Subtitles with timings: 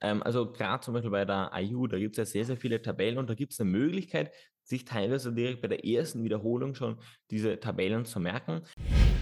[0.00, 2.82] Ähm, also gerade zum Beispiel bei der IU, da gibt es ja sehr, sehr viele
[2.82, 6.98] Tabellen und da gibt es eine Möglichkeit, sich teilweise direkt bei der ersten Wiederholung schon
[7.30, 8.62] diese Tabellen zu merken.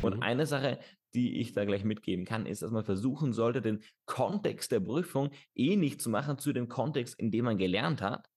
[0.03, 0.23] Und mhm.
[0.23, 0.79] eine Sache,
[1.15, 5.31] die ich da gleich mitgeben kann, ist, dass man versuchen sollte, den Kontext der Prüfung
[5.55, 8.29] ähnlich zu machen zu dem Kontext, in dem man gelernt hat.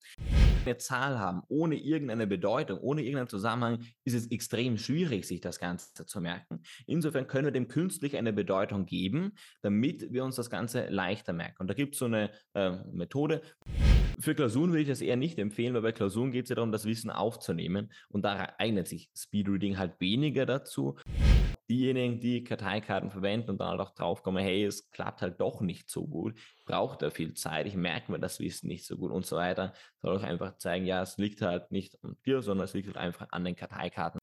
[0.68, 5.60] Eine Zahl haben, ohne irgendeine Bedeutung, ohne irgendeinen Zusammenhang, ist es extrem schwierig, sich das
[5.60, 6.62] Ganze zu merken.
[6.86, 9.32] Insofern können wir dem künstlich eine Bedeutung geben,
[9.62, 11.56] damit wir uns das Ganze leichter merken.
[11.60, 13.42] Und da gibt es so eine äh, Methode.
[14.20, 16.74] Für Klausuren würde ich das eher nicht empfehlen, weil bei Klausuren geht es ja darum,
[16.74, 17.94] das Wissen aufzunehmen.
[18.10, 20.98] Und da eignet sich Speedreading halt weniger dazu
[21.70, 25.90] diejenigen, die Karteikarten verwenden und dann halt auch draufkommen, hey, es klappt halt doch nicht
[25.90, 29.26] so gut, braucht da viel Zeit, ich merke mir das Wissen nicht so gut und
[29.26, 32.74] so weiter, soll auch einfach zeigen, ja, es liegt halt nicht an dir, sondern es
[32.76, 34.20] liegt halt einfach an den Karteikarten.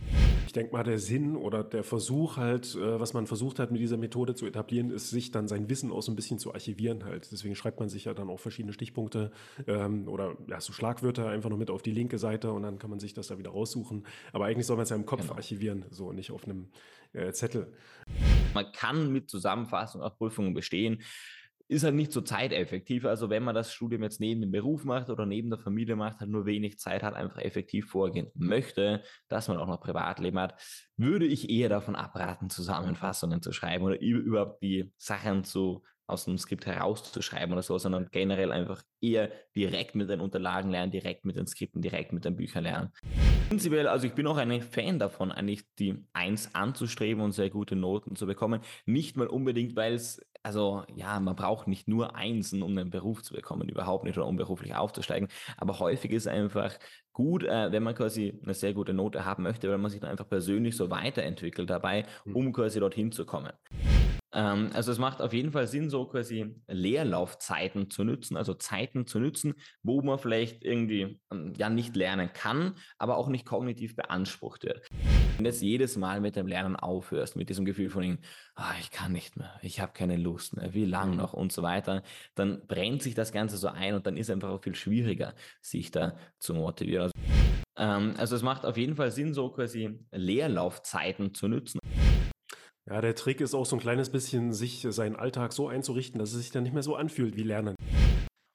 [0.46, 3.80] Ich denke mal, der Sinn oder der Versuch halt, äh, was man versucht hat mit
[3.80, 7.04] dieser Methode zu etablieren, ist, sich dann sein Wissen auch so ein bisschen zu archivieren
[7.04, 7.32] halt.
[7.32, 9.32] Deswegen schreibt man sich ja dann auch verschiedene Stichpunkte
[9.66, 12.90] ähm, oder ja, so Schlagwörter einfach nur mit auf die linke Seite und dann kann
[12.90, 14.06] man sich das da wieder raussuchen.
[14.32, 15.34] Aber eigentlich soll man es ja im Kopf genau.
[15.34, 16.68] archivieren, so nicht auf einem
[17.14, 17.72] äh, Zettel.
[18.52, 21.02] Man kann mit Zusammenfassung auch Prüfungen bestehen
[21.68, 23.04] ist halt nicht so zeiteffektiv.
[23.04, 26.20] Also wenn man das Studium jetzt neben dem Beruf macht oder neben der Familie macht,
[26.20, 30.60] halt nur wenig Zeit hat, einfach effektiv vorgehen möchte, dass man auch noch Privatleben hat,
[30.96, 36.36] würde ich eher davon abraten, Zusammenfassungen zu schreiben oder überhaupt die Sachen zu aus dem
[36.36, 41.36] Skript herauszuschreiben oder so, sondern generell einfach eher direkt mit den Unterlagen lernen, direkt mit
[41.36, 42.92] den Skripten, direkt mit den Büchern lernen.
[43.48, 47.76] Prinzipiell, also ich bin auch ein Fan davon, eigentlich die Eins anzustreben und sehr gute
[47.76, 48.60] Noten zu bekommen.
[48.86, 53.22] Nicht mal unbedingt, weil es, also ja, man braucht nicht nur Einsen, um einen Beruf
[53.22, 55.28] zu bekommen, überhaupt nicht oder um beruflich aufzusteigen.
[55.56, 56.78] Aber häufig ist es einfach
[57.12, 60.10] gut, äh, wenn man quasi eine sehr gute Note haben möchte, weil man sich dann
[60.10, 62.36] einfach persönlich so weiterentwickelt dabei, hm.
[62.36, 63.52] um quasi dorthin zu kommen.
[64.34, 68.54] Ähm, also es macht auf jeden Fall Sinn, so quasi Leerlaufzeiten zu nutzen, also
[68.94, 73.44] Zeiten zu nutzen, wo man vielleicht irgendwie ähm, ja nicht lernen kann, aber auch nicht
[73.44, 74.88] kognitiv beansprucht wird.
[75.36, 78.18] Wenn du jetzt jedes Mal mit dem Lernen aufhörst, mit diesem Gefühl von,
[78.56, 81.62] oh, ich kann nicht mehr, ich habe keine Lust mehr, wie lang noch und so
[81.62, 82.02] weiter,
[82.34, 85.34] dann brennt sich das Ganze so ein und dann ist es einfach auch viel schwieriger,
[85.60, 87.10] sich da zu motivieren.
[87.76, 91.80] Ähm, also es macht auf jeden Fall Sinn, so quasi Leerlaufzeiten zu nutzen.
[92.86, 96.34] Ja, der Trick ist auch so ein kleines bisschen, sich seinen Alltag so einzurichten, dass
[96.34, 97.74] es sich dann nicht mehr so anfühlt wie Lernen.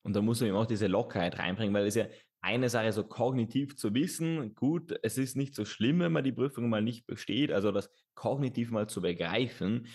[0.10, 2.06] Und da muss man eben auch diese Lockerheit reinbringen, weil es ja
[2.42, 6.32] eine Sache so kognitiv zu wissen, gut, es ist nicht so schlimm, wenn man die
[6.32, 9.86] Prüfung mal nicht besteht, also das kognitiv mal zu begreifen.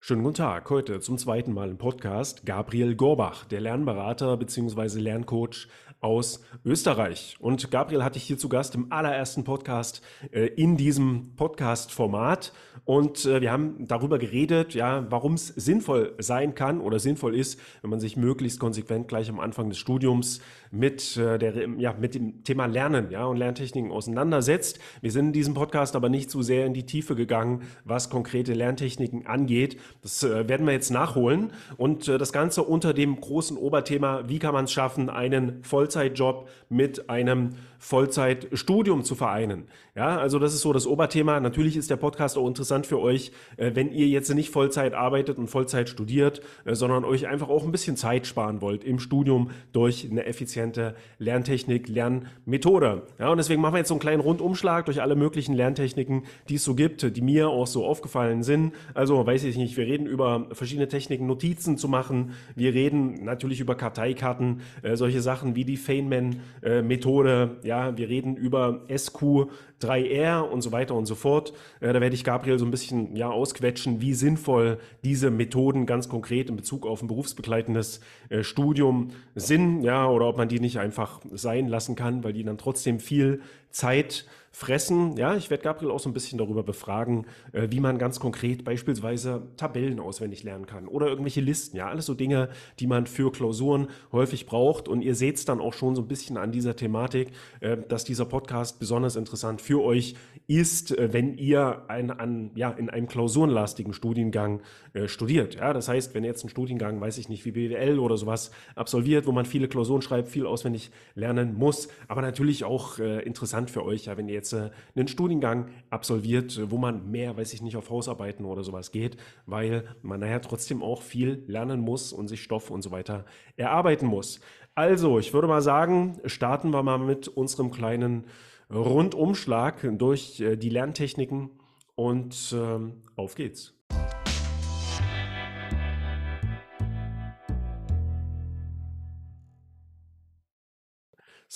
[0.00, 0.70] Schönen guten Tag.
[0.70, 5.00] Heute zum zweiten Mal im Podcast Gabriel Gorbach, der Lernberater bzw.
[5.00, 5.66] Lerncoach
[6.00, 7.36] aus Österreich.
[7.40, 12.52] Und Gabriel hatte ich hier zu Gast im allerersten Podcast äh, in diesem Podcast-Format.
[12.84, 17.60] Und äh, wir haben darüber geredet, ja, warum es sinnvoll sein kann oder sinnvoll ist,
[17.82, 22.14] wenn man sich möglichst konsequent gleich am Anfang des Studiums mit, äh, der, ja, mit
[22.14, 24.78] dem Thema Lernen ja, und Lerntechniken auseinandersetzt.
[25.00, 28.54] Wir sind in diesem Podcast aber nicht so sehr in die Tiefe gegangen, was konkrete
[28.54, 29.78] Lerntechniken angeht.
[30.02, 34.38] Das äh, werden wir jetzt nachholen und äh, das Ganze unter dem großen Oberthema, wie
[34.38, 39.64] kann man es schaffen, einen Vollzeitjob mit einem Vollzeitstudium zu vereinen.
[39.94, 41.40] Ja, also das ist so das Oberthema.
[41.40, 45.38] Natürlich ist der Podcast auch interessant für euch, äh, wenn ihr jetzt nicht Vollzeit arbeitet
[45.38, 49.50] und Vollzeit studiert, äh, sondern euch einfach auch ein bisschen Zeit sparen wollt im Studium
[49.72, 53.02] durch eine effiziente Lerntechnik, Lernmethode.
[53.18, 56.56] Ja, und deswegen machen wir jetzt so einen kleinen Rundumschlag durch alle möglichen Lerntechniken, die
[56.56, 58.74] es so gibt, die mir auch so aufgefallen sind.
[58.94, 62.32] Also weiß ich nicht, wir reden über verschiedene Techniken, Notizen zu machen.
[62.54, 67.56] Wir reden natürlich über Karteikarten, äh, solche Sachen wie die Feynman-Methode.
[67.62, 71.52] Ja, wir reden über SQ3R und so weiter und so fort.
[71.80, 76.08] Äh, da werde ich Gabriel so ein bisschen ja ausquetschen, wie sinnvoll diese Methoden ganz
[76.08, 80.78] konkret in Bezug auf ein berufsbegleitendes äh, Studium sind, ja, oder ob man die nicht
[80.78, 83.40] einfach sein lassen kann, weil die dann trotzdem viel
[83.70, 85.16] Zeit fressen.
[85.16, 88.64] Ja, ich werde Gabriel auch so ein bisschen darüber befragen, äh, wie man ganz konkret
[88.64, 91.76] beispielsweise Tabellen auswendig lernen kann oder irgendwelche Listen.
[91.76, 92.48] Ja, alles so Dinge,
[92.80, 94.88] die man für Klausuren häufig braucht.
[94.88, 97.30] Und ihr seht es dann auch schon so ein bisschen an dieser Thematik,
[97.60, 100.14] äh, dass dieser Podcast besonders interessant für euch
[100.46, 104.62] ist, äh, wenn ihr ein, an, ja, in einem klausurenlastigen Studiengang
[104.94, 105.56] äh, studiert.
[105.56, 108.50] Ja, das heißt, wenn ihr jetzt einen Studiengang, weiß ich nicht, wie BWL oder sowas
[108.74, 113.70] absolviert, wo man viele Klausuren schreibt, viel auswendig lernen muss, aber natürlich auch äh, interessant
[113.70, 117.62] für euch, ja, wenn ihr jetzt äh, einen Studiengang absolviert, wo man mehr, weiß ich
[117.62, 122.28] nicht, auf Hausarbeiten oder sowas geht, weil man nachher trotzdem auch viel lernen muss und
[122.28, 123.24] sich Stoff und so weiter
[123.56, 124.40] erarbeiten muss.
[124.74, 128.24] Also, ich würde mal sagen, starten wir mal mit unserem kleinen
[128.70, 131.50] Rundumschlag durch äh, die Lerntechniken
[131.94, 133.77] und ähm, auf geht's.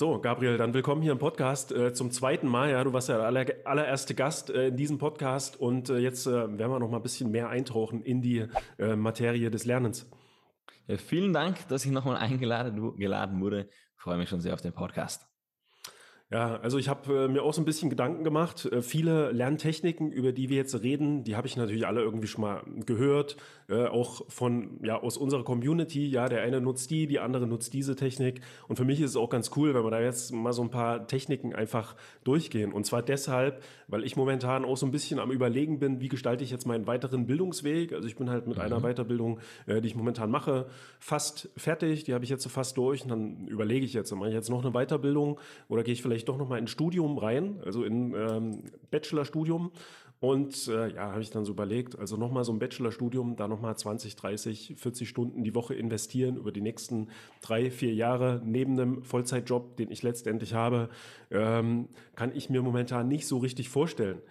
[0.02, 2.72] So, Gabriel, dann willkommen hier im Podcast äh, zum zweiten Mal.
[2.72, 6.26] Ja, du warst ja der aller, allererste Gast äh, in diesem Podcast und äh, jetzt
[6.26, 8.49] äh, werden wir noch mal ein bisschen mehr eintauchen in die
[8.81, 10.10] äh, Materie des Lernens.
[10.88, 13.69] Ja, vielen Dank, dass ich nochmal eingeladen geladen wurde.
[13.70, 15.31] Ich freue mich schon sehr auf den Podcast.
[16.32, 18.64] Ja, also ich habe äh, mir auch so ein bisschen Gedanken gemacht.
[18.64, 22.40] Äh, viele Lerntechniken, über die wir jetzt reden, die habe ich natürlich alle irgendwie schon
[22.40, 23.37] mal gehört,
[23.69, 26.08] äh, auch von ja aus unserer Community.
[26.08, 28.40] Ja, der eine nutzt die, die andere nutzt diese Technik.
[28.67, 30.70] Und für mich ist es auch ganz cool, wenn wir da jetzt mal so ein
[30.70, 32.73] paar Techniken einfach durchgehen.
[32.73, 36.44] Und zwar deshalb, weil ich momentan auch so ein bisschen am Überlegen bin, wie gestalte
[36.44, 37.93] ich jetzt meinen weiteren Bildungsweg.
[37.93, 38.62] Also ich bin halt mit mhm.
[38.62, 40.64] einer Weiterbildung, äh, die ich momentan mache,
[40.99, 42.05] fast fertig.
[42.05, 43.02] Die habe ich jetzt so fast durch.
[43.02, 45.38] Und dann überlege ich jetzt, mache ich jetzt noch eine Weiterbildung
[45.69, 49.72] oder gehe ich vielleicht ich doch noch mal ins Studium rein, also in ähm, Bachelorstudium.
[50.20, 53.48] Und äh, ja, habe ich dann so überlegt, also noch mal so ein Bachelorstudium, da
[53.48, 57.08] noch mal 20, 30, 40 Stunden die Woche investieren über die nächsten
[57.40, 60.90] drei, vier Jahre neben einem Vollzeitjob, den ich letztendlich habe,
[61.32, 64.22] ähm, kann ich mir momentan nicht so richtig vorstellen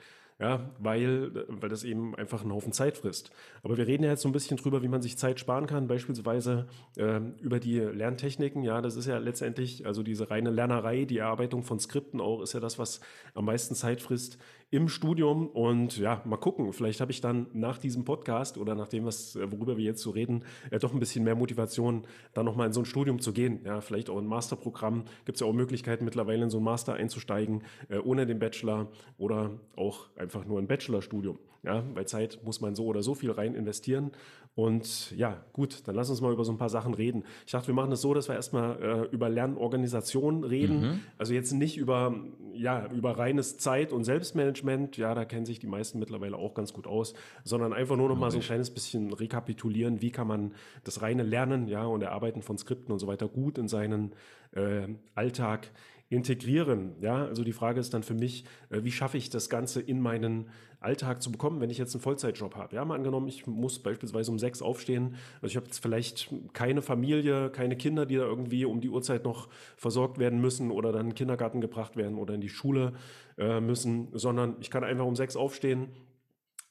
[0.42, 3.32] ja, weil, weil das eben einfach einen Haufen Zeit frisst.
[3.62, 5.88] Aber wir reden ja jetzt so ein bisschen drüber, wie man sich Zeit sparen kann,
[5.88, 6.68] beispielsweise
[6.98, 8.64] äh, über die Lerntechniken.
[8.64, 12.54] Ja, das ist ja letztendlich, also diese reine Lernerei, die Erarbeitung von Skripten auch, ist
[12.54, 13.02] ja das, was
[13.36, 14.40] am meisten Zeit frisst
[14.72, 15.48] im Studium.
[15.48, 19.36] Und ja, mal gucken, vielleicht habe ich dann nach diesem Podcast oder nach dem, was,
[19.36, 22.04] worüber wir jetzt so reden, äh, doch ein bisschen mehr Motivation,
[22.34, 23.60] dann nochmal in so ein Studium zu gehen.
[23.64, 25.04] Ja, vielleicht auch ein Masterprogramm.
[25.26, 28.88] Gibt es ja auch Möglichkeiten, mittlerweile in so ein Master einzusteigen, äh, ohne den Bachelor
[29.18, 31.38] oder auch einfach einfach nur ein Bachelorstudium.
[31.64, 34.12] Ja, weil Zeit muss man so oder so viel rein investieren.
[34.54, 37.24] Und ja, gut, dann lass uns mal über so ein paar Sachen reden.
[37.46, 40.82] Ich dachte, wir machen es das so, dass wir erstmal äh, über Lernorganisation reden.
[40.82, 41.00] Mhm.
[41.18, 42.14] Also jetzt nicht über,
[42.54, 44.98] ja, über reines Zeit- und Selbstmanagement.
[44.98, 47.14] Ja, da kennen sich die meisten mittlerweile auch ganz gut aus,
[47.46, 50.02] sondern einfach nur noch mal so ein kleines bisschen rekapitulieren.
[50.02, 53.58] Wie kann man das reine Lernen, ja, und Erarbeiten von Skripten und so weiter gut
[53.58, 54.12] in seinen
[54.52, 55.72] äh, Alltag
[56.12, 56.92] integrieren.
[57.00, 60.02] Ja, also die Frage ist dann für mich, äh, wie schaffe ich das Ganze in
[60.02, 60.50] meinen
[60.82, 62.76] Alltag zu bekommen, wenn ich jetzt einen Vollzeitjob habe?
[62.76, 65.16] Ja, mal angenommen, ich muss beispielsweise um sechs aufstehen.
[65.42, 69.24] Also ich habe jetzt vielleicht keine Familie, keine Kinder, die da irgendwie um die Uhrzeit
[69.24, 69.48] noch
[69.78, 72.94] versorgt werden müssen oder dann in den Kindergarten gebracht werden oder in die Schule
[73.38, 75.90] äh, müssen, sondern ich kann einfach um sechs aufstehen,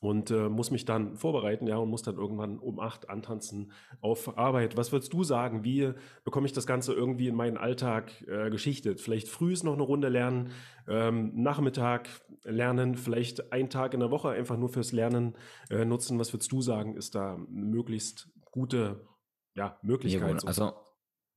[0.00, 3.70] und äh, muss mich dann vorbereiten, ja, und muss dann irgendwann um acht antanzen
[4.00, 4.78] auf Arbeit.
[4.78, 5.62] Was würdest du sagen?
[5.62, 5.92] Wie
[6.24, 9.00] bekomme ich das Ganze irgendwie in meinen Alltag äh, geschichtet?
[9.00, 10.52] Vielleicht früh ist noch eine Runde lernen,
[10.88, 12.08] ähm, Nachmittag
[12.44, 15.36] lernen, vielleicht einen Tag in der Woche einfach nur fürs Lernen
[15.68, 16.18] äh, nutzen.
[16.18, 19.06] Was würdest du sagen, ist da möglichst gute
[19.54, 20.46] ja, Möglichkeit?
[20.46, 20.72] Also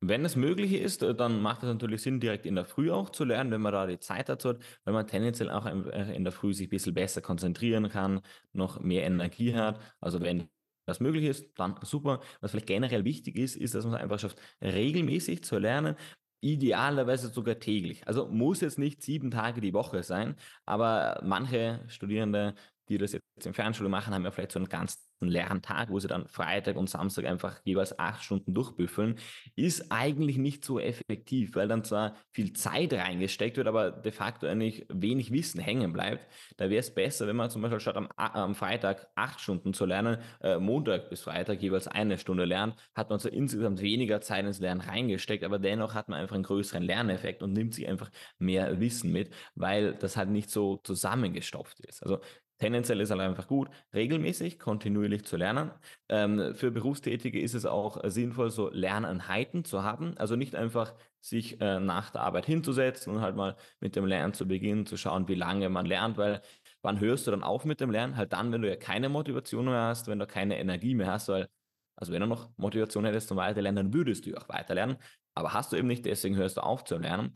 [0.06, 3.10] wenn es möglich ist, äh, dann macht es natürlich Sinn, direkt in der Früh auch
[3.10, 6.34] zu lernen, wenn man da die Zeit dazu hat, weil man tendenziell auch in der
[6.34, 8.22] Früh sich ein bisschen besser konzentrieren kann,
[8.52, 9.80] noch mehr Energie hat.
[10.02, 10.50] Also wenn
[10.86, 12.20] das möglich ist, dann super.
[12.42, 15.96] Was vielleicht generell wichtig ist, ist, dass man es einfach schafft, regelmäßig zu lernen,
[16.44, 18.06] idealerweise sogar täglich.
[18.08, 20.36] Also muss jetzt nicht sieben Tage die Woche sein,
[20.66, 22.56] aber manche Studierende,
[22.90, 26.00] die das jetzt in Fernschule machen, haben ja vielleicht so einen ganz einen Lerntag, wo
[26.00, 29.16] sie dann Freitag und Samstag einfach jeweils acht Stunden durchbüffeln,
[29.56, 34.48] ist eigentlich nicht so effektiv, weil dann zwar viel Zeit reingesteckt wird, aber de facto
[34.48, 36.28] eigentlich wenig Wissen hängen bleibt.
[36.58, 39.86] Da wäre es besser, wenn man zum Beispiel statt am, am Freitag acht Stunden zu
[39.86, 44.46] lernen, äh, Montag bis Freitag jeweils eine Stunde lernt, hat man so insgesamt weniger Zeit
[44.46, 48.10] ins Lernen reingesteckt, aber dennoch hat man einfach einen größeren Lerneffekt und nimmt sich einfach
[48.38, 52.04] mehr Wissen mit, weil das halt nicht so zusammengestopft ist.
[52.04, 52.20] Also
[52.64, 55.72] Tendenziell ist es einfach gut, regelmäßig, kontinuierlich zu lernen.
[56.08, 60.18] Ähm, für Berufstätige ist es auch sinnvoll, so Lerneinheiten zu haben.
[60.18, 64.34] Also nicht einfach sich äh, nach der Arbeit hinzusetzen und halt mal mit dem Lernen
[64.34, 66.42] zu beginnen, zu schauen, wie lange man lernt, weil
[66.82, 68.16] wann hörst du dann auf mit dem Lernen?
[68.16, 71.28] Halt dann, wenn du ja keine Motivation mehr hast, wenn du keine Energie mehr hast,
[71.28, 71.50] weil,
[71.98, 74.96] also wenn du noch Motivation hättest zum Weiterlernen, dann würdest du auch weiterlernen.
[75.36, 77.34] Aber hast du eben nicht, deswegen hörst du auf zu lernen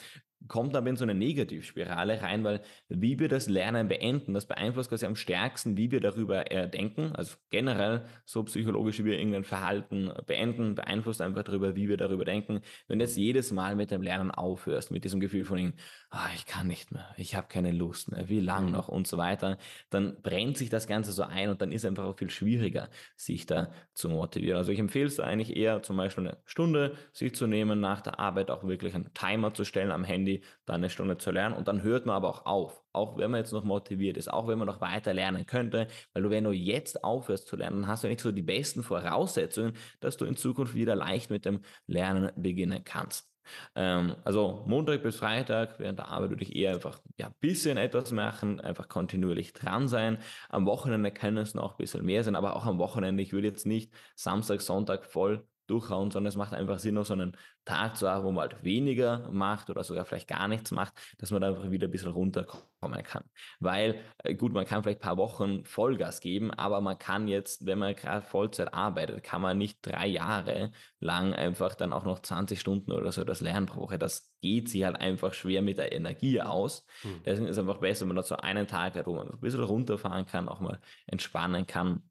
[0.47, 4.89] kommt aber in so eine Negativspirale rein, weil wie wir das Lernen beenden, das beeinflusst
[4.89, 7.11] quasi am stärksten, wie wir darüber äh, denken.
[7.15, 12.23] Also generell so psychologisch, wie wir irgendein Verhalten beenden, beeinflusst einfach darüber, wie wir darüber
[12.23, 12.61] denken.
[12.87, 15.73] Wenn du jetzt jedes Mal mit dem Lernen aufhörst, mit diesem Gefühl von,
[16.11, 19.17] oh, ich kann nicht mehr, ich habe keine Lust mehr, wie lang noch und so
[19.17, 19.57] weiter,
[19.89, 22.89] dann brennt sich das Ganze so ein und dann ist es einfach auch viel schwieriger,
[23.15, 24.57] sich da zu motivieren.
[24.57, 28.19] Also ich empfehle es eigentlich eher zum Beispiel eine Stunde sich zu nehmen, nach der
[28.19, 31.55] Arbeit auch wirklich einen Timer zu stellen am Handy, Handy, dann eine Stunde zu lernen
[31.55, 34.47] und dann hört man aber auch auf, auch wenn man jetzt noch motiviert ist, auch
[34.47, 38.03] wenn man noch weiter lernen könnte, weil du, wenn du jetzt aufhörst zu lernen, hast
[38.03, 42.31] du nicht so die besten Voraussetzungen, dass du in Zukunft wieder leicht mit dem Lernen
[42.35, 43.29] beginnen kannst.
[43.75, 47.77] Ähm, also Montag bis Freitag während der Arbeit würde ich eher einfach ja, ein bisschen
[47.77, 50.17] etwas machen, einfach kontinuierlich dran sein.
[50.49, 53.47] Am Wochenende kann es noch ein bisschen mehr sein, aber auch am Wochenende, ich würde
[53.47, 57.97] jetzt nicht Samstag, Sonntag voll durchhauen, sondern es macht einfach Sinn, noch so einen Tag
[57.97, 61.41] zu haben, wo man halt weniger macht oder sogar vielleicht gar nichts macht, dass man
[61.41, 63.23] da einfach wieder ein bisschen runterkommen kann.
[63.59, 67.65] Weil, äh, gut, man kann vielleicht ein paar Wochen Vollgas geben, aber man kann jetzt,
[67.65, 72.19] wenn man gerade Vollzeit arbeitet, kann man nicht drei Jahre lang einfach dann auch noch
[72.19, 73.99] 20 Stunden oder so das lernen pro Woche.
[73.99, 76.85] Das geht sich halt einfach schwer mit der Energie aus.
[77.01, 77.21] Hm.
[77.25, 79.39] Deswegen ist es einfach besser, wenn man da so einen Tag hat, wo man ein
[79.39, 82.03] bisschen runterfahren kann, auch mal entspannen kann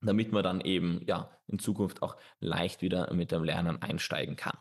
[0.00, 4.56] damit man dann eben ja in Zukunft auch leicht wieder mit dem Lernen einsteigen kann.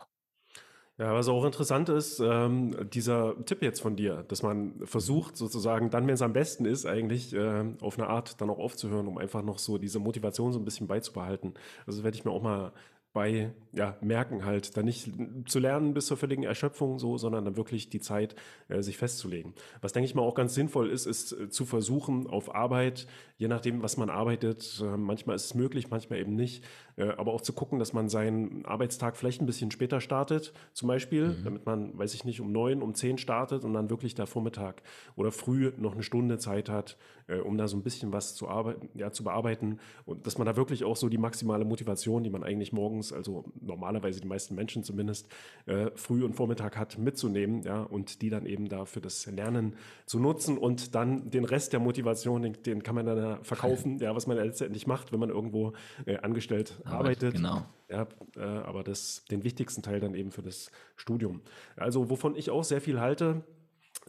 [1.00, 5.92] Ja, was auch interessant ist, ähm, dieser Tipp jetzt von dir, dass man versucht sozusagen
[5.92, 9.20] dann, wenn es am besten ist, eigentlich äh, auf eine Art dann auch aufzuhören, um
[9.20, 11.54] einfach noch so diese Motivation so ein bisschen beizubehalten.
[11.86, 12.74] Also werde ich mir auch mal
[13.18, 15.12] bei ja, Merken halt, dann nicht
[15.46, 18.36] zu lernen bis zur völligen Erschöpfung so, sondern dann wirklich die Zeit
[18.70, 19.54] äh, sich festzulegen.
[19.82, 23.08] Was denke ich mal auch ganz sinnvoll ist, ist äh, zu versuchen auf Arbeit,
[23.38, 26.64] je nachdem, was man arbeitet, äh, manchmal ist es möglich, manchmal eben nicht,
[26.96, 30.88] äh, aber auch zu gucken, dass man seinen Arbeitstag vielleicht ein bisschen später startet, zum
[30.88, 31.44] Beispiel, mhm.
[31.44, 34.82] damit man, weiß ich nicht, um neun, um zehn startet und dann wirklich da Vormittag
[35.16, 36.98] oder früh noch eine Stunde Zeit hat,
[37.28, 40.46] äh, um da so ein bisschen was zu arbeiten, ja, zu bearbeiten und dass man
[40.46, 44.28] da wirklich auch so die maximale Motivation, die man eigentlich morgens morgens, also normalerweise die
[44.28, 45.28] meisten Menschen zumindest,
[45.66, 49.76] äh, früh und Vormittag hat, mitzunehmen, ja, und die dann eben da für das Lernen
[50.06, 54.16] zu nutzen und dann den Rest der Motivation, den, den kann man dann verkaufen, ja,
[54.16, 55.74] was man letztendlich macht, wenn man irgendwo
[56.06, 57.34] äh, angestellt Arbeit, arbeitet.
[57.36, 57.66] Genau.
[57.90, 61.42] Ja, äh, aber das, den wichtigsten Teil dann eben für das Studium.
[61.78, 63.44] Also wovon ich auch sehr viel halte,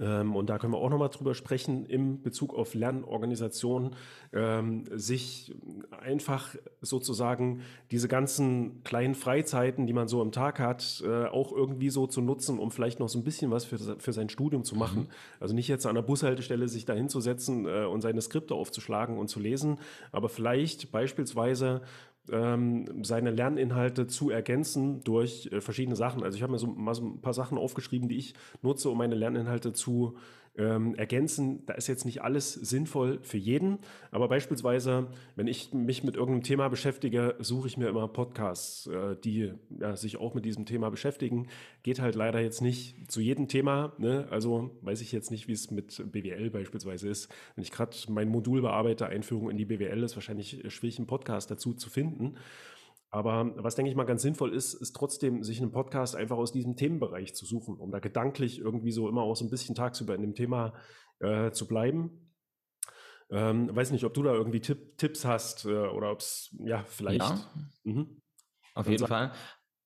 [0.00, 3.94] ähm, und da können wir auch nochmal drüber sprechen, im Bezug auf Lernorganisation,
[4.32, 5.54] ähm, sich
[6.00, 11.90] einfach sozusagen diese ganzen kleinen Freizeiten, die man so im Tag hat, äh, auch irgendwie
[11.90, 14.76] so zu nutzen, um vielleicht noch so ein bisschen was für, für sein Studium zu
[14.76, 15.02] machen.
[15.02, 15.08] Mhm.
[15.40, 19.28] Also nicht jetzt an der Bushaltestelle sich da hinzusetzen äh, und seine Skripte aufzuschlagen und
[19.28, 19.78] zu lesen,
[20.12, 21.82] aber vielleicht beispielsweise
[22.32, 26.22] ähm, seine Lerninhalte zu ergänzen durch äh, verschiedene Sachen.
[26.22, 28.98] Also ich habe mir so mal so ein paar Sachen aufgeschrieben, die ich nutze, um
[28.98, 30.16] meine Lerninhalte zu
[30.58, 31.64] ähm, ergänzen.
[31.66, 33.78] Da ist jetzt nicht alles sinnvoll für jeden,
[34.10, 39.16] aber beispielsweise, wenn ich mich mit irgendeinem Thema beschäftige, suche ich mir immer Podcasts, äh,
[39.22, 41.46] die ja, sich auch mit diesem Thema beschäftigen.
[41.82, 43.92] Geht halt leider jetzt nicht zu jedem Thema.
[43.98, 44.26] Ne?
[44.30, 47.32] Also weiß ich jetzt nicht, wie es mit BWL beispielsweise ist.
[47.54, 51.50] Wenn ich gerade mein Modul bearbeite, Einführung in die BWL, ist wahrscheinlich schwierig, einen Podcast
[51.50, 52.34] dazu zu finden.
[53.10, 56.52] Aber was, denke ich mal, ganz sinnvoll ist, ist trotzdem, sich einen Podcast einfach aus
[56.52, 60.14] diesem Themenbereich zu suchen, um da gedanklich irgendwie so immer auch so ein bisschen tagsüber
[60.14, 60.74] in dem Thema
[61.20, 62.34] äh, zu bleiben.
[63.30, 66.84] Ähm, weiß nicht, ob du da irgendwie Tipp, Tipps hast äh, oder ob es, ja,
[66.84, 67.20] vielleicht.
[67.20, 67.40] Ja,
[67.84, 68.22] mhm.
[68.74, 69.32] auf jeden Fall.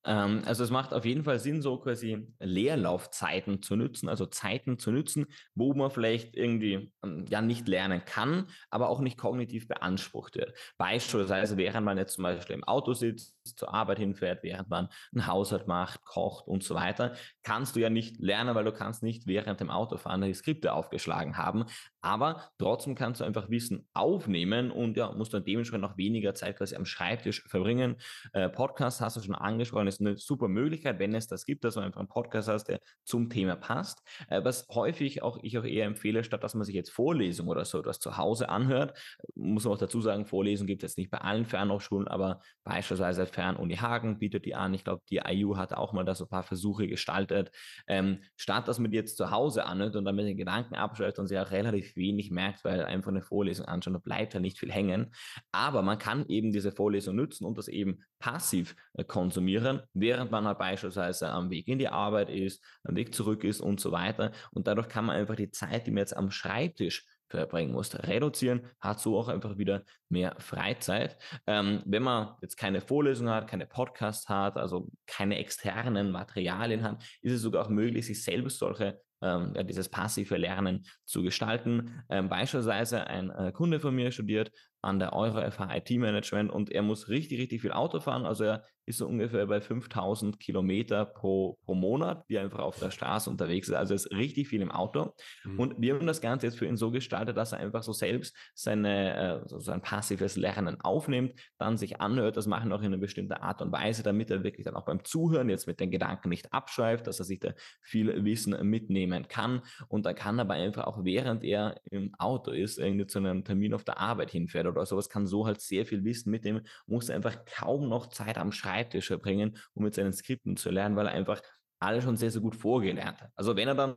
[0.04, 4.78] Ähm, also es macht auf jeden Fall Sinn, so quasi Leerlaufzeiten zu nutzen, also Zeiten
[4.78, 9.68] zu nutzen, wo man vielleicht irgendwie ähm, ja nicht lernen kann, aber auch nicht kognitiv
[9.68, 10.54] beansprucht wird.
[10.76, 15.26] Beispielsweise, während man jetzt zum Beispiel im Auto sitzt, zur Arbeit hinfährt, während man einen
[15.26, 19.26] Haushalt macht, kocht und so weiter, kannst du ja nicht lernen, weil du kannst nicht
[19.26, 21.64] während dem Autofahren die Skripte aufgeschlagen haben.
[22.02, 26.59] Aber trotzdem kannst du einfach Wissen aufnehmen und ja, musst dann dementsprechend noch weniger Zeit
[26.59, 27.97] quasi am Schreibtisch verbringen.
[28.32, 31.75] Äh, Podcast hast du schon angesprochen, ist eine super Möglichkeit, wenn es das gibt, dass
[31.75, 34.02] du einfach einen Podcast hast, der zum Thema passt.
[34.28, 37.64] Äh, was häufig auch ich auch eher empfehle, statt dass man sich jetzt Vorlesungen oder
[37.64, 38.99] so etwas zu Hause anhört,
[39.37, 43.26] muss man auch dazu sagen, Vorlesungen gibt es jetzt nicht bei allen Fernhochschulen, aber beispielsweise
[43.26, 44.75] Fernuni Hagen bietet die an.
[44.75, 47.52] Ich glaube, die IU hat auch mal da so ein paar Versuche gestaltet.
[47.87, 51.21] Ähm, statt dass man die jetzt zu Hause anhört und dann mit den Gedanken abschaltet
[51.21, 54.58] und sie auch relativ wenig merkt, weil einfach eine Vorlesung anschaut, da bleibt ja nicht
[54.58, 55.14] viel hängen.
[55.52, 60.46] Aber man kann eben diese Vorlesung nutzen und das eben passiv äh, konsumieren, während man
[60.46, 64.32] halt beispielsweise am Weg in die Arbeit ist, am Weg zurück ist und so weiter.
[64.52, 68.68] Und dadurch kann man einfach die Zeit, die man jetzt am Schreibtisch verbringen muss, reduzieren,
[68.78, 71.16] hat so auch einfach wieder mehr Freizeit.
[71.46, 77.02] Ähm, wenn man jetzt keine Vorlesung hat, keine Podcasts hat, also keine externen Materialien hat,
[77.22, 82.02] ist es sogar auch möglich, sich selbst solche ähm, ja, dieses passive Lernen zu gestalten.
[82.09, 84.50] Ähm, beispielsweise ein äh, Kunde von mir studiert
[84.83, 88.26] an der Euro FH IT Management und er muss richtig, richtig viel Auto fahren.
[88.26, 92.91] Also er ist so ungefähr bei 5000 Kilometer pro, pro Monat, die einfach auf der
[92.91, 93.75] Straße unterwegs ist.
[93.75, 95.15] Also ist richtig viel im Auto.
[95.45, 95.59] Mhm.
[95.59, 98.37] Und wir haben das Ganze jetzt für ihn so gestaltet, dass er einfach so selbst
[98.55, 102.99] seine, äh, so sein passives Lernen aufnimmt, dann sich anhört, das machen auch in einer
[102.99, 106.29] bestimmten Art und Weise, damit er wirklich dann auch beim Zuhören jetzt mit den Gedanken
[106.29, 109.62] nicht abschweift, dass er sich da viel Wissen mitnehmen kann.
[109.89, 113.75] Und dann kann aber einfach auch während er im Auto ist, irgendwie zu einem Termin
[113.75, 117.45] auf der Arbeit hinfährt oder sowas, kann so halt sehr viel Wissen mitnehmen, muss einfach
[117.45, 118.51] kaum noch Zeit am
[118.83, 121.41] Schreibtisch verbringen, um mit seinen Skripten zu lernen, weil er einfach
[121.79, 123.31] alles schon sehr, sehr gut vorgelernt hat.
[123.37, 123.97] Also wenn er dann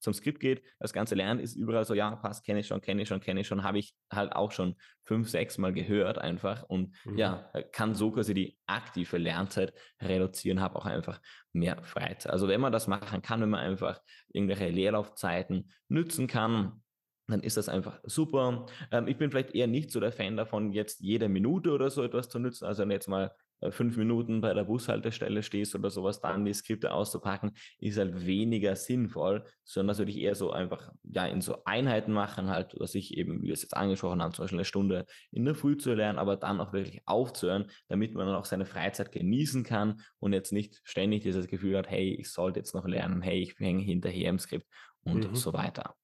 [0.00, 3.02] zum Skript geht, das ganze Lernen ist überall so, ja, passt, kenne ich schon, kenne
[3.02, 4.74] ich schon, kenne ich schon, habe ich halt auch schon
[5.04, 7.18] fünf, sechs Mal gehört einfach und mhm.
[7.18, 9.72] ja, kann so quasi die aktive Lernzeit
[10.02, 11.20] reduzieren, habe auch einfach
[11.52, 12.32] mehr Freizeit.
[12.32, 14.00] Also wenn man das machen kann, wenn man einfach
[14.32, 16.82] irgendwelche Leerlaufzeiten nützen kann,
[17.28, 18.66] dann ist das einfach super.
[18.90, 22.02] Ähm, ich bin vielleicht eher nicht so der Fan davon, jetzt jede Minute oder so
[22.02, 22.64] etwas zu nutzen.
[22.64, 23.32] Also jetzt mal
[23.70, 28.74] fünf Minuten bei der Bushaltestelle stehst oder sowas, dann die Skripte auszupacken, ist halt weniger
[28.76, 32.94] sinnvoll, sondern das würde ich eher so einfach ja in so Einheiten machen, halt, was
[32.94, 35.76] ich eben, wie wir es jetzt angesprochen haben, zum Beispiel eine Stunde in der Früh
[35.76, 40.00] zu lernen, aber dann auch wirklich aufzuhören, damit man dann auch seine Freizeit genießen kann
[40.18, 43.58] und jetzt nicht ständig dieses Gefühl hat, hey, ich sollte jetzt noch lernen, hey, ich
[43.58, 44.66] hänge hinterher im Skript
[45.02, 45.34] und mhm.
[45.34, 45.94] so weiter.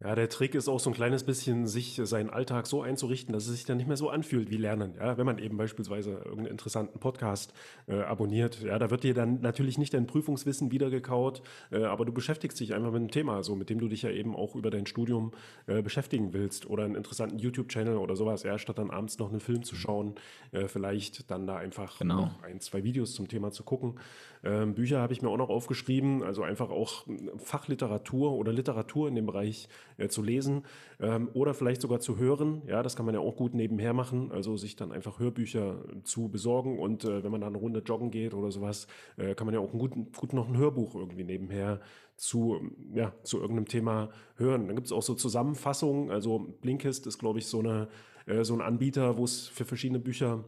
[0.00, 3.48] Ja, der Trick ist auch so ein kleines bisschen, sich seinen Alltag so einzurichten, dass
[3.48, 4.94] es sich dann nicht mehr so anfühlt wie Lernen.
[4.96, 7.52] Ja, wenn man eben beispielsweise irgendeinen interessanten Podcast
[7.88, 12.12] äh, abonniert, ja, da wird dir dann natürlich nicht dein Prüfungswissen wiedergekaut, äh, aber du
[12.12, 14.70] beschäftigst dich einfach mit einem Thema, so mit dem du dich ja eben auch über
[14.70, 15.32] dein Studium
[15.66, 19.40] äh, beschäftigen willst oder einen interessanten YouTube-Channel oder sowas, ja, statt dann abends noch einen
[19.40, 20.14] Film zu schauen,
[20.52, 22.20] äh, vielleicht dann da einfach genau.
[22.20, 23.98] noch ein, zwei Videos zum Thema zu gucken.
[24.44, 27.04] Ähm, Bücher habe ich mir auch noch aufgeschrieben, also einfach auch
[27.38, 30.64] Fachliteratur oder Literatur in dem Bereich äh, zu lesen
[31.00, 32.62] ähm, oder vielleicht sogar zu hören.
[32.66, 36.28] Ja, das kann man ja auch gut nebenher machen, also sich dann einfach Hörbücher zu
[36.28, 38.86] besorgen und äh, wenn man dann eine Runde joggen geht oder sowas,
[39.16, 41.80] äh, kann man ja auch gut, gut noch ein Hörbuch irgendwie nebenher
[42.16, 42.60] zu,
[42.94, 44.66] ja, zu irgendeinem Thema hören.
[44.66, 47.88] Dann gibt es auch so Zusammenfassungen, also Blinkist ist, glaube ich, so, eine,
[48.26, 50.44] äh, so ein Anbieter, wo es für verschiedene Bücher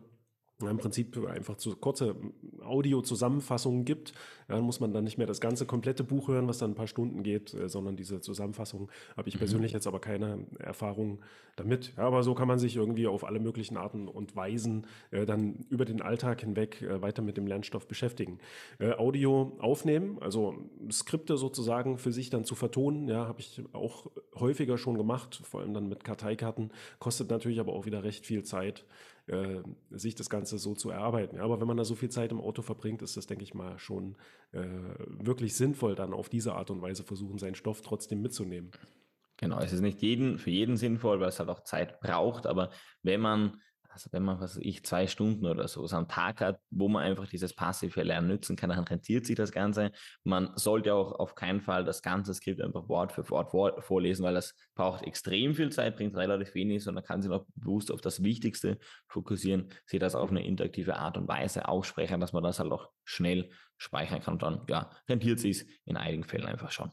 [0.68, 2.16] im Prinzip einfach zu kurze
[2.62, 4.12] Audio-Zusammenfassungen gibt.
[4.48, 6.74] Ja, dann muss man dann nicht mehr das ganze komplette Buch hören, was dann ein
[6.74, 9.40] paar Stunden geht, äh, sondern diese Zusammenfassung habe ich mhm.
[9.40, 11.20] persönlich jetzt aber keine Erfahrung
[11.56, 11.92] damit.
[11.96, 15.66] Ja, aber so kann man sich irgendwie auf alle möglichen Arten und Weisen äh, dann
[15.68, 18.38] über den Alltag hinweg äh, weiter mit dem Lernstoff beschäftigen.
[18.78, 20.56] Äh, Audio aufnehmen, also
[20.90, 25.60] Skripte sozusagen für sich dann zu vertonen, ja, habe ich auch häufiger schon gemacht, vor
[25.60, 28.84] allem dann mit Karteikarten, kostet natürlich aber auch wieder recht viel Zeit
[29.30, 31.38] äh, sich das Ganze so zu erarbeiten.
[31.38, 33.78] Aber wenn man da so viel Zeit im Auto verbringt, ist das, denke ich mal,
[33.78, 34.16] schon
[34.52, 34.66] äh,
[35.06, 38.73] wirklich sinnvoll, dann auf diese Art und Weise versuchen, seinen Stoff trotzdem mitzunehmen.
[39.36, 42.71] Genau, es ist nicht jeden, für jeden sinnvoll, weil es halt auch Zeit braucht, aber
[43.02, 43.60] wenn man
[43.92, 47.26] also wenn man, was ich, zwei Stunden oder so am Tag hat, wo man einfach
[47.26, 49.90] dieses passive Lernen nutzen kann, dann rentiert sich das Ganze.
[50.22, 54.34] Man sollte auch auf keinen Fall das ganze Skript einfach Wort für Wort vorlesen, weil
[54.34, 58.22] das braucht extrem viel Zeit, bringt relativ wenig, sondern kann sich noch bewusst auf das
[58.22, 62.72] Wichtigste fokussieren, sich das auf eine interaktive Art und Weise aussprechen, dass man das halt
[62.72, 66.92] auch schnell speichern kann und dann, ja, rentiert sich in einigen Fällen einfach schon.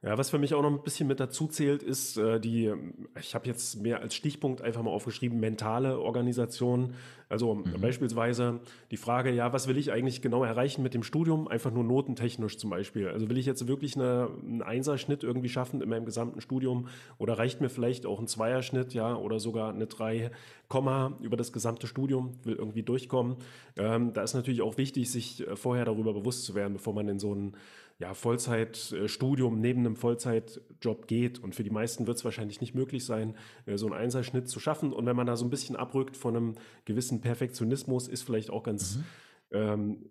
[0.00, 2.72] Ja, was für mich auch noch ein bisschen mit dazu zählt, ist äh, die,
[3.20, 6.94] ich habe jetzt mehr als Stichpunkt einfach mal aufgeschrieben, mentale Organisation.
[7.28, 7.80] Also mhm.
[7.80, 8.60] beispielsweise
[8.92, 11.48] die Frage, ja, was will ich eigentlich genau erreichen mit dem Studium?
[11.48, 13.08] Einfach nur notentechnisch zum Beispiel.
[13.08, 16.86] Also will ich jetzt wirklich eine, einen Einserschnitt irgendwie schaffen in meinem gesamten Studium
[17.18, 20.30] oder reicht mir vielleicht auch ein Zweierschnitt, ja, oder sogar eine drei
[20.68, 23.36] Komma über das gesamte Studium, will irgendwie durchkommen.
[23.76, 27.08] Ähm, da ist natürlich auch wichtig, sich äh, vorher darüber bewusst zu werden, bevor man
[27.08, 27.56] in so ein
[27.98, 31.40] ja, Vollzeitstudium neben einem Vollzeitjob geht.
[31.40, 34.60] Und für die meisten wird es wahrscheinlich nicht möglich sein, äh, so einen Einserschnitt zu
[34.60, 34.92] schaffen.
[34.92, 38.62] Und wenn man da so ein bisschen abrückt von einem gewissen Perfektionismus, ist vielleicht auch
[38.62, 39.04] ganz mhm.
[39.52, 40.10] ähm,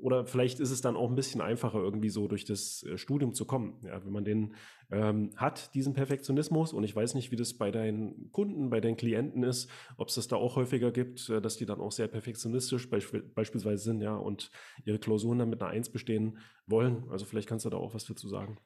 [0.00, 3.34] oder vielleicht ist es dann auch ein bisschen einfacher, irgendwie so durch das äh, Studium
[3.34, 3.78] zu kommen.
[3.82, 4.54] Ja, wenn man den
[4.90, 8.96] ähm, hat, diesen Perfektionismus, und ich weiß nicht, wie das bei deinen Kunden, bei deinen
[8.96, 12.08] Klienten ist, ob es das da auch häufiger gibt, äh, dass die dann auch sehr
[12.08, 14.50] perfektionistisch beisp beispielsweise sind, ja, und
[14.84, 17.04] ihre Klausuren dann mit einer Eins bestehen wollen.
[17.10, 18.58] Also vielleicht kannst du da auch was dazu sagen.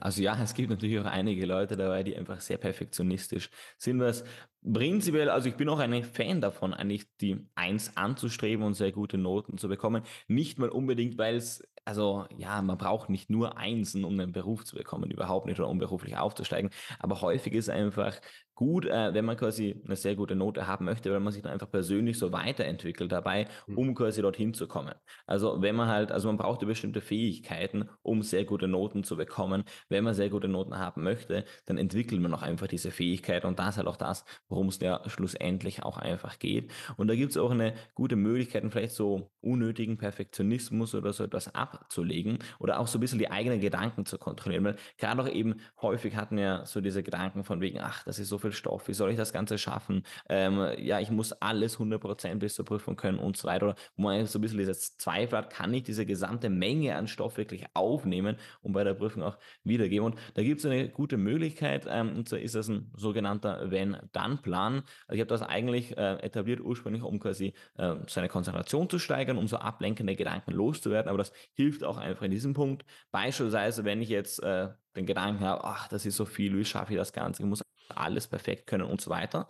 [0.00, 4.24] Also ja, es gibt natürlich auch einige Leute dabei, die einfach sehr perfektionistisch sind, was
[4.72, 9.18] prinzipiell, also ich bin auch ein Fan davon, eigentlich die Eins anzustreben und sehr gute
[9.18, 10.02] Noten zu bekommen.
[10.26, 14.64] Nicht mal unbedingt, weil es, also ja, man braucht nicht nur Einsen, um einen Beruf
[14.64, 18.20] zu bekommen, überhaupt nicht, oder um beruflich aufzusteigen, aber häufig ist einfach
[18.58, 21.52] gut, äh, wenn man quasi eine sehr gute Note haben möchte, weil man sich dann
[21.52, 23.78] einfach persönlich so weiterentwickelt dabei, mhm.
[23.78, 24.94] um quasi dorthin zu kommen.
[25.26, 29.62] Also wenn man halt, also man braucht bestimmte Fähigkeiten, um sehr gute Noten zu bekommen.
[29.88, 33.60] Wenn man sehr gute Noten haben möchte, dann entwickelt man auch einfach diese Fähigkeit und
[33.60, 36.72] das ist halt auch das, worum es ja schlussendlich auch einfach geht.
[36.96, 41.54] Und da gibt es auch eine gute Möglichkeit, vielleicht so unnötigen Perfektionismus oder so etwas
[41.54, 44.64] abzulegen oder auch so ein bisschen die eigenen Gedanken zu kontrollieren.
[44.64, 48.28] Weil gerade auch eben häufig hatten ja so diese Gedanken von wegen, ach, das ist
[48.28, 50.02] so viel viel Stoff, wie soll ich das Ganze schaffen?
[50.28, 53.66] Ähm, ja, ich muss alles 100% bis zur Prüfung können und so weiter.
[53.66, 57.08] Oder wo man so ein bisschen dieses Zweifel hat, kann ich diese gesamte Menge an
[57.08, 60.06] Stoff wirklich aufnehmen und bei der Prüfung auch wiedergeben?
[60.06, 64.37] Und da gibt es eine gute Möglichkeit, ähm, und zwar ist das ein sogenannter Wenn-Dann-
[64.42, 64.82] Gedankenplan.
[65.06, 69.38] Also ich habe das eigentlich äh, etabliert ursprünglich, um quasi äh, seine Konzentration zu steigern,
[69.38, 71.08] um so ablenkende Gedanken loszuwerden.
[71.08, 72.84] Aber das hilft auch einfach in diesem Punkt.
[73.10, 76.92] Beispielsweise, wenn ich jetzt äh, den Gedanken habe, ach, das ist so viel, wie schaffe
[76.92, 77.42] ich das Ganze?
[77.42, 77.62] Ich muss
[77.94, 79.48] alles perfekt können und so weiter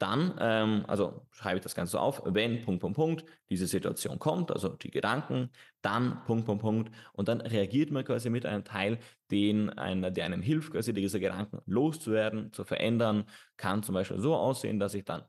[0.00, 4.18] dann, ähm, also schreibe ich das Ganze so auf, wenn Punkt, Punkt, Punkt, diese Situation
[4.18, 5.50] kommt, also die Gedanken,
[5.82, 8.98] dann Punkt, Punkt, Punkt, und dann reagiert man quasi mit einem Teil,
[9.30, 13.24] den einer, der einem hilft, quasi diese Gedanken loszuwerden, zu verändern,
[13.58, 15.22] kann zum Beispiel so aussehen, dass ich dann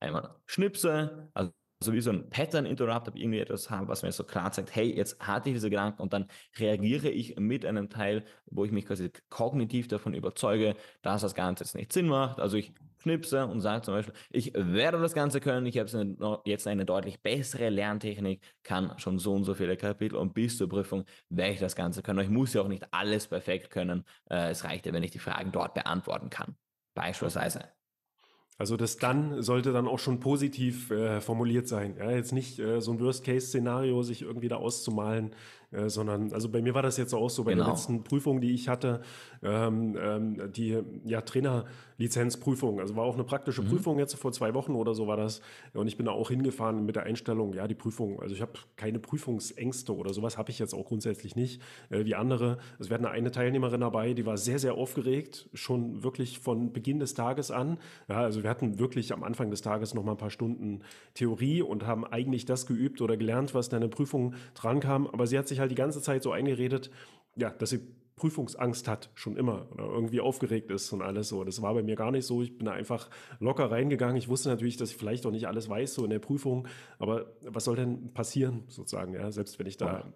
[0.00, 4.10] einmal schnipse, also so wie so ein Pattern Interrupt, habe irgendwie etwas haben, was mir
[4.10, 6.26] so klar sagt, hey, jetzt hatte ich diese Gedanken und dann
[6.58, 11.64] reagiere ich mit einem Teil, wo ich mich quasi kognitiv davon überzeuge, dass das Ganze
[11.64, 12.40] jetzt nicht Sinn macht.
[12.40, 12.72] Also ich
[13.06, 17.22] knipse und sage zum Beispiel, ich werde das Ganze können, ich habe jetzt eine deutlich
[17.22, 21.60] bessere Lerntechnik, kann schon so und so viele Kapitel und bis zur Prüfung werde ich
[21.60, 22.20] das Ganze können.
[22.20, 24.04] Ich muss ja auch nicht alles perfekt können.
[24.30, 26.56] Äh, es reicht ja, wenn ich die Fragen dort beantworten kann.
[26.94, 27.75] Beispielsweise.
[28.58, 31.96] Also das dann sollte dann auch schon positiv äh, formuliert sein.
[31.98, 35.32] Ja, jetzt nicht äh, so ein Worst-Case-Szenario sich irgendwie da auszumalen,
[35.72, 37.64] äh, sondern, also bei mir war das jetzt auch so, bei genau.
[37.64, 39.00] der letzten Prüfung, die ich hatte,
[39.42, 43.68] ähm, ähm, die ja, Trainerlizenzprüfung, also war auch eine praktische mhm.
[43.68, 45.40] Prüfung jetzt vor zwei Wochen oder so war das.
[45.74, 48.52] Und ich bin da auch hingefahren mit der Einstellung, ja, die Prüfung, also ich habe
[48.76, 52.58] keine Prüfungsängste oder sowas habe ich jetzt auch grundsätzlich nicht, äh, wie andere.
[52.78, 57.14] Es werden eine Teilnehmerin dabei, die war sehr, sehr aufgeregt, schon wirklich von Beginn des
[57.14, 57.78] Tages an.
[58.08, 60.82] Ja, also wir hatten wirklich am Anfang des Tages noch mal ein paar Stunden
[61.14, 65.08] Theorie und haben eigentlich das geübt oder gelernt, was da in der Prüfung drankam.
[65.08, 66.92] Aber sie hat sich halt die ganze Zeit so eingeredet,
[67.34, 67.80] ja, dass sie
[68.14, 71.42] Prüfungsangst hat, schon immer, oder irgendwie aufgeregt ist und alles so.
[71.42, 72.40] Das war bei mir gar nicht so.
[72.40, 74.16] Ich bin da einfach locker reingegangen.
[74.16, 76.68] Ich wusste natürlich, dass ich vielleicht auch nicht alles weiß, so in der Prüfung.
[77.00, 80.12] Aber was soll denn passieren, sozusagen, ja, selbst wenn ich da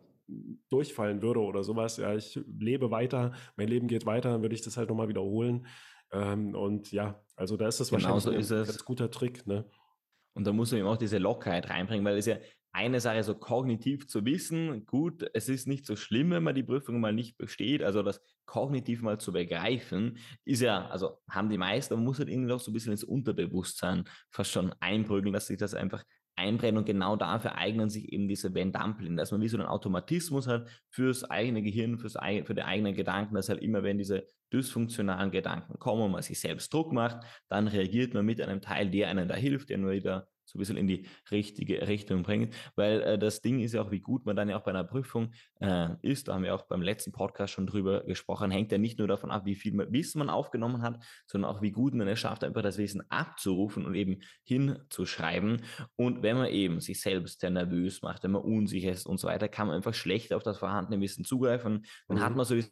[0.69, 1.97] durchfallen würde oder sowas.
[1.97, 5.67] Ja, ich lebe weiter, mein Leben geht weiter, dann würde ich das halt nochmal wiederholen.
[6.13, 9.47] Ähm, und ja, also da ist das genau wahrscheinlich so ein ganz guter Trick.
[9.47, 9.65] Ne?
[10.35, 12.37] Und da muss man eben auch diese Lockerheit reinbringen, weil es ja
[12.73, 16.63] eine Sache so kognitiv zu wissen, gut, es ist nicht so schlimm, wenn man die
[16.63, 21.59] Prüfung mal nicht besteht, also das kognitiv mal zu begreifen, ist ja, also haben die
[21.59, 25.47] meisten, man muss halt irgendwie noch so ein bisschen ins Unterbewusstsein fast schon einprügeln, dass
[25.47, 26.05] sich das einfach
[26.41, 30.47] einbrennen und genau dafür eignen sich eben diese Van-Dumplin, dass man wie so einen Automatismus
[30.49, 35.31] hat fürs eigene Gehirn, fürs, für die eigenen Gedanken, dass halt immer, wenn diese dysfunktionalen
[35.31, 39.09] Gedanken kommen und man sich selbst Druck macht, dann reagiert man mit einem Teil, der
[39.09, 42.55] einem da hilft, der nur wieder so ein bisschen in die richtige Richtung bringt.
[42.77, 44.85] Weil äh, das Ding ist ja auch, wie gut man dann ja auch bei einer
[44.85, 46.29] Prüfung äh, ist.
[46.29, 48.51] Da haben wir auch beim letzten Podcast schon drüber gesprochen.
[48.51, 51.71] Hängt ja nicht nur davon ab, wie viel Wissen man aufgenommen hat, sondern auch, wie
[51.71, 55.63] gut man es schafft, einfach das Wissen abzurufen und eben hinzuschreiben.
[55.97, 59.29] Und wenn man eben sich selbst sehr nervös macht, wenn man unsicher ist und so
[59.29, 61.87] weiter, kann man einfach schlecht auf das vorhandene Wissen zugreifen.
[62.09, 62.23] Dann mhm.
[62.23, 62.69] hat man sowieso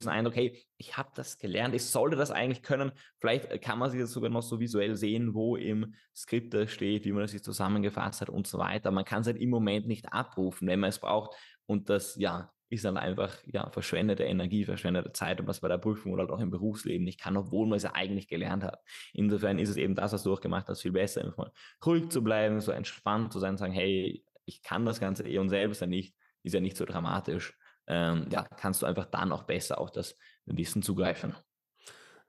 [0.00, 2.92] den Eindruck, hey, ich habe das gelernt, ich sollte das eigentlich können.
[3.18, 7.04] Vielleicht kann man sich das sogar noch so visuell sehen, wo im Skript da steht,
[7.04, 8.90] wie man das sich zusammengefasst hat und so weiter.
[8.90, 11.34] Man kann es halt im Moment nicht abrufen, wenn man es braucht.
[11.66, 15.78] Und das, ja, ist dann einfach ja, verschwendete Energie, verschwendete Zeit und was bei der
[15.78, 18.78] Prüfung oder auch im Berufsleben nicht kann, obwohl man es ja eigentlich gelernt hat.
[19.12, 21.52] Insofern ist es eben das, was du auch gemacht hast, viel besser, einfach mal
[21.84, 25.48] ruhig zu bleiben, so entspannt zu sein, sagen, hey, ich kann das Ganze eh und
[25.48, 27.58] selbst ja nicht, ist ja nicht so dramatisch
[27.90, 31.34] ähm, ja, kannst du einfach dann auch besser auf das Wissen zugreifen.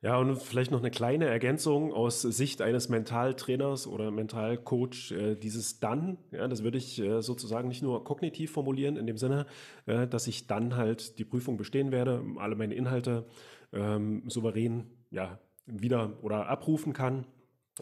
[0.04, 5.12] Ja, und vielleicht noch eine kleine Ergänzung aus Sicht eines Mentaltrainers oder Mentalcoach.
[5.12, 9.18] Äh, dieses dann, ja, das würde ich äh, sozusagen nicht nur kognitiv formulieren, in dem
[9.18, 9.46] Sinne,
[9.86, 13.28] äh, dass ich dann halt die Prüfung bestehen werde, alle meine Inhalte
[13.72, 17.28] ähm, souverän ja, wieder oder abrufen kann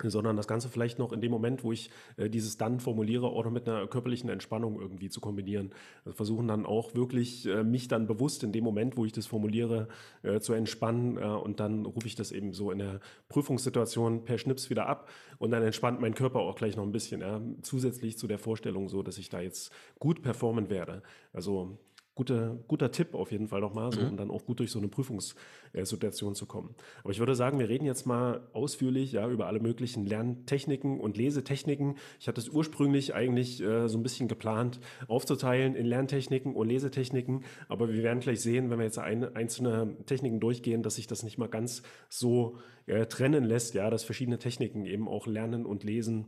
[0.08, 3.44] sondern das Ganze vielleicht noch in dem Moment, wo ich äh, dieses dann formuliere, auch
[3.44, 5.72] noch mit einer körperlichen Entspannung irgendwie zu kombinieren.
[6.06, 9.28] Also versuchen dann auch wirklich äh, mich dann bewusst in dem Moment, wo ich das
[9.28, 9.88] formuliere,
[10.24, 14.38] äh, zu entspannen äh, und dann rufe ich das eben so in der Prüfungssituation per
[14.38, 18.18] Schnips wieder ab und dann entspannt mein Körper auch gleich noch ein bisschen, ja, zusätzlich
[18.18, 21.02] zu der Vorstellung so, dass ich da jetzt gut performen werde.
[21.34, 21.78] Also
[22.20, 24.10] guter, guter Tipp auf jeden Fall nochmal, so, mhm.
[24.10, 26.76] um dann auch gut durch so eine Prüfungssituation zu kommen.
[27.02, 31.16] Aber ich würde sagen, wir reden jetzt mal ausführlich ja, über alle möglichen Lerntechniken und
[31.16, 31.96] Lesetechniken.
[32.20, 37.46] Ich hatte es ursprünglich eigentlich äh, so ein bisschen geplant, aufzuteilen in Lerntechniken und Lesetechniken,
[37.70, 41.24] aber wir werden gleich sehen, wenn wir jetzt ein, einzelne Techniken durchgehen, dass sich das
[41.24, 45.86] nicht mal ganz so äh, trennen lässt, ja, dass verschiedene Techniken eben auch Lernen und
[45.86, 46.26] Lesen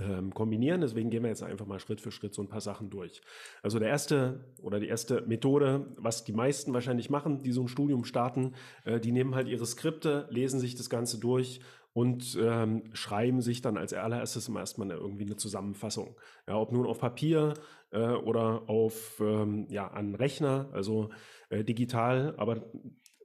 [0.00, 0.80] ähm, kombinieren.
[0.80, 3.20] Deswegen gehen wir jetzt einfach mal Schritt für Schritt so ein paar Sachen durch.
[3.62, 7.68] Also der erste oder die erste Methode, was die meisten wahrscheinlich machen, die so ein
[7.68, 11.60] Studium starten, äh, die nehmen halt ihre Skripte, lesen sich das Ganze durch
[11.92, 16.16] und ähm, schreiben sich dann als allererstes immer erstmal irgendwie eine Zusammenfassung.
[16.46, 17.54] Ja, ob nun auf Papier
[17.90, 21.10] äh, oder auf ähm, ja, an Rechner, also
[21.48, 22.70] äh, digital, aber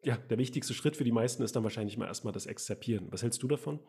[0.03, 3.07] ja, der wichtigste Schritt für die meisten ist dann wahrscheinlich mal erstmal das Exzerpieren.
[3.11, 3.79] Was hältst du davon?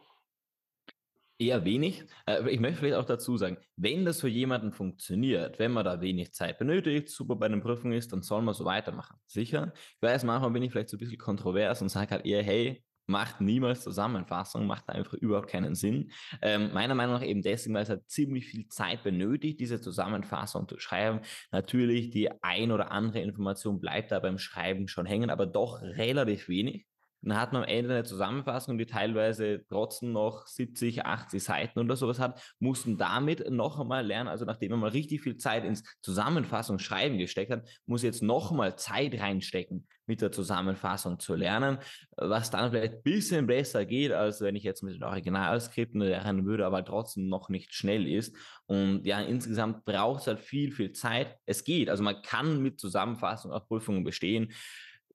[1.39, 2.05] Eher wenig.
[2.27, 6.01] Äh, ich möchte vielleicht auch dazu sagen, wenn das für jemanden funktioniert, wenn man da
[6.01, 9.17] wenig Zeit benötigt, super bei den Prüfungen ist, dann soll man so weitermachen.
[9.27, 9.73] Sicher.
[9.75, 12.83] Ich weiß, manchmal bin ich vielleicht so ein bisschen kontrovers und sage halt eher, hey,
[13.07, 16.11] macht niemals Zusammenfassung, macht einfach überhaupt keinen Sinn.
[16.43, 20.69] Ähm, meiner Meinung nach eben deswegen, weil es halt ziemlich viel Zeit benötigt, diese Zusammenfassung
[20.69, 21.21] zu schreiben.
[21.53, 26.49] Natürlich, die ein oder andere Information bleibt da beim Schreiben schon hängen, aber doch relativ
[26.49, 26.87] wenig.
[27.27, 31.97] Dann hat man am Ende eine Zusammenfassung, die teilweise trotzdem noch 70, 80 Seiten oder
[31.97, 34.29] sowas hat, mussten damit noch einmal lernen.
[34.29, 38.53] Also nachdem man mal richtig viel Zeit ins Zusammenfassung schreiben gesteckt hat, muss jetzt noch
[38.53, 41.79] mal Zeit reinstecken, mit der Zusammenfassung zu lernen,
[42.17, 46.47] was dann vielleicht ein bisschen besser geht, als wenn ich jetzt mit den Originalskripten lernen
[46.47, 48.37] würde, aber trotzdem noch nicht schnell ist.
[48.67, 51.37] Und ja, insgesamt braucht es halt viel, viel Zeit.
[51.45, 51.91] Es geht.
[51.91, 54.53] Also man kann mit Zusammenfassung auch Prüfungen bestehen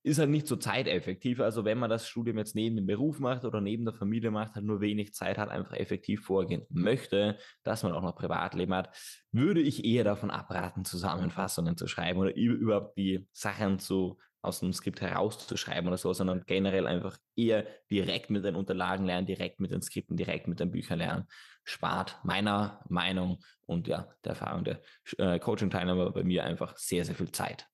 [0.03, 1.39] ist halt nicht so zeiteffektiv.
[1.39, 4.55] Also wenn man das Studium jetzt neben dem Beruf macht oder neben der Familie macht,
[4.55, 8.95] halt nur wenig Zeit hat, einfach effektiv vorgehen möchte, dass man auch noch Privatleben hat,
[9.31, 14.73] würde ich eher davon abraten, Zusammenfassungen zu schreiben oder überhaupt die Sachen zu aus dem
[14.73, 19.71] Skript herauszuschreiben oder so, sondern generell einfach eher direkt mit den Unterlagen lernen, direkt mit
[19.71, 21.27] den Skripten, direkt mit den Büchern lernen.
[21.63, 24.81] Spart meiner Meinung und ja, der Erfahrung der
[25.19, 27.67] äh, Coaching-Teilnehmer bei mir einfach sehr, sehr viel Zeit.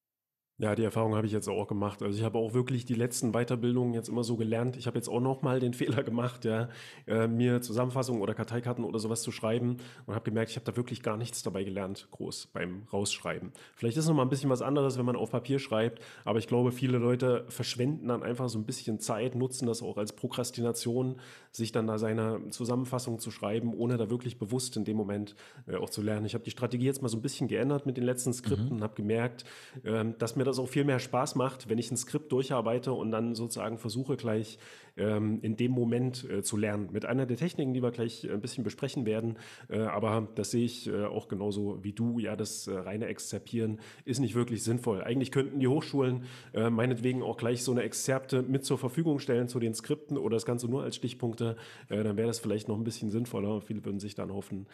[0.60, 2.02] Ja, die Erfahrung habe ich jetzt auch gemacht.
[2.02, 4.76] Also ich habe auch wirklich die letzten Weiterbildungen jetzt immer so gelernt.
[4.76, 6.70] Ich habe jetzt auch nochmal den Fehler gemacht, ja,
[7.06, 10.76] äh, mir Zusammenfassungen oder Karteikarten oder sowas zu schreiben und habe gemerkt, ich habe da
[10.76, 13.52] wirklich gar nichts dabei gelernt, groß beim Rausschreiben.
[13.76, 16.48] Vielleicht ist es nochmal ein bisschen was anderes, wenn man auf Papier schreibt, aber ich
[16.48, 21.18] glaube, viele Leute verschwenden dann einfach so ein bisschen Zeit, nutzen das auch als Prokrastination,
[21.52, 25.36] sich dann da seine Zusammenfassung zu schreiben, ohne da wirklich bewusst in dem Moment
[25.68, 26.26] äh, auch zu lernen.
[26.26, 28.72] Ich habe die Strategie jetzt mal so ein bisschen geändert mit den letzten Skripten mhm.
[28.78, 29.46] und habe gemerkt,
[29.84, 33.12] äh, dass mir das auch viel mehr Spaß macht, wenn ich ein Skript durcharbeite und
[33.12, 34.58] dann sozusagen versuche gleich
[34.98, 36.90] ähm, in dem Moment äh, zu lernen.
[36.92, 39.38] Mit einer der Techniken, die wir gleich ein bisschen besprechen werden.
[39.70, 42.20] Äh, aber das sehe ich äh, auch genauso wie du.
[42.20, 45.04] Ja, das äh, reine Exzerpieren ist nicht wirklich sinnvoll.
[45.04, 49.48] Eigentlich könnten die Hochschulen äh, meinetwegen auch gleich so eine Exzerpte mit zur Verfügung stellen
[49.48, 51.56] zu den Skripten oder das Ganze nur als Stichpunkte.
[51.90, 53.62] Äh, dann wäre das vielleicht noch ein bisschen sinnvoller.
[53.62, 54.68] Viele würden sich dann hoffen,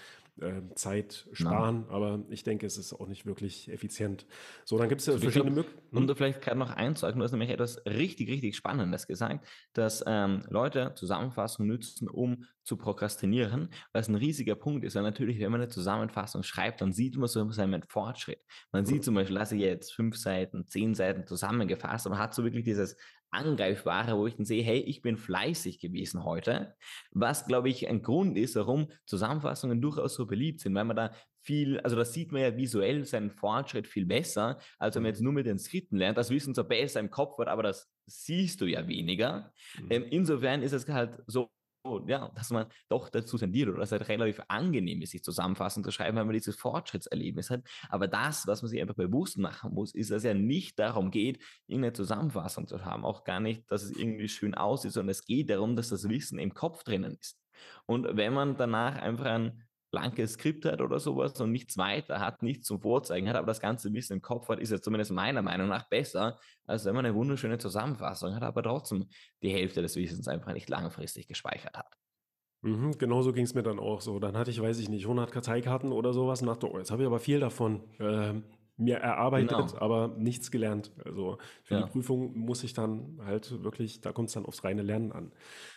[0.73, 1.85] Zeit sparen.
[1.87, 1.95] Ja.
[1.95, 4.25] Aber ich denke, es ist auch nicht wirklich effizient.
[4.65, 5.97] So, dann gibt es ja verschiedene Möglichkeiten.
[5.97, 10.01] Um da vielleicht gerade noch einzuhalten, du hast nämlich etwas richtig, richtig Spannendes gesagt, dass
[10.13, 14.95] ähm, Leute Zusammenfassungen nützen, um zu prokrastinieren, was ein riesiger Punkt ist.
[14.95, 18.39] Und natürlich, wenn man eine Zusammenfassung schreibt, dann sieht man so seinen Fortschritt.
[18.71, 22.43] Man sieht zum Beispiel, lasse ich jetzt fünf Seiten, zehn Seiten zusammengefasst und hat so
[22.43, 22.95] wirklich dieses
[23.33, 26.75] Angreifbare, wo ich dann sehe, hey, ich bin fleißig gewesen heute,
[27.11, 31.11] was, glaube ich, ein Grund ist, warum Zusammenfassungen durchaus so beliebt sind, weil man da
[31.41, 35.13] viel, also da sieht man ja visuell seinen Fortschritt viel besser, als wenn man mhm.
[35.13, 36.17] jetzt nur mit den Skripten lernt.
[36.17, 39.51] Das Wissen zwar besser im Kopf wird, aber das siehst du ja weniger.
[39.77, 39.87] Mhm.
[39.89, 41.49] Ähm, insofern ist es halt so,
[42.07, 45.85] ja, dass man doch dazu tendiert oder dass es halt relativ angenehm ist, sich zusammenfassend
[45.85, 47.61] zu schreiben, weil man dieses Fortschrittserlebnis hat.
[47.89, 51.11] Aber das, was man sich einfach bewusst machen muss, ist, dass es ja nicht darum
[51.11, 53.05] geht, irgendeine Zusammenfassung zu haben.
[53.05, 56.39] Auch gar nicht, dass es irgendwie schön aussieht, sondern es geht darum, dass das Wissen
[56.39, 57.39] im Kopf drinnen ist.
[57.85, 59.63] Und wenn man danach einfach ein
[59.93, 63.61] blankes Skript hat oder sowas und nichts weiter hat, nichts zum Vorzeigen hat, aber das
[63.61, 67.05] ganze Wissen im Kopf hat, ist ja zumindest meiner Meinung nach besser, als wenn man
[67.05, 69.05] eine wunderschöne Zusammenfassung hat, aber trotzdem
[69.43, 71.95] die Hälfte des Wissens einfach nicht langfristig gespeichert hat.
[72.63, 74.19] Mhm, genauso ging es mir dann auch so.
[74.19, 77.03] Dann hatte ich, weiß ich nicht, 100 Karteikarten oder sowas und dachte, oh, jetzt habe
[77.03, 78.33] ich aber viel davon äh,
[78.77, 79.77] mir erarbeitet, genau.
[79.79, 80.91] aber nichts gelernt.
[81.05, 81.81] Also für ja.
[81.81, 85.33] die Prüfung muss ich dann halt wirklich, da kommt es dann aufs reine Lernen an.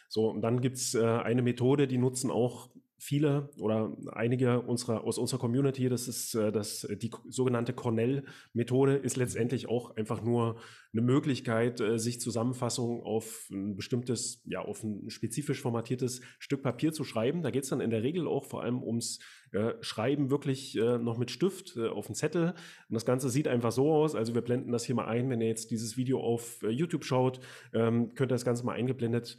[0.08, 5.04] So, und dann gibt es äh, eine Methode, die nutzen auch viele oder einige unserer,
[5.04, 10.56] aus unserer Community, das ist äh, das, die sogenannte Cornell-Methode, ist letztendlich auch einfach nur
[10.96, 16.92] eine Möglichkeit, äh, sich Zusammenfassungen auf ein bestimmtes, ja, auf ein spezifisch formatiertes Stück Papier
[16.92, 17.42] zu schreiben.
[17.42, 19.18] Da geht es dann in der Regel auch vor allem ums
[19.52, 22.54] äh, Schreiben wirklich äh, noch mit Stift auf den Zettel.
[22.88, 24.14] Und das Ganze sieht einfach so aus.
[24.14, 25.28] Also wir blenden das hier mal ein.
[25.28, 27.40] Wenn ihr jetzt dieses Video auf YouTube schaut,
[27.74, 29.38] ähm, könnt ihr das Ganze mal eingeblendet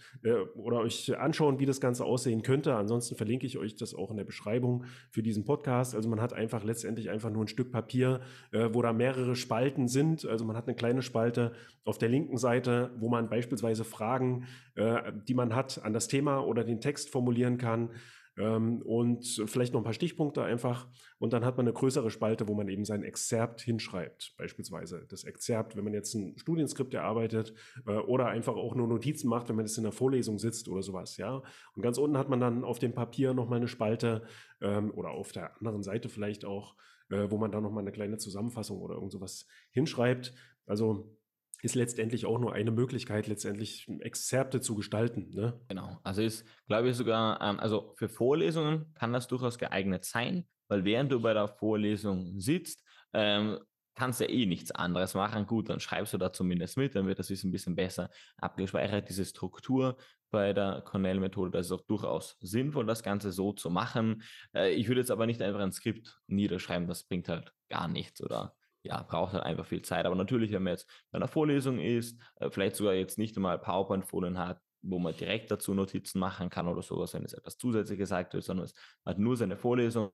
[0.55, 2.75] oder euch anschauen, wie das Ganze aussehen könnte.
[2.75, 5.95] Ansonsten verlinke ich euch das auch in der Beschreibung für diesen Podcast.
[5.95, 10.25] Also man hat einfach letztendlich einfach nur ein Stück Papier, wo da mehrere Spalten sind.
[10.25, 11.46] Also man hat eine kleine Spalte
[11.83, 16.63] auf der linken Seite, wo man beispielsweise Fragen, die man hat, an das Thema oder
[16.63, 17.91] den Text formulieren kann.
[18.37, 20.87] Ähm, und vielleicht noch ein paar Stichpunkte einfach.
[21.17, 24.35] Und dann hat man eine größere Spalte, wo man eben sein Exzerpt hinschreibt.
[24.37, 27.53] Beispielsweise das Exzerpt, wenn man jetzt ein Studienskript erarbeitet
[27.87, 30.83] äh, oder einfach auch nur Notizen macht, wenn man jetzt in der Vorlesung sitzt oder
[30.83, 31.17] sowas.
[31.17, 31.41] Ja.
[31.75, 34.23] Und ganz unten hat man dann auf dem Papier nochmal eine Spalte
[34.61, 36.75] ähm, oder auf der anderen Seite vielleicht auch,
[37.09, 40.33] äh, wo man dann nochmal eine kleine Zusammenfassung oder irgend sowas hinschreibt.
[40.67, 41.16] Also
[41.61, 45.29] ist letztendlich auch nur eine Möglichkeit, letztendlich Exzerpte zu gestalten.
[45.31, 45.59] Ne?
[45.67, 45.97] Genau.
[46.03, 50.85] Also ist, glaube ich, sogar, ähm, also für Vorlesungen kann das durchaus geeignet sein, weil
[50.85, 53.59] während du bei der Vorlesung sitzt, ähm,
[53.95, 55.47] kannst du ja eh nichts anderes machen.
[55.47, 59.09] Gut, dann schreibst du da zumindest mit, dann wird das ein bisschen besser abgespeichert.
[59.09, 59.97] Diese Struktur
[60.29, 64.21] bei der Cornell-Methode, das ist auch durchaus sinnvoll, das Ganze so zu machen.
[64.53, 68.21] Äh, ich würde jetzt aber nicht einfach ein Skript niederschreiben, das bringt halt gar nichts
[68.21, 68.55] oder
[68.87, 70.05] ja, braucht halt einfach viel Zeit.
[70.05, 73.59] Aber natürlich, wenn man jetzt bei einer Vorlesung ist, äh, vielleicht sogar jetzt nicht einmal
[73.59, 77.97] PowerPoint-Folien hat, wo man direkt dazu Notizen machen kann oder sowas, wenn es etwas zusätzlich
[77.97, 78.73] gesagt wird, sondern es
[79.05, 80.11] hat nur seine Vorlesung.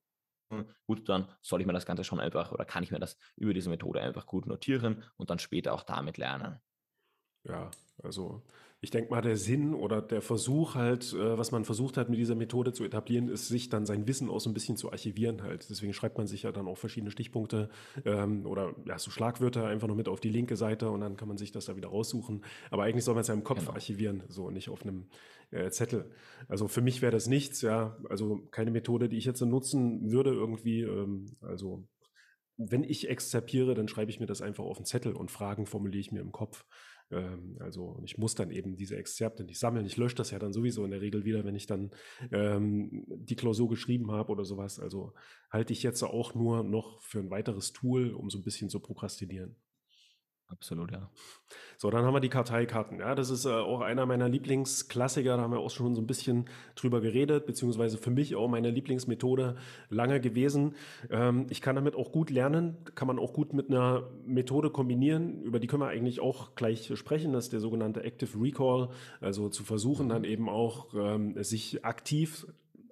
[0.86, 3.54] Gut, dann soll ich mir das Ganze schon einfach oder kann ich mir das über
[3.54, 6.60] diese Methode einfach gut notieren und dann später auch damit lernen.
[7.44, 7.70] Ja,
[8.02, 8.42] also
[8.84, 12.18] ich denke mal, der Sinn oder der Versuch halt, äh, was man versucht hat mit
[12.18, 15.42] dieser Methode zu etablieren, ist, sich dann sein Wissen auch so ein bisschen zu archivieren
[15.42, 15.70] halt.
[15.70, 17.70] Deswegen schreibt man sich ja dann auch verschiedene Stichpunkte
[18.04, 21.28] ähm, oder ja, so Schlagwörter einfach nur mit auf die linke Seite und dann kann
[21.28, 22.44] man sich das da wieder raussuchen.
[22.70, 23.72] Aber eigentlich soll man es ja im Kopf genau.
[23.72, 25.06] archivieren, so nicht auf einem
[25.50, 26.10] äh, Zettel.
[26.46, 27.96] Also für mich wäre das nichts, ja.
[28.10, 30.82] Also keine Methode, die ich jetzt nutzen würde irgendwie.
[30.82, 31.88] Ähm, also
[32.56, 36.00] wenn ich exzerpiere, dann schreibe ich mir das einfach auf einen Zettel und Fragen formuliere
[36.00, 36.66] ich mir im Kopf.
[37.14, 39.86] Ähm, also ich muss dann eben diese Exzerpte nicht sammeln.
[39.86, 41.90] Ich lösche das ja dann sowieso in der Regel wieder, wenn ich dann
[42.32, 44.80] ähm, die Klausur geschrieben habe oder sowas.
[44.80, 45.14] Also
[45.50, 48.80] halte ich jetzt auch nur noch für ein weiteres Tool, um so ein bisschen zu
[48.80, 49.56] prokrastinieren.
[50.54, 51.10] Absolut, ja.
[51.76, 53.00] So, dann haben wir die Karteikarten.
[53.00, 55.36] Ja, das ist äh, auch einer meiner Lieblingsklassiker.
[55.36, 56.44] Da haben wir auch schon so ein bisschen
[56.76, 59.56] drüber geredet, beziehungsweise für mich auch meine Lieblingsmethode
[59.88, 60.76] lange gewesen.
[61.10, 65.42] Ähm, ich kann damit auch gut lernen, kann man auch gut mit einer Methode kombinieren.
[65.42, 67.32] Über die können wir eigentlich auch gleich sprechen.
[67.32, 68.90] Das ist der sogenannte Active Recall.
[69.20, 70.28] Also zu versuchen, dann mhm.
[70.28, 72.46] eben auch ähm, sich aktiv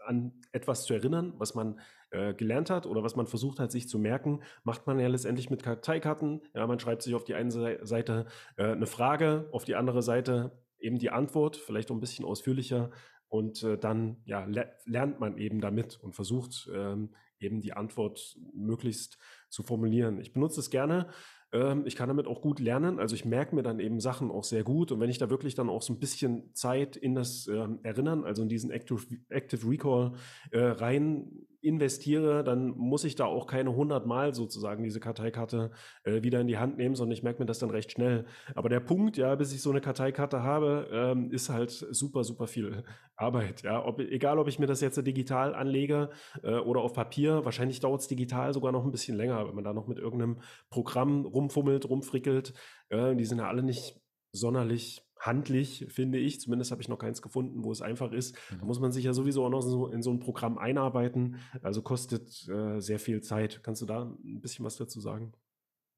[0.04, 1.78] an etwas zu erinnern, was man
[2.12, 5.50] äh, gelernt hat oder was man versucht hat, sich zu merken, macht man ja letztendlich
[5.50, 6.42] mit Karteikarten.
[6.54, 10.52] Ja, man schreibt sich auf die eine Seite äh, eine Frage, auf die andere Seite
[10.78, 12.90] eben die Antwort, vielleicht auch ein bisschen ausführlicher.
[13.28, 18.36] Und äh, dann ja, le lernt man eben damit und versucht ähm, eben die Antwort
[18.52, 19.16] möglichst
[19.48, 20.20] zu formulieren.
[20.20, 21.08] Ich benutze es gerne,
[21.52, 22.98] ähm, ich kann damit auch gut lernen.
[22.98, 24.92] Also ich merke mir dann eben Sachen auch sehr gut.
[24.92, 28.24] Und wenn ich da wirklich dann auch so ein bisschen Zeit in das ähm, Erinnern,
[28.24, 30.12] also in diesen Active, Active Recall
[30.50, 35.70] äh, rein investiere, dann muss ich da auch keine 100 Mal sozusagen diese Karteikarte
[36.04, 38.26] äh, wieder in die Hand nehmen, sondern ich merke mir das dann recht schnell.
[38.54, 42.46] Aber der Punkt, ja, bis ich so eine Karteikarte habe, ähm, ist halt super, super
[42.46, 42.84] viel
[43.16, 43.62] Arbeit.
[43.62, 46.10] Ja, ob, egal, ob ich mir das jetzt digital anlege
[46.42, 49.64] äh, oder auf Papier, wahrscheinlich dauert es digital sogar noch ein bisschen länger, wenn man
[49.64, 52.54] da noch mit irgendeinem Programm rumfummelt, rumfrickelt.
[52.88, 54.00] Äh, die sind ja alle nicht
[54.32, 56.40] sonderlich handlich, finde ich.
[56.40, 58.36] Zumindest habe ich noch keins gefunden, wo es einfach ist.
[58.50, 58.66] Da mhm.
[58.66, 61.36] muss man sich ja sowieso auch noch so in so ein Programm einarbeiten.
[61.62, 63.62] Also kostet äh, sehr viel Zeit.
[63.62, 65.32] Kannst du da ein bisschen was dazu sagen?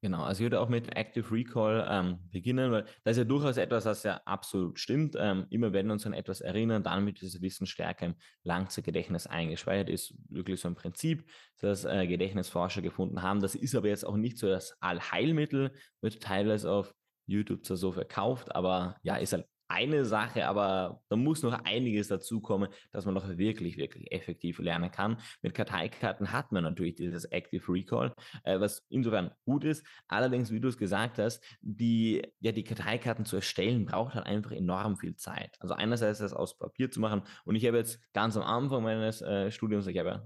[0.02, 3.56] Genau, also ich würde auch mit Active Recall ähm, beginnen, weil das ist ja durchaus
[3.56, 5.16] etwas, was ja absolut stimmt.
[5.18, 9.26] Ähm, immer wenn wir uns an etwas erinnern, dann wird dieses Wissen stärker im Langzeitgedächtnis
[9.26, 11.24] eingespeichert, ist wirklich so ein Prinzip,
[11.58, 13.40] das äh, Gedächtnisforscher gefunden haben.
[13.40, 16.94] Das ist aber jetzt auch nicht so das Allheilmittel, wird teilweise auf
[17.26, 22.08] YouTube zwar so verkauft, aber ja, ist halt eine Sache, aber da muss noch einiges
[22.08, 25.18] dazukommen, dass man noch wirklich, wirklich effektiv lernen kann.
[25.42, 29.84] Mit Karteikarten hat man natürlich dieses Active Recall, äh, was insofern gut ist.
[30.06, 34.52] Allerdings, wie du es gesagt hast, die, ja, die Karteikarten zu erstellen, braucht halt einfach
[34.52, 35.56] enorm viel Zeit.
[35.60, 39.22] Also einerseits das aus Papier zu machen und ich habe jetzt ganz am Anfang meines
[39.22, 40.24] äh, Studiums, ich habe ja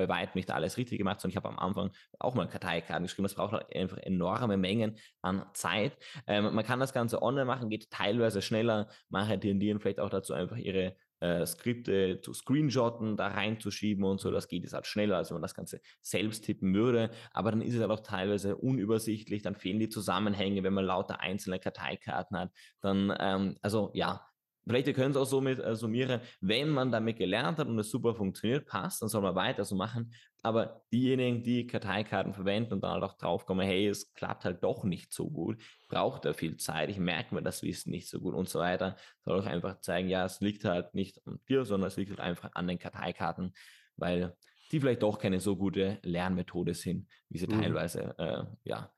[0.00, 3.24] bei weitem nicht alles richtig gemacht, sondern ich habe am Anfang auch mal Karteikarten geschrieben.
[3.24, 5.96] Das braucht halt einfach enorme Mengen an Zeit.
[6.26, 8.88] Ähm, man kann das Ganze online machen, geht teilweise schneller.
[9.08, 14.30] Manche tendieren vielleicht auch dazu, einfach ihre äh, Skripte zu screenshotten, da reinzuschieben und so.
[14.30, 17.10] Das geht jetzt halt schneller, als wenn man das Ganze selbst tippen würde.
[17.32, 21.20] Aber dann ist es halt auch teilweise unübersichtlich, dann fehlen die Zusammenhänge, wenn man lauter
[21.20, 22.50] einzelne Karteikarten hat.
[22.80, 24.29] Dann, ähm, also ja,
[24.70, 27.76] Vielleicht ihr könnt es auch so mit äh, summieren, wenn man damit gelernt hat und
[27.80, 30.14] es super funktioniert, passt, dann soll man weiter so machen.
[30.42, 34.84] Aber diejenigen, die Karteikarten verwenden und dann halt auch draufkommen, hey, es klappt halt doch
[34.84, 38.34] nicht so gut, braucht da viel Zeit, ich merke mir das Wissen nicht so gut
[38.34, 41.88] und so weiter, soll auch einfach zeigen, ja, es liegt halt nicht an dir, sondern
[41.88, 43.52] es liegt halt einfach an den Karteikarten,
[43.96, 44.36] weil
[44.70, 47.60] die vielleicht doch keine so gute Lernmethode sind, wie sie mhm.
[47.60, 48.92] teilweise äh, ja,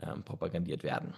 [0.00, 1.14] äh, propagandiert werden.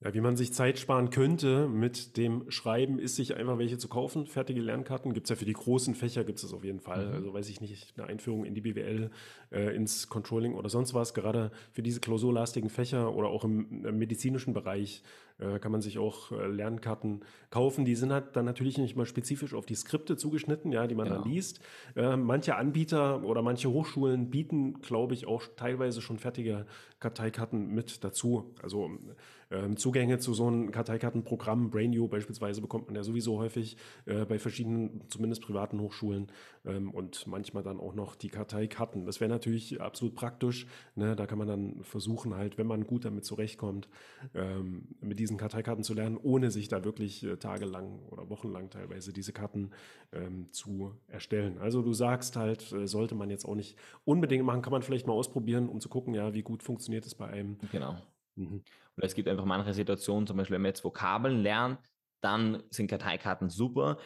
[0.00, 3.88] Ja, wie man sich Zeit sparen könnte mit dem Schreiben, ist sich einfach welche zu
[3.88, 4.26] kaufen.
[4.26, 7.06] Fertige Lernkarten gibt es ja für die großen Fächer, gibt es auf jeden Fall.
[7.06, 7.14] Mhm.
[7.14, 9.10] Also weiß ich nicht, eine Einführung in die BWL,
[9.50, 11.14] äh, ins Controlling oder sonst was.
[11.14, 15.02] Gerade für diese klausurlastigen Fächer oder auch im, im medizinischen Bereich
[15.38, 17.84] äh, kann man sich auch äh, Lernkarten kaufen.
[17.84, 21.08] Die sind halt dann natürlich nicht mal spezifisch auf die Skripte zugeschnitten, ja, die man
[21.08, 21.22] genau.
[21.22, 21.60] dann liest.
[21.96, 26.66] Äh, manche Anbieter oder manche Hochschulen bieten, glaube ich, auch teilweise schon fertige
[27.00, 28.54] Karteikarten mit dazu.
[28.62, 28.90] Also
[29.50, 35.02] ähm, Zugänge zu so einem Karteikartenprogramm, BrainU beispielsweise, bekommt man ja sowieso häufig bei verschiedenen,
[35.08, 36.28] zumindest privaten Hochschulen
[36.64, 39.04] ähm, und manchmal dann auch noch die Karteikarten.
[39.04, 40.66] Das wäre natürlich absolut praktisch.
[40.94, 41.16] Ne?
[41.16, 43.88] Da kann man dann versuchen, halt, wenn man gut damit zurechtkommt,
[44.34, 49.12] ähm, mit diesen Karteikarten zu lernen, ohne sich da wirklich äh, tagelang oder wochenlang teilweise
[49.14, 49.70] diese Karten
[50.12, 51.56] ähm, zu erstellen.
[51.58, 55.06] Also du sagst halt, äh, sollte man jetzt auch nicht unbedingt machen, kann man vielleicht
[55.06, 57.56] mal ausprobieren, um zu gucken, ja, wie gut funktioniert es bei einem.
[57.72, 57.96] Genau.
[58.36, 58.62] Mhm.
[58.98, 61.78] Oder es gibt einfach manche Situationen, zum Beispiel, wenn man jetzt Vokabeln lernt,
[62.20, 63.98] dann sind Karteikarten super,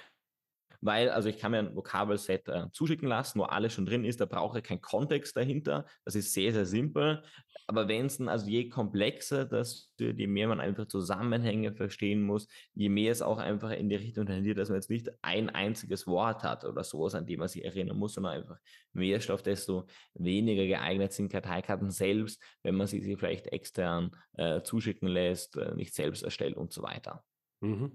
[0.81, 4.20] weil, also ich kann mir ein Vokabelset äh, zuschicken lassen, wo alles schon drin ist,
[4.20, 5.87] da brauche ich keinen Kontext dahinter.
[6.05, 7.22] Das ist sehr, sehr simpel.
[7.66, 12.22] Aber wenn es dann, also je komplexer das wird, je mehr man einfach Zusammenhänge verstehen
[12.22, 15.51] muss, je mehr es auch einfach in die Richtung tendiert, dass man jetzt nicht ein
[15.51, 18.59] einziges Wort hat oder sowas, an dem man sich erinnern muss, sondern einfach
[18.93, 24.62] mehr Stoff, desto weniger geeignet sind Karteikarten selbst, wenn man sie, sie vielleicht extern äh,
[24.62, 27.24] zuschicken lässt, äh, nicht selbst erstellt und so weiter.
[27.61, 27.93] Mhm.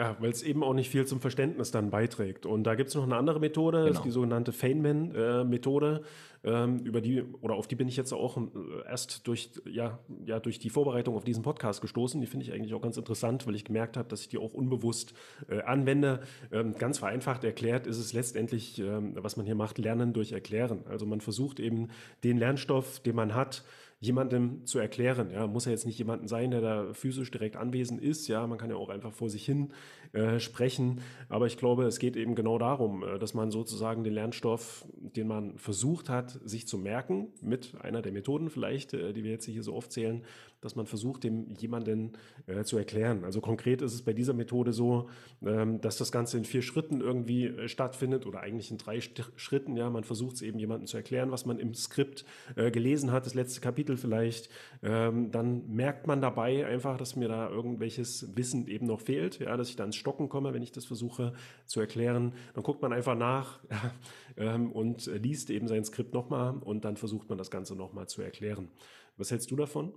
[0.00, 2.46] Ja, weil es eben auch nicht viel zum Verständnis dann beiträgt.
[2.46, 3.90] Und da gibt es noch eine andere Methode, genau.
[3.90, 6.04] ist die sogenannte Feynman-Methode,
[6.42, 8.40] ähm, über die oder auf die bin ich jetzt auch äh,
[8.88, 12.18] erst durch, ja, ja, durch die Vorbereitung auf diesen Podcast gestoßen.
[12.18, 14.54] Die finde ich eigentlich auch ganz interessant, weil ich gemerkt habe, dass ich die auch
[14.54, 15.12] unbewusst
[15.50, 16.20] äh, anwende.
[16.50, 20.84] Ähm, ganz vereinfacht erklärt ist es letztendlich, ähm, was man hier macht, Lernen durch Erklären.
[20.88, 21.88] Also man versucht eben
[22.24, 23.64] den Lernstoff, den man hat,
[24.00, 25.30] jemandem zu erklären.
[25.30, 28.28] Ja, muss ja jetzt nicht jemanden sein, der da physisch direkt anwesend ist.
[28.28, 29.72] Ja, man kann ja auch einfach vor sich hin
[30.12, 31.02] äh, sprechen.
[31.28, 35.28] Aber ich glaube, es geht eben genau darum, äh, dass man sozusagen den Lernstoff, den
[35.28, 39.44] man versucht hat, sich zu merken, mit einer der Methoden vielleicht, äh, die wir jetzt
[39.44, 40.24] hier so aufzählen,
[40.60, 42.12] dass man versucht, dem jemanden
[42.46, 43.24] äh, zu erklären.
[43.24, 45.08] Also konkret ist es bei dieser Methode so,
[45.42, 49.32] ähm, dass das Ganze in vier Schritten irgendwie äh, stattfindet oder eigentlich in drei St
[49.36, 49.76] Schritten.
[49.76, 52.24] Ja, man versucht es eben jemandem zu erklären, was man im Skript
[52.56, 54.50] äh, gelesen hat, das letzte Kapitel vielleicht.
[54.82, 59.56] Ähm, dann merkt man dabei einfach, dass mir da irgendwelches Wissen eben noch fehlt, ja,
[59.56, 61.32] dass ich da ins Stocken komme, wenn ich das versuche
[61.64, 62.34] zu erklären.
[62.54, 63.60] Dann guckt man einfach nach
[64.36, 68.22] ähm, und liest eben sein Skript nochmal und dann versucht man das Ganze nochmal zu
[68.22, 68.68] erklären.
[69.16, 69.94] Was hältst du davon?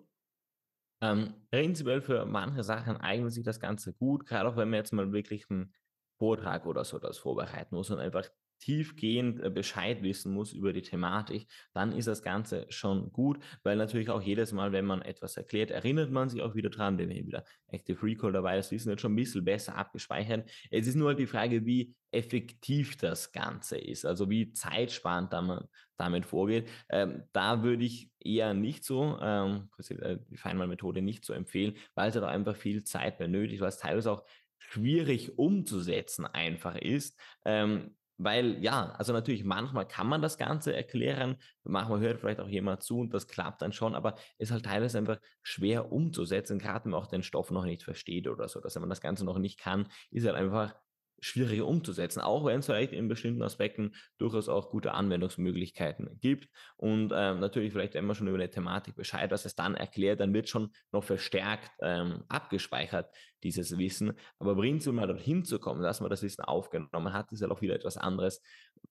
[1.04, 4.94] Ähm, prinzipiell für manche Sachen eignet sich das Ganze gut, gerade auch wenn man jetzt
[4.94, 5.74] mal wirklich einen
[6.18, 8.30] Vortrag oder so das vorbereiten muss und einfach
[8.64, 13.76] tiefgehend äh, Bescheid wissen muss über die Thematik, dann ist das Ganze schon gut, weil
[13.76, 17.10] natürlich auch jedes Mal, wenn man etwas erklärt, erinnert man sich auch wieder dran, wenn
[17.10, 20.50] wir wieder Active Recall dabei, das Wissen wird schon ein bisschen besser abgespeichert.
[20.72, 25.68] Es ist nur halt die Frage, wie effektiv das Ganze ist, also wie zeitsparend man
[25.98, 26.70] damit vorgeht.
[26.90, 32.10] Ähm, da würde ich eher nicht so, ähm, äh, die Feinmal-Methode nicht so empfehlen, weil
[32.10, 34.24] es halt auch einfach viel Zeit benötigt, was teilweise auch
[34.58, 37.20] schwierig umzusetzen einfach ist.
[37.46, 42.48] Ähm, weil ja, also natürlich manchmal kann man das Ganze erklären, manchmal hört vielleicht auch
[42.48, 46.60] jemand zu und das klappt dann schon, aber es ist halt teilweise einfach schwer umzusetzen,
[46.60, 49.26] gerade wenn man auch den Stoff noch nicht versteht oder so, dass man das Ganze
[49.26, 50.76] noch nicht kann, ist halt einfach
[51.24, 56.50] schwieriger umzusetzen, auch wenn es vielleicht in bestimmten Aspekten durchaus auch gute Anwendungsmöglichkeiten gibt.
[56.76, 60.20] Und ähm, natürlich, vielleicht, wenn man schon über eine Thematik Bescheid was es dann erklärt,
[60.20, 63.10] dann wird schon noch verstärkt ähm, abgespeichert,
[63.44, 64.14] dieses Wissen.
[64.40, 67.58] Aber prinzipiell mal dorthin zu kommen, dass man das Wissen aufgenommen hat, ist ja halt
[67.58, 68.42] auch wieder etwas anderes,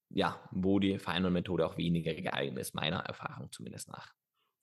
[0.09, 4.11] ja, wo die Final-Methode auch weniger geeignet ist, meiner Erfahrung zumindest nach.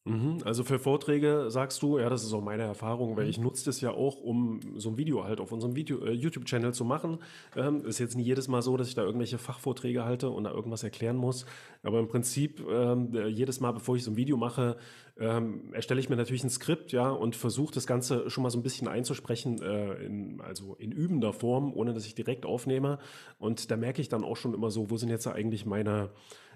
[0.07, 3.67] Mhm, also für Vorträge sagst du, ja, das ist auch meine Erfahrung, weil ich nutze
[3.67, 7.19] das ja auch, um so ein Video halt auf unserem Video, äh, YouTube-Channel zu machen.
[7.55, 10.53] Ähm, ist jetzt nicht jedes Mal so, dass ich da irgendwelche Fachvorträge halte und da
[10.53, 11.45] irgendwas erklären muss.
[11.83, 14.79] Aber im Prinzip, ähm, jedes Mal, bevor ich so ein Video mache,
[15.19, 18.59] ähm, erstelle ich mir natürlich ein Skript, ja, und versuche das Ganze schon mal so
[18.59, 22.99] ein bisschen einzusprechen, äh, in, also in übender Form, ohne dass ich direkt aufnehme.
[23.39, 26.09] Und da merke ich dann auch schon immer so, wo sind jetzt eigentlich meine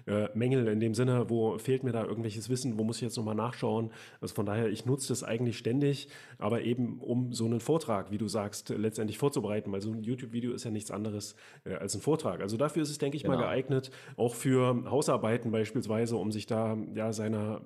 [0.07, 3.17] äh, Mängel in dem Sinne, wo fehlt mir da irgendwelches Wissen, wo muss ich jetzt
[3.17, 3.91] nochmal nachschauen.
[4.21, 8.17] Also von daher, ich nutze das eigentlich ständig, aber eben um so einen Vortrag, wie
[8.17, 11.35] du sagst, letztendlich vorzubereiten, weil so ein YouTube-Video ist ja nichts anderes
[11.65, 12.41] äh, als ein Vortrag.
[12.41, 13.35] Also dafür ist es, denke ich, genau.
[13.35, 17.61] mal geeignet, auch für Hausarbeiten beispielsweise, um sich da ja seiner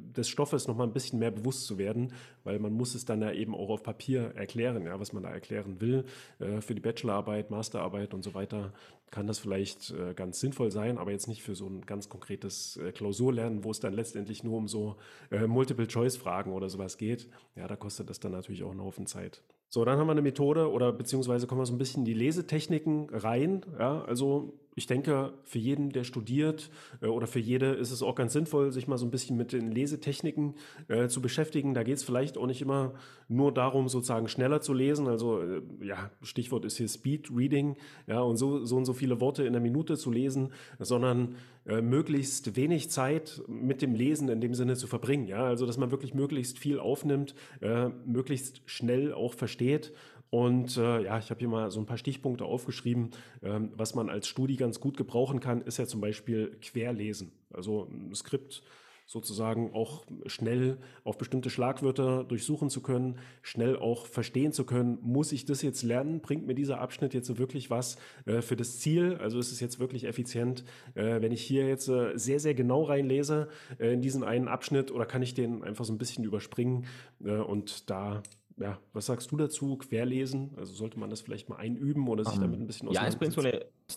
[0.00, 2.12] des Stoffes noch mal ein bisschen mehr bewusst zu werden,
[2.44, 5.30] weil man muss es dann ja eben auch auf Papier erklären, ja, was man da
[5.30, 6.04] erklären will,
[6.38, 8.72] äh, für die Bachelorarbeit, Masterarbeit und so weiter.
[9.10, 12.76] kann das vielleicht äh, ganz sinnvoll sein, aber jetzt nicht für so ein ganz konkretes
[12.76, 14.96] äh, Klausurlernen, wo es dann letztendlich nur um so
[15.30, 17.28] äh, Multiple-Choice-Fragen oder sowas geht.
[17.56, 19.42] Ja, da kostet das dann natürlich auch einen Haufen Zeit.
[19.70, 22.14] So, dann haben wir eine Methode oder beziehungsweise kommen wir so ein bisschen in die
[22.14, 23.64] Lesetechniken rein.
[23.78, 26.70] Ja, also ich denke, für jeden, der studiert
[27.02, 29.52] äh, oder für jede ist es auch ganz sinnvoll, sich mal so ein bisschen mit
[29.52, 30.54] den Lesetechniken
[30.86, 31.74] äh, zu beschäftigen.
[31.74, 32.94] Da geht es vielleicht auch nicht immer
[33.28, 35.08] nur darum, sozusagen schneller zu lesen.
[35.08, 37.76] Also äh, ja, Stichwort ist hier Speed Reading,
[38.06, 41.34] ja, und so, so und so viele Worte in der Minute zu lesen, sondern
[41.66, 45.26] äh, möglichst wenig Zeit mit dem Lesen in dem Sinne zu verbringen.
[45.26, 49.92] Ja, also dass man wirklich möglichst viel aufnimmt, äh, möglichst schnell auch versteht
[50.30, 53.10] und äh, ja, ich habe hier mal so ein paar Stichpunkte aufgeschrieben.
[53.42, 57.32] Ähm, was man als Studie ganz gut gebrauchen kann, ist ja zum Beispiel Querlesen.
[57.50, 58.62] Also ein Skript
[59.08, 65.32] sozusagen auch schnell auf bestimmte Schlagwörter durchsuchen zu können, schnell auch verstehen zu können, muss
[65.32, 66.20] ich das jetzt lernen?
[66.20, 69.16] Bringt mir dieser Abschnitt jetzt wirklich was äh, für das Ziel?
[69.16, 70.62] Also ist es jetzt wirklich effizient,
[70.94, 73.48] äh, wenn ich hier jetzt äh, sehr, sehr genau reinlese
[73.78, 76.84] in diesen einen Abschnitt oder kann ich den einfach so ein bisschen überspringen
[77.20, 78.22] und da
[78.60, 79.76] ja, was sagst du dazu?
[79.76, 80.54] Querlesen?
[80.56, 83.20] Also sollte man das vielleicht mal einüben oder sich um, damit ein bisschen Ja, ist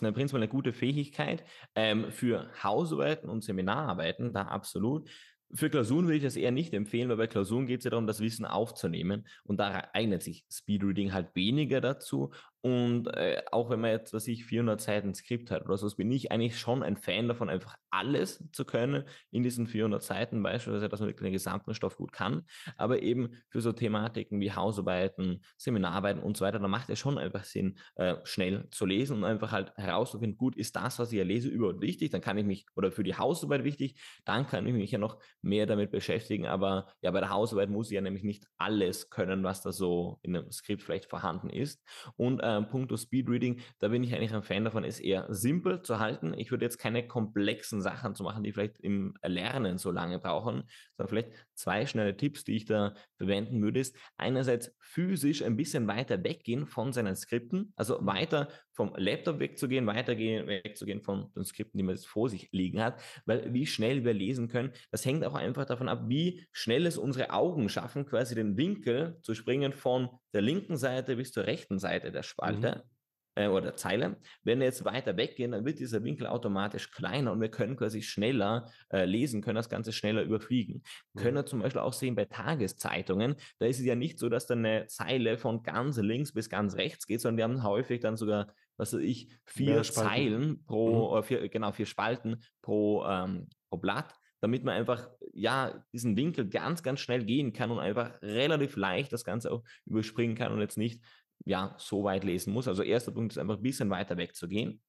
[0.02, 1.44] eine, prinzipiell eine gute Fähigkeit.
[1.74, 5.08] Ähm, für Hausarbeiten und Seminararbeiten, da absolut.
[5.54, 8.06] Für Klausuren würde ich das eher nicht empfehlen, weil bei Klausuren geht es ja darum,
[8.06, 9.26] das Wissen aufzunehmen.
[9.44, 12.30] Und da eignet sich Speedreading halt weniger dazu.
[12.62, 16.12] Und äh, auch wenn man jetzt, was ich 400 Seiten Skript hat oder so, bin
[16.12, 19.02] ich eigentlich schon ein Fan davon, einfach alles zu können
[19.32, 22.44] in diesen 400 Seiten, beispielsweise, dass man wirklich den gesamten Stoff gut kann.
[22.76, 27.18] Aber eben für so Thematiken wie Hausarbeiten, Seminararbeiten und so weiter, da macht es schon
[27.18, 31.18] einfach Sinn, äh, schnell zu lesen und einfach halt herauszufinden, gut, ist das, was ich
[31.18, 32.10] ja lese, überhaupt wichtig?
[32.10, 35.18] Dann kann ich mich, oder für die Hausarbeit wichtig, dann kann ich mich ja noch
[35.42, 36.46] mehr damit beschäftigen.
[36.46, 40.20] Aber ja, bei der Hausarbeit muss ich ja nämlich nicht alles können, was da so
[40.22, 41.82] in einem Skript vielleicht vorhanden ist.
[42.16, 45.82] Und äh, äh, puncto Speedreading, da bin ich eigentlich ein Fan davon, es eher simpel
[45.82, 46.34] zu halten.
[46.36, 50.64] Ich würde jetzt keine komplexen Sachen zu machen, die vielleicht im Lernen so lange brauchen,
[50.96, 55.86] sondern vielleicht zwei schnelle Tipps, die ich da verwenden würde, ist einerseits physisch ein bisschen
[55.86, 61.78] weiter weggehen von seinen Skripten, also weiter vom Laptop wegzugehen, weitergehen, wegzugehen von den Skripten,
[61.78, 65.24] die man jetzt vor sich liegen hat, weil wie schnell wir lesen können, das hängt
[65.24, 69.72] auch einfach davon ab, wie schnell es unsere Augen schaffen, quasi den Winkel zu springen
[69.72, 72.82] von der linken Seite bis zur rechten Seite der Spalte.
[72.84, 72.92] Mhm
[73.34, 74.16] äh, oder Zeile.
[74.44, 78.02] Wenn wir jetzt weiter weggehen, dann wird dieser Winkel automatisch kleiner und wir können quasi
[78.02, 80.82] schneller äh, lesen, können das Ganze schneller überfliegen.
[81.14, 81.20] Mhm.
[81.20, 84.46] Können wir zum Beispiel auch sehen bei Tageszeitungen, da ist es ja nicht so, dass
[84.46, 88.16] dann eine Zeile von ganz links bis ganz rechts geht, sondern wir haben häufig dann
[88.16, 91.22] sogar, was weiß ich, vier Zeilen pro, mhm.
[91.22, 96.82] vier, genau, vier Spalten pro, ähm, pro Blatt damit man einfach, ja, diesen Winkel ganz,
[96.82, 100.76] ganz schnell gehen kann und einfach relativ leicht das Ganze auch überspringen kann und jetzt
[100.76, 101.00] nicht
[101.44, 102.68] ja, so weit lesen muss.
[102.68, 104.82] Also erster Punkt ist einfach ein bisschen weiter weg zu gehen.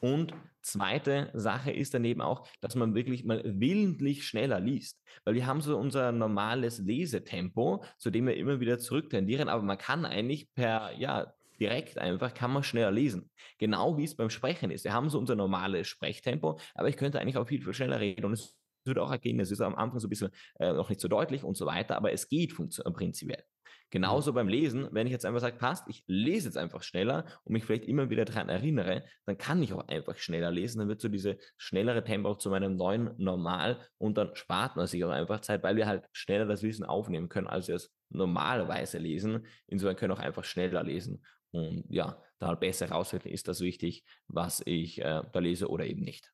[0.00, 0.32] Und
[0.62, 5.02] zweite Sache ist daneben auch, dass man wirklich mal willentlich schneller liest.
[5.24, 9.76] Weil wir haben so unser normales Lesetempo, zu dem wir immer wieder zurücktendieren, aber man
[9.76, 13.30] kann eigentlich per, ja, direkt einfach, kann man schneller lesen.
[13.58, 14.84] Genau wie es beim Sprechen ist.
[14.84, 18.24] Wir haben so unser normales Sprechtempo, aber ich könnte eigentlich auch viel, viel schneller reden
[18.24, 18.56] und es
[18.88, 21.44] würde auch ergehen, es ist am Anfang so ein bisschen äh, noch nicht so deutlich
[21.44, 23.44] und so weiter, aber es geht prinzipiell.
[23.90, 27.54] Genauso beim Lesen, wenn ich jetzt einfach sage, passt, ich lese jetzt einfach schneller und
[27.54, 30.80] mich vielleicht immer wieder daran erinnere, dann kann ich auch einfach schneller lesen.
[30.80, 35.02] Dann wird so diese schnellere Tempo zu meinem neuen Normal und dann spart man sich
[35.04, 38.98] auch einfach Zeit, weil wir halt schneller das Wissen aufnehmen können, als wir es normalerweise
[38.98, 39.46] lesen.
[39.68, 43.60] Insofern können wir auch einfach schneller lesen und ja, da halt besser herausfinden, ist das
[43.60, 46.30] wichtig, was ich äh, da lese oder eben nicht.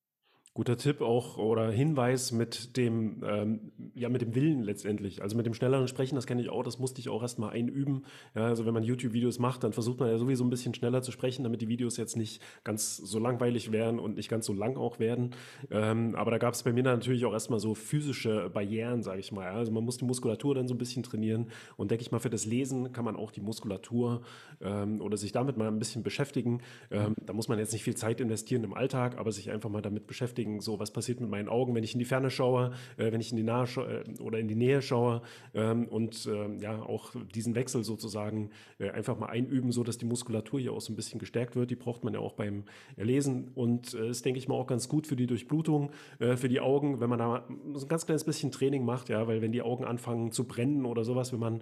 [0.57, 5.21] Guter Tipp auch oder Hinweis mit dem, ähm, ja, mit dem Willen letztendlich.
[5.21, 8.05] Also mit dem schnelleren Sprechen, das kenne ich auch, das musste ich auch erstmal einüben.
[8.37, 11.11] Ja, also wenn man YouTube-Videos macht, dann versucht man ja sowieso ein bisschen schneller zu
[11.11, 14.77] sprechen, damit die Videos jetzt nicht ganz so langweilig werden und nicht ganz so lang
[14.77, 15.31] auch werden.
[15.73, 19.33] Ähm, aber da gab es bei mir natürlich auch erstmal so physische Barrieren, sage ich
[19.33, 19.49] mal.
[19.49, 22.31] Also man muss die Muskulatur dann so ein bisschen trainieren und denke ich mal, für
[22.31, 24.23] das Lesen kann man auch die Muskulatur
[24.61, 26.61] ähm, oder sich damit mal ein bisschen beschäftigen.
[26.93, 29.83] Ähm, da muss man jetzt nicht viel Zeit investieren im Alltag, aber sich einfach mal
[29.83, 30.61] damit beschäftigen beschäftigen.
[30.61, 33.31] So, was passiert mit meinen Augen, wenn ich in die Ferne schaue, äh, wenn ich
[33.31, 35.23] in die Nahe äh, oder in die Nähe schaue
[35.55, 40.07] ähm, und äh, ja auch diesen Wechsel sozusagen äh, einfach mal einüben, so dass die
[40.07, 41.71] Muskulatur hier auch so ein bisschen gestärkt wird.
[41.71, 42.65] Die braucht man ja auch beim
[42.97, 46.49] Lesen und äh, ist denke ich mal auch ganz gut für die Durchblutung, äh, für
[46.49, 49.53] die Augen, wenn man da so ein ganz kleines bisschen Training macht, ja, weil wenn
[49.53, 51.61] die Augen anfangen zu brennen oder sowas, wenn man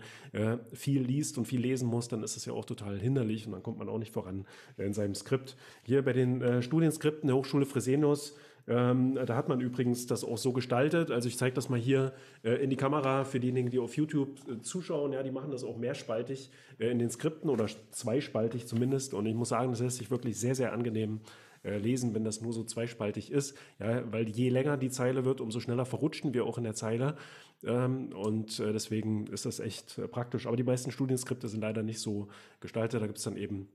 [0.72, 3.62] viel liest und viel lesen muss, dann ist das ja auch total hinderlich und dann
[3.62, 5.56] kommt man auch nicht voran in seinem Skript.
[5.82, 8.34] Hier bei den Studienskripten der Hochschule Fresenius
[8.68, 11.10] ähm, da hat man übrigens das auch so gestaltet.
[11.10, 12.12] Also ich zeige das mal hier
[12.44, 15.12] äh, in die Kamera für diejenigen, die auf YouTube äh, zuschauen.
[15.12, 19.14] Ja, die machen das auch mehrspaltig äh, in den Skripten oder zweispaltig zumindest.
[19.14, 21.20] Und ich muss sagen, das lässt sich wirklich sehr, sehr angenehm
[21.64, 23.56] äh, lesen, wenn das nur so zweispaltig ist.
[23.80, 27.16] Ja, weil je länger die Zeile wird, umso schneller verrutschen wir auch in der Zeile.
[27.64, 30.46] Ähm, und äh, deswegen ist das echt äh, praktisch.
[30.46, 32.28] Aber die meisten Studienskripte sind leider nicht so
[32.60, 33.02] gestaltet.
[33.02, 33.68] Da gibt es dann eben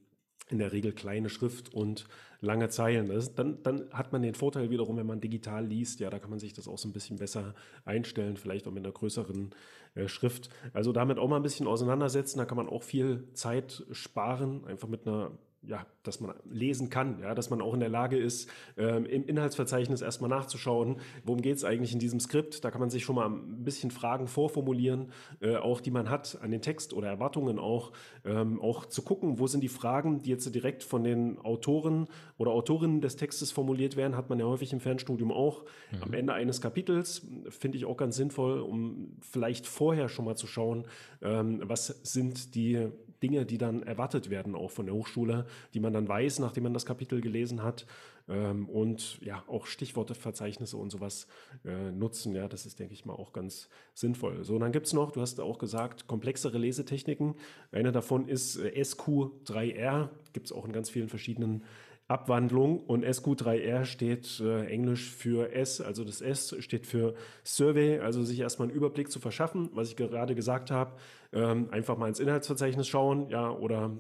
[0.50, 2.08] in der Regel kleine Schrift und
[2.42, 3.08] lange Zeilen.
[3.10, 6.30] Das, dann, dann hat man den Vorteil wiederum, wenn man digital liest, ja, da kann
[6.30, 9.52] man sich das auch so ein bisschen besser einstellen, vielleicht auch mit einer größeren
[9.96, 10.50] äh, Schrift.
[10.74, 14.88] Also damit auch mal ein bisschen auseinandersetzen, da kann man auch viel Zeit sparen, einfach
[14.88, 15.32] mit einer
[15.68, 19.26] ja, dass man lesen kann, ja, dass man auch in der Lage ist, ähm, im
[19.26, 22.64] Inhaltsverzeichnis erstmal nachzuschauen, worum geht es eigentlich in diesem Skript.
[22.64, 25.12] Da kann man sich schon mal ein bisschen Fragen vorformulieren,
[25.42, 27.92] äh, auch die man hat an den Text oder Erwartungen auch,
[28.26, 32.08] ähm, auch zu gucken, wo sind die Fragen, die jetzt direkt von den Autoren
[32.38, 35.64] oder Autorinnen des Textes formuliert werden, hat man ja häufig im Fernstudium auch.
[35.92, 36.04] Mhm.
[36.04, 40.48] Am Ende eines Kapitels finde ich auch ganz sinnvoll, um vielleicht vorher schon mal zu
[40.48, 40.86] schauen,
[41.22, 42.90] ähm, was sind die
[43.24, 46.74] Dinge, die dann erwartet werden, auch von der Hochschule, die man dann weiß, nachdem man
[46.74, 47.86] das Kapitel gelesen hat.
[48.30, 51.28] Ähm, und ja, auch Stichworteverzeichnisse und sowas
[51.66, 52.36] äh, nutzen.
[52.36, 54.44] Ja, das ist, denke ich mal, auch ganz sinnvoll.
[54.44, 57.36] So, und dann gibt es noch, du hast auch gesagt, komplexere Lesetechniken.
[57.72, 61.64] Eine davon ist äh, SQ3R, gibt es auch in ganz vielen verschiedenen
[62.08, 68.24] Abwandlung und SQ3R steht äh, Englisch für S, also das S steht für Survey, also
[68.24, 70.94] sich erstmal einen Überblick zu verschaffen, was ich gerade gesagt habe,
[71.34, 73.92] ähm, einfach mal ins Inhaltsverzeichnis schauen, ja, oder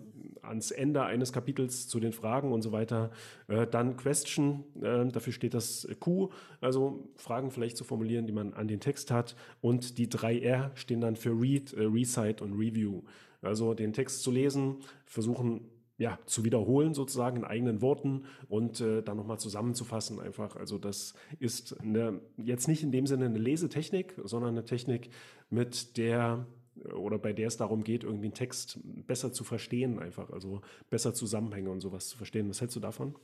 [0.48, 3.12] ans Ende eines Kapitels zu den Fragen und so weiter.
[3.48, 6.30] Äh, dann Question, äh, dafür steht das Q,
[6.62, 11.02] also Fragen vielleicht zu formulieren, die man an den Text hat und die 3R stehen
[11.02, 13.02] dann für Read, äh, Recite und Review.
[13.42, 15.70] Also den Text zu lesen, versuchen
[16.00, 20.56] ja, zu wiederholen sozusagen in eigenen Worten und äh, dann nochmal zusammenzufassen einfach.
[20.56, 25.10] Also das ist eine, jetzt nicht in dem Sinne eine Lesetechnik, sondern eine Technik,
[25.50, 26.46] mit der
[26.94, 31.14] oder bei der es darum geht, irgendwie einen Text besser zu verstehen einfach, also besser
[31.14, 32.50] Zusammenhänge und sowas zu verstehen.
[32.50, 33.16] Was hältst du davon?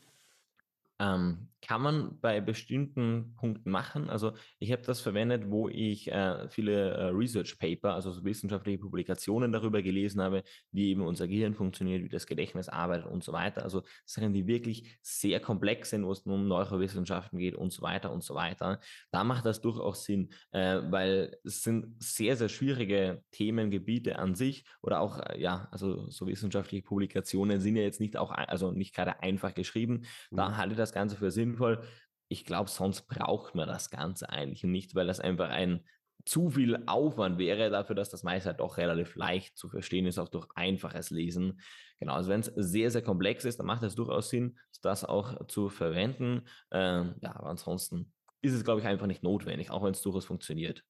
[0.99, 4.09] Ähm, kann man bei bestimmten Punkten machen.
[4.09, 8.79] Also ich habe das verwendet, wo ich äh, viele äh, Research Paper, also so wissenschaftliche
[8.79, 13.31] Publikationen darüber gelesen habe, wie eben unser Gehirn funktioniert, wie das Gedächtnis arbeitet und so
[13.31, 13.63] weiter.
[13.63, 18.11] Also Sachen, die wirklich sehr komplex sind, wo es um Neurowissenschaften geht und so weiter
[18.11, 18.79] und so weiter.
[19.11, 24.65] Da macht das durchaus Sinn, äh, weil es sind sehr, sehr schwierige Themengebiete an sich
[24.81, 28.93] oder auch, äh, ja, also so wissenschaftliche Publikationen sind ja jetzt nicht auch, also nicht
[28.93, 30.03] gerade einfach geschrieben.
[30.29, 30.57] Da mhm.
[30.57, 31.83] halte ich das Ganze für sinnvoll.
[32.29, 35.83] Ich glaube, sonst braucht man das Ganze eigentlich nicht, weil das einfach ein
[36.25, 40.19] zu viel Aufwand wäre dafür, dass das meist halt doch relativ leicht zu verstehen ist,
[40.19, 41.59] auch durch einfaches Lesen.
[41.99, 45.45] Genau, also wenn es sehr, sehr komplex ist, dann macht es durchaus Sinn, das auch
[45.47, 46.43] zu verwenden.
[46.71, 50.25] Ähm, ja, aber ansonsten ist es, glaube ich, einfach nicht notwendig, auch wenn es durchaus
[50.25, 50.83] funktioniert.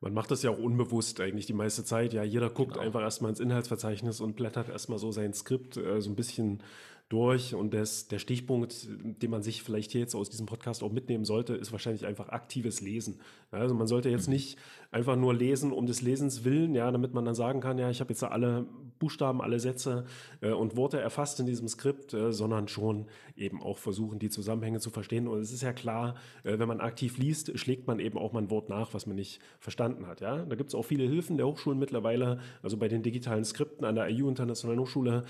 [0.00, 2.12] Man macht das ja auch unbewusst eigentlich die meiste Zeit.
[2.12, 2.84] Ja, jeder guckt genau.
[2.84, 6.62] einfach erstmal ins Inhaltsverzeichnis und blättert erstmal so sein Skript äh, so ein bisschen
[7.10, 7.54] durch.
[7.54, 11.24] Und das, der Stichpunkt, den man sich vielleicht hier jetzt aus diesem Podcast auch mitnehmen
[11.24, 13.20] sollte, ist wahrscheinlich einfach aktives Lesen.
[13.50, 14.34] Also man sollte jetzt mhm.
[14.34, 14.58] nicht
[14.92, 18.00] einfach nur lesen um des Lesens willen, ja, damit man dann sagen kann, ja, ich
[18.00, 18.66] habe jetzt alle
[19.00, 20.04] Buchstaben, alle Sätze
[20.40, 24.78] äh, und Worte erfasst in diesem Skript, äh, sondern schon eben auch versuchen, die Zusammenhänge
[24.78, 25.26] zu verstehen.
[25.26, 28.42] Und es ist ja klar, äh, wenn man aktiv liest, schlägt man eben auch mal
[28.42, 30.20] ein Wort nach, was man nicht verstanden hat.
[30.20, 30.44] Ja?
[30.44, 33.94] Da gibt es auch viele Hilfen der Hochschulen mittlerweile, also bei den digitalen Skripten an
[33.94, 35.24] der IU Internationalen Hochschule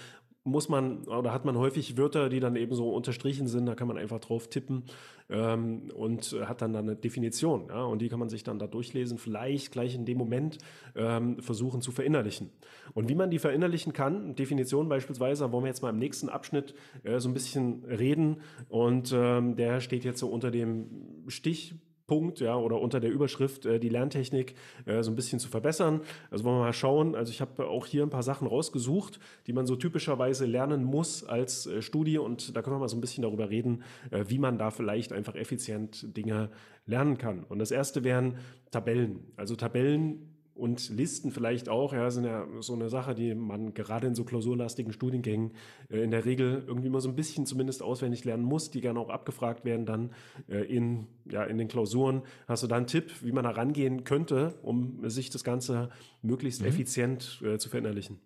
[0.44, 3.88] muss man oder hat man häufig Wörter, die dann eben so unterstrichen sind, da kann
[3.88, 4.84] man einfach drauf tippen
[5.28, 7.66] ähm, und hat dann, dann eine Definition.
[7.68, 10.58] Ja, und die kann man sich dann da durchlesen, vielleicht gleich in dem Moment
[10.96, 12.50] ähm, versuchen zu verinnerlichen.
[12.94, 16.74] Und wie man die verinnerlichen kann, Definition beispielsweise, wollen wir jetzt mal im nächsten Abschnitt
[17.02, 18.40] äh, so ein bisschen reden.
[18.68, 21.74] Und ähm, der steht jetzt so unter dem Stich
[22.10, 26.00] Punkt, ja, oder unter der Überschrift äh, die Lerntechnik äh, so ein bisschen zu verbessern.
[26.28, 27.14] Also wollen wir mal schauen.
[27.14, 31.22] Also ich habe auch hier ein paar Sachen rausgesucht, die man so typischerweise lernen muss
[31.22, 34.38] als äh, Studie und da können wir mal so ein bisschen darüber reden, äh, wie
[34.38, 36.50] man da vielleicht einfach effizient Dinge
[36.84, 37.44] lernen kann.
[37.44, 38.38] Und das erste wären
[38.72, 39.20] Tabellen.
[39.36, 40.29] Also Tabellen
[40.60, 44.24] und Listen vielleicht auch, ja, sind ja so eine Sache, die man gerade in so
[44.24, 45.52] klausurlastigen Studiengängen
[45.88, 49.00] äh, in der Regel irgendwie mal so ein bisschen zumindest auswendig lernen muss, die gerne
[49.00, 50.12] auch abgefragt werden dann
[50.48, 52.22] äh, in, ja, in den Klausuren.
[52.46, 55.90] Hast du da einen Tipp, wie man da rangehen könnte, um sich das Ganze
[56.22, 56.68] möglichst mhm.
[56.68, 58.20] effizient äh, zu verinnerlichen?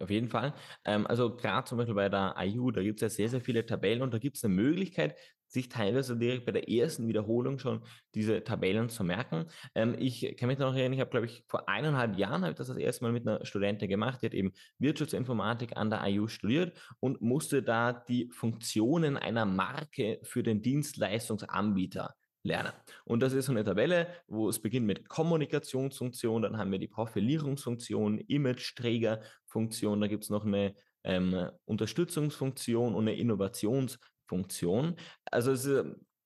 [0.00, 0.54] Auf jeden Fall.
[0.84, 3.64] Ähm, also gerade zum Beispiel bei der IU, da gibt es ja sehr, sehr viele
[3.64, 5.16] Tabellen und da gibt es eine Möglichkeit,
[5.54, 7.80] sich teilweise direkt bei der ersten Wiederholung schon
[8.14, 9.46] diese Tabellen zu merken.
[9.74, 12.58] Ähm, ich kann mich noch erinnern, ich habe, glaube ich, vor eineinhalb Jahren habe ich
[12.58, 16.26] das das erste Mal mit einer Studentin gemacht, die hat eben Wirtschaftsinformatik an der IU
[16.26, 22.72] studiert und musste da die Funktionen einer Marke für den Dienstleistungsanbieter lernen.
[23.04, 26.88] Und das ist so eine Tabelle, wo es beginnt mit Kommunikationsfunktion, dann haben wir die
[26.88, 30.74] Profilierungsfunktion, Image-Trägerfunktion, da gibt es noch eine
[31.04, 34.13] ähm, Unterstützungsfunktion und eine Innovationsfunktion.
[34.26, 34.96] Funktion.
[35.26, 35.68] Also es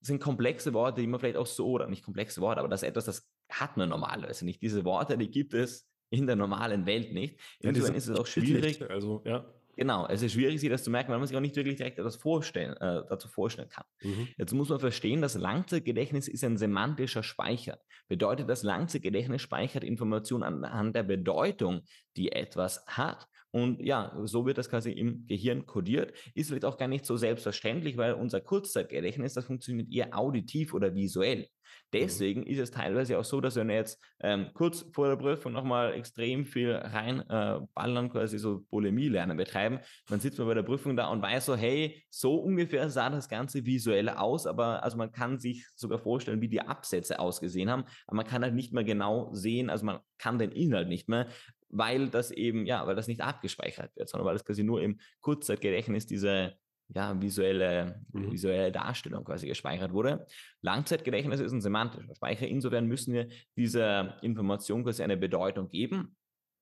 [0.01, 2.89] sind komplexe Worte, die man vielleicht auch so, oder nicht komplexe Worte, aber das ist
[2.89, 4.63] etwas, das hat man normalerweise nicht.
[4.63, 7.39] Diese Worte, die gibt es in der normalen Welt nicht.
[7.61, 8.83] Insofern ja, ist es auch schwierig.
[8.89, 9.45] Also, ja.
[9.79, 12.01] Genau, es ist schwierig, sich das zu merken, weil man sich auch nicht wirklich direkt
[12.01, 13.85] etwas vorstellen, äh, dazu vorstellen kann.
[14.03, 14.27] Mhm.
[14.37, 17.79] Jetzt muss man verstehen, das Langzeitgedächtnis ist ein semantischer Speicher.
[18.09, 21.83] Bedeutet, das Langzeitgedächtnis speichert Informationen anhand der Bedeutung,
[22.17, 23.29] die etwas hat.
[23.51, 26.13] Und ja, so wird das quasi im Gehirn kodiert.
[26.35, 30.95] Ist vielleicht auch gar nicht so selbstverständlich, weil unser Kurzzeitgedächtnis, das funktioniert eher auditiv oder
[30.95, 31.49] visuell.
[31.93, 31.99] Mhm.
[31.99, 35.53] Deswegen ist es teilweise auch so, dass wenn wir jetzt ähm, kurz vor der Prüfung
[35.53, 40.63] nochmal extrem viel reinballern, äh, quasi so Bulimie lernen betreiben, dann sitzt man bei der
[40.63, 44.97] Prüfung da und weiß so, hey, so ungefähr sah das Ganze visuell aus, aber also
[44.97, 48.73] man kann sich sogar vorstellen, wie die Absätze ausgesehen haben, aber man kann halt nicht
[48.73, 51.29] mehr genau sehen, also man kann den Inhalt nicht mehr,
[51.71, 54.99] weil das eben, ja, weil das nicht abgespeichert wird, sondern weil es quasi nur im
[55.21, 56.55] Kurzzeitgedächtnis diese
[56.95, 58.33] ja, visuelle, mhm.
[58.33, 60.27] visuelle Darstellung quasi gespeichert wurde.
[60.63, 62.47] Langzeitgedächtnis ist ein semantischer Speicher.
[62.47, 66.17] Insofern müssen wir dieser Information quasi eine Bedeutung geben.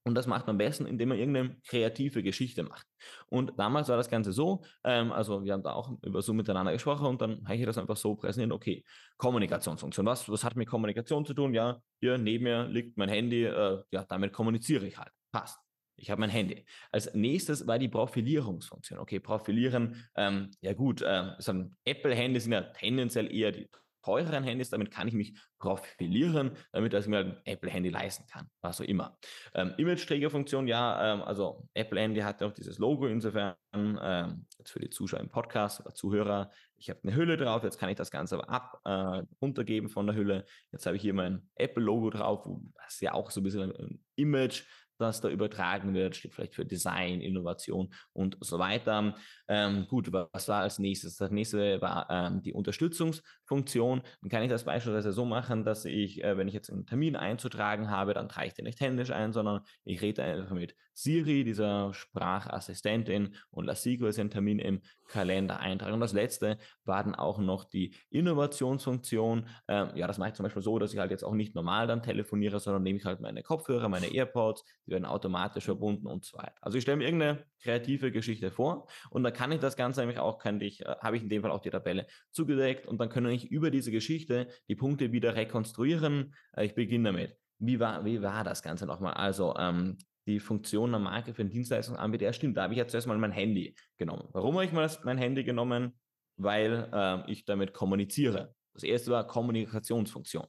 [0.06, 2.86] Und das macht man am besten, indem man irgendeine kreative Geschichte macht.
[3.28, 6.72] Und damals war das Ganze so, ähm, also wir haben da auch über so miteinander
[6.72, 8.84] gesprochen und dann habe ich das einfach so präsentiert, okay,
[9.16, 10.06] Kommunikationsfunktion.
[10.06, 11.52] Was, was hat mit Kommunikation zu tun?
[11.54, 15.10] Ja, hier neben mir liegt mein Handy, äh, ja, damit kommuniziere ich halt.
[15.32, 15.58] Passt.
[15.96, 16.64] Ich habe mein Handy.
[16.92, 19.00] Als nächstes war die Profilierungsfunktion.
[19.00, 23.68] Okay, profilieren, ähm, ja gut, äh, so ein Apple-Handy sind ja tendenziell eher die
[24.06, 28.80] teureren Handys, damit kann ich mich profilieren, damit ich mir ein Apple-Handy leisten kann, was
[28.80, 29.18] auch immer.
[29.54, 34.78] Ähm, Image-Trägerfunktion, ja, ähm, also Apple-Handy hat ja auch dieses Logo, insofern ähm, jetzt für
[34.78, 38.10] die Zuschauer im Podcast oder Zuhörer, ich habe eine Hülle drauf, jetzt kann ich das
[38.12, 40.44] Ganze aber ab, äh, runtergeben von der Hülle.
[40.70, 42.46] Jetzt habe ich hier mein Apple-Logo drauf,
[42.84, 44.64] was ja auch so ein bisschen ein Image
[44.98, 49.14] das da übertragen wird, steht vielleicht für Design, Innovation und so weiter.
[49.48, 51.16] Ähm, gut, was war als nächstes?
[51.16, 54.02] Das nächste war ähm, die Unterstützungsfunktion.
[54.20, 57.16] Dann kann ich das beispielsweise so machen, dass ich, äh, wenn ich jetzt einen Termin
[57.16, 61.44] einzutragen habe, dann trage ich den nicht händisch ein, sondern ich rede einfach mit Siri,
[61.44, 65.94] dieser Sprachassistentin, und lasse sie quasi einen Termin im Kalender eintragen.
[65.94, 69.46] Und das letzte war dann auch noch die Innovationsfunktion.
[69.68, 71.86] Ähm, ja, das mache ich zum Beispiel so, dass ich halt jetzt auch nicht normal
[71.86, 76.24] dann telefoniere, sondern nehme ich halt meine Kopfhörer, meine AirPods, die werden automatisch verbunden und
[76.24, 76.54] so weiter.
[76.60, 80.18] Also ich stelle mir irgendeine kreative Geschichte vor und dann kann ich das Ganze nämlich
[80.18, 83.10] auch, kann ich, äh, habe ich in dem Fall auch die Tabelle zugedeckt und dann
[83.10, 86.34] können ich über diese Geschichte die Punkte wieder rekonstruieren.
[86.56, 87.36] Äh, ich beginne damit.
[87.58, 89.14] Wie war, wie war das Ganze nochmal?
[89.14, 92.90] Also ähm, die Funktion der Marke für den Dienstleistungsanbieter, ja stimmt, da habe ich jetzt
[92.90, 94.28] zuerst mal mein Handy genommen.
[94.32, 95.98] Warum habe ich mal mein Handy genommen?
[96.36, 98.54] Weil äh, ich damit kommuniziere.
[98.74, 100.46] Das erste war Kommunikationsfunktion.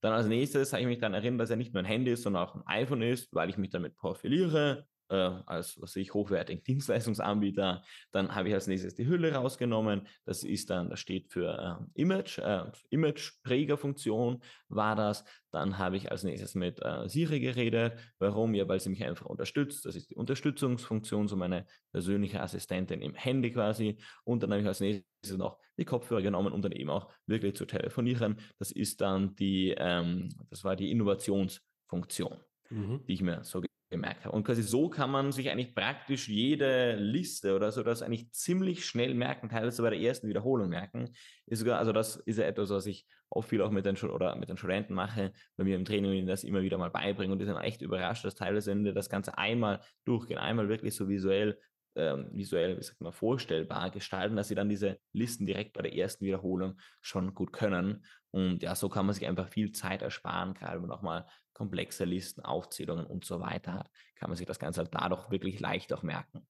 [0.00, 2.22] Dann als nächstes habe ich mich dann erinnert, dass er nicht nur ein Handy ist,
[2.22, 6.62] sondern auch ein iPhone ist, weil ich mich damit profiliere äh, als was ich hochwertigen
[6.66, 7.82] Dienstleistungsanbieter.
[8.12, 10.06] Dann habe ich als nächstes die Hülle rausgenommen.
[10.24, 15.24] Das ist dann, das steht für äh, Image, äh, Image-Prägerfunktion war das.
[15.50, 17.94] Dann habe ich als nächstes mit äh, Siri geredet.
[18.18, 18.54] Warum?
[18.54, 19.86] Ja, weil sie mich einfach unterstützt.
[19.86, 23.98] Das ist die Unterstützungsfunktion, so meine persönliche Assistentin im Handy quasi.
[24.24, 27.56] Und dann habe ich als nächstes noch die Kopfhörer genommen, um dann eben auch wirklich
[27.56, 28.38] zu telefonieren.
[28.58, 32.36] Das ist dann die, ähm, das war die Innovationsfunktion,
[32.68, 33.04] mhm.
[33.06, 34.36] die ich mir so gemerkt habe.
[34.36, 38.84] Und quasi so kann man sich eigentlich praktisch jede Liste oder so das eigentlich ziemlich
[38.84, 41.10] schnell merken, teilweise bei der ersten Wiederholung merken.
[41.46, 44.36] Ist sogar, also das ist ja etwas, was ich oft viel auch mit den, oder
[44.36, 47.38] mit den Studenten mache, bei mir im Training ihnen das immer wieder mal beibringen und
[47.38, 51.08] die sind echt überrascht, dass teilweise, wenn wir das Ganze einmal durchgehen, einmal wirklich so
[51.08, 51.58] visuell
[51.98, 55.94] ähm, visuell, wie sagt man, vorstellbar gestalten, dass sie dann diese Listen direkt bei der
[55.94, 58.04] ersten Wiederholung schon gut können.
[58.30, 61.26] Und ja, so kann man sich einfach viel Zeit ersparen, gerade wenn man auch mal
[61.58, 65.58] komplexe Listen, Aufzählungen und so weiter hat, kann man sich das Ganze halt dadurch wirklich
[65.58, 66.46] leicht auch merken.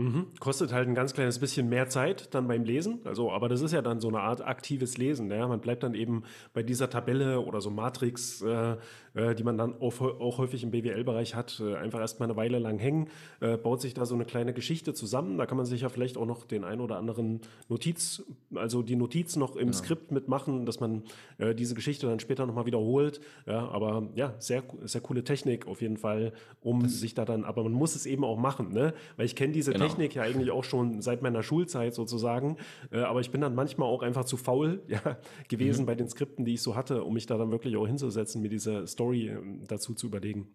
[0.00, 0.28] Mhm.
[0.40, 3.00] Kostet halt ein ganz kleines bisschen mehr Zeit dann beim Lesen.
[3.04, 5.30] Also, aber das ist ja dann so eine Art aktives Lesen.
[5.30, 5.46] Ja?
[5.46, 6.22] Man bleibt dann eben
[6.54, 8.76] bei dieser Tabelle oder so Matrix, äh,
[9.12, 12.58] äh, die man dann auch, auch häufig im BWL-Bereich hat, äh, einfach erstmal eine Weile
[12.58, 13.08] lang hängen,
[13.40, 15.36] äh, baut sich da so eine kleine Geschichte zusammen.
[15.36, 18.24] Da kann man sich ja vielleicht auch noch den ein oder anderen Notiz,
[18.54, 19.72] also die Notiz noch im genau.
[19.72, 21.02] Skript mitmachen, dass man
[21.36, 23.20] äh, diese Geschichte dann später nochmal wiederholt.
[23.46, 26.32] Ja, aber ja, sehr, sehr coole Technik auf jeden Fall,
[26.62, 28.94] um das sich da dann, aber man muss es eben auch machen, ne?
[29.16, 29.84] Weil ich kenne diese genau.
[29.84, 32.56] Technik ja eigentlich auch schon seit meiner Schulzeit sozusagen.
[32.90, 35.18] Äh, aber ich bin dann manchmal auch einfach zu faul ja,
[35.48, 35.86] gewesen mhm.
[35.86, 38.48] bei den Skripten, die ich so hatte, um mich da dann wirklich auch hinzusetzen, mir
[38.48, 40.48] diese Story ähm, dazu zu überlegen.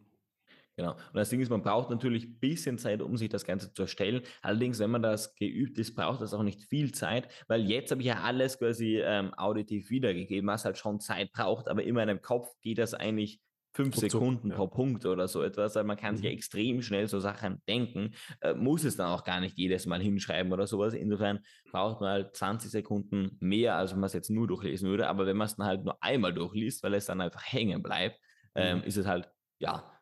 [0.77, 0.91] Genau.
[0.91, 3.83] Und das Ding ist, man braucht natürlich ein bisschen Zeit, um sich das Ganze zu
[3.83, 4.21] erstellen.
[4.41, 8.01] Allerdings, wenn man das geübt ist, braucht das auch nicht viel Zeit, weil jetzt habe
[8.01, 12.21] ich ja alles quasi ähm, auditiv wiedergegeben, was halt schon Zeit braucht, aber in meinem
[12.21, 13.39] Kopf geht das eigentlich
[13.75, 14.55] fünf Ruckzuck, Sekunden ja.
[14.55, 15.75] pro Punkt oder so etwas.
[15.75, 16.17] Also man kann mhm.
[16.17, 19.85] sich ja extrem schnell so Sachen denken, äh, muss es dann auch gar nicht jedes
[19.85, 20.93] Mal hinschreiben oder sowas.
[20.93, 21.39] Insofern
[21.71, 25.07] braucht man halt 20 Sekunden mehr, als wenn man es jetzt nur durchlesen würde.
[25.07, 28.17] Aber wenn man es dann halt nur einmal durchliest, weil es dann einfach hängen bleibt,
[28.55, 28.83] ähm, mhm.
[28.85, 29.94] ist es halt, ja,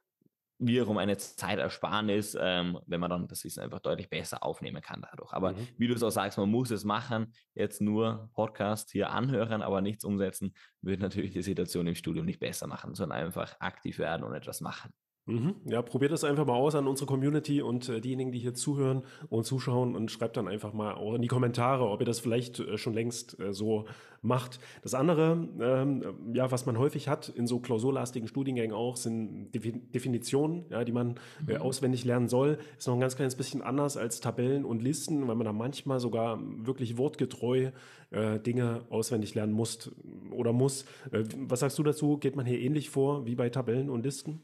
[0.67, 5.33] wiederum eine Zeitersparnis, ähm, wenn man dann das Wissen einfach deutlich besser aufnehmen kann dadurch.
[5.33, 5.67] Aber mhm.
[5.77, 9.81] wie du es auch sagst, man muss es machen, jetzt nur Podcast hier anhören, aber
[9.81, 14.23] nichts umsetzen, wird natürlich die Situation im Studium nicht besser machen, sondern einfach aktiv werden
[14.23, 14.91] und etwas machen.
[15.25, 15.55] Mhm.
[15.65, 19.03] Ja, probiert das einfach mal aus an unsere Community und äh, diejenigen, die hier zuhören
[19.29, 22.59] und zuschauen und schreibt dann einfach mal auch in die Kommentare, ob ihr das vielleicht
[22.59, 23.85] äh, schon längst äh, so
[24.21, 24.59] macht.
[24.81, 30.65] Das andere, ähm, ja, was man häufig hat in so klausurlastigen Studiengängen auch, sind Definitionen,
[30.69, 31.15] ja, die man
[31.47, 31.61] äh, mhm.
[31.61, 32.57] auswendig lernen soll.
[32.77, 36.01] Ist noch ein ganz kleines bisschen anders als Tabellen und Listen, weil man da manchmal
[36.01, 37.71] sogar wirklich wortgetreu
[38.11, 39.89] äh, Dinge auswendig lernen muss
[40.31, 40.83] oder muss.
[41.11, 42.17] Äh, was sagst du dazu?
[42.17, 44.41] Geht man hier ähnlich vor wie bei Tabellen und Listen?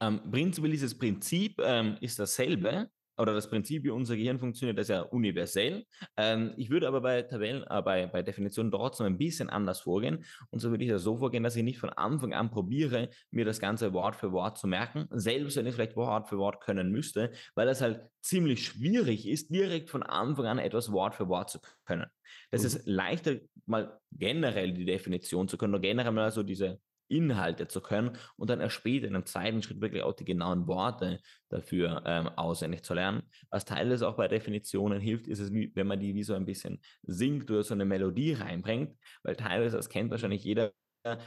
[0.00, 2.88] Ähm, prinzipiell dieses Prinzip ähm, ist dasselbe,
[3.20, 5.84] oder das Prinzip, wie unser Gehirn funktioniert, das ist ja universell.
[6.16, 10.24] Ähm, ich würde aber bei Tabellen, äh, bei, bei Definitionen trotzdem ein bisschen anders vorgehen.
[10.50, 13.44] Und so würde ich ja so vorgehen, dass ich nicht von Anfang an probiere, mir
[13.44, 16.90] das Ganze Wort für Wort zu merken, selbst wenn ich vielleicht Wort für Wort können
[16.90, 21.50] müsste, weil es halt ziemlich schwierig ist, direkt von Anfang an etwas Wort für Wort
[21.50, 22.06] zu können.
[22.50, 22.66] Das mhm.
[22.66, 23.36] ist leichter,
[23.66, 26.80] mal generell die Definition zu können oder generell mal so diese
[27.10, 30.66] Inhalte zu können und dann erst später in einem zweiten Schritt wirklich auch die genauen
[30.66, 33.22] Worte dafür ähm, auswendig zu lernen.
[33.50, 36.80] Was teilweise auch bei Definitionen hilft, ist es, wenn man die wie so ein bisschen
[37.02, 40.72] singt oder so eine Melodie reinbringt, weil teilweise, das kennt wahrscheinlich jeder,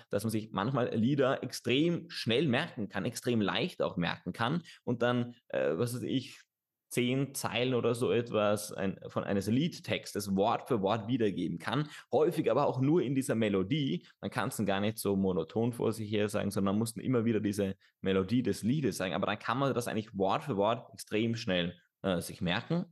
[0.09, 5.01] dass man sich manchmal Lieder extrem schnell merken kann, extrem leicht auch merken kann und
[5.01, 6.39] dann, äh, was weiß ich,
[6.93, 11.89] zehn Zeilen oder so etwas ein, von eines Liedtextes Wort für Wort wiedergeben kann.
[12.11, 14.05] Häufig aber auch nur in dieser Melodie.
[14.21, 16.95] Man kann es dann gar nicht so monoton vor sich her sagen, sondern man muss
[16.95, 19.13] immer wieder diese Melodie des Liedes sagen.
[19.13, 22.85] Aber dann kann man das eigentlich Wort für Wort extrem schnell äh, sich merken.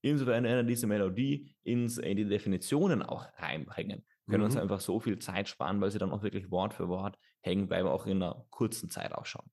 [0.00, 4.04] Insofern wenn wir diese Melodie ins, in die Definitionen auch reinbringen.
[4.28, 4.46] Können mhm.
[4.46, 7.66] uns einfach so viel Zeit sparen, weil sie dann auch wirklich Wort für Wort hängen
[7.66, 9.50] bleiben, auch in einer kurzen Zeit ausschauen.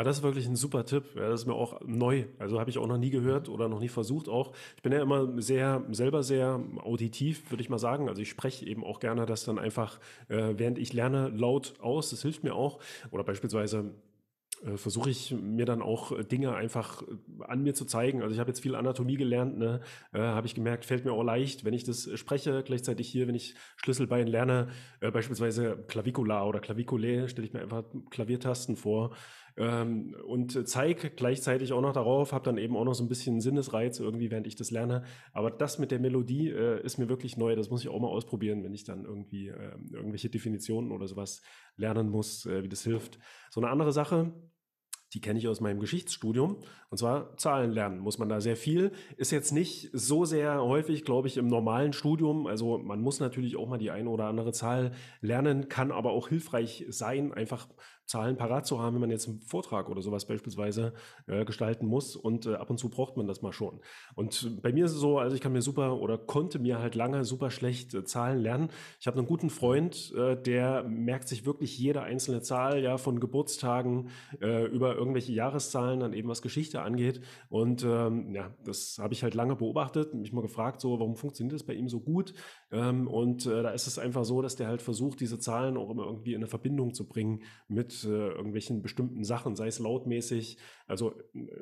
[0.00, 1.14] Ah, das ist wirklich ein super Tipp.
[1.14, 2.24] Ja, das ist mir auch neu.
[2.38, 4.54] Also habe ich auch noch nie gehört oder noch nie versucht auch.
[4.74, 8.08] Ich bin ja immer sehr, selber sehr auditiv, würde ich mal sagen.
[8.08, 12.08] Also ich spreche eben auch gerne das dann einfach, äh, während ich lerne, laut aus.
[12.08, 12.78] Das hilft mir auch.
[13.10, 13.90] Oder beispielsweise
[14.64, 18.22] äh, versuche ich mir dann auch Dinge einfach äh, an mir zu zeigen.
[18.22, 19.80] Also ich habe jetzt viel Anatomie gelernt, ne?
[20.12, 23.34] äh, habe ich gemerkt, fällt mir auch leicht, wenn ich das spreche, gleichzeitig hier, wenn
[23.34, 24.68] ich Schlüsselbein lerne,
[25.00, 29.14] äh, beispielsweise Clavicula oder Claviculae, stelle ich mir einfach Klaviertasten vor
[29.60, 33.42] ähm, und zeige gleichzeitig auch noch darauf, habe dann eben auch noch so ein bisschen
[33.42, 35.04] Sinnesreiz irgendwie, während ich das lerne.
[35.34, 38.08] Aber das mit der Melodie äh, ist mir wirklich neu, das muss ich auch mal
[38.08, 41.42] ausprobieren, wenn ich dann irgendwie äh, irgendwelche Definitionen oder sowas
[41.76, 43.18] lernen muss, wie das hilft.
[43.50, 44.32] So eine andere Sache,
[45.12, 46.58] die kenne ich aus meinem Geschichtsstudium.
[46.88, 48.92] Und zwar Zahlen lernen muss man da sehr viel.
[49.16, 52.46] Ist jetzt nicht so sehr häufig, glaube ich, im normalen Studium.
[52.46, 56.28] Also man muss natürlich auch mal die eine oder andere Zahl lernen, kann aber auch
[56.28, 57.68] hilfreich sein, einfach
[58.10, 60.92] Zahlen parat zu haben, wenn man jetzt einen Vortrag oder sowas beispielsweise
[61.28, 62.16] äh, gestalten muss.
[62.16, 63.80] Und äh, ab und zu braucht man das mal schon.
[64.16, 66.96] Und bei mir ist es so, also ich kann mir super oder konnte mir halt
[66.96, 68.70] lange super schlecht äh, Zahlen lernen.
[68.98, 73.20] Ich habe einen guten Freund, äh, der merkt sich wirklich jede einzelne Zahl, ja, von
[73.20, 77.20] Geburtstagen äh, über irgendwelche Jahreszahlen, dann eben was Geschichte angeht.
[77.48, 81.54] Und ähm, ja, das habe ich halt lange beobachtet, mich mal gefragt, so, warum funktioniert
[81.54, 82.34] das bei ihm so gut?
[82.72, 85.90] Ähm, und äh, da ist es einfach so, dass der halt versucht, diese Zahlen auch
[85.90, 90.58] immer irgendwie in eine Verbindung zu bringen mit äh, irgendwelchen bestimmten Sachen, sei es lautmäßig,
[90.86, 91.14] also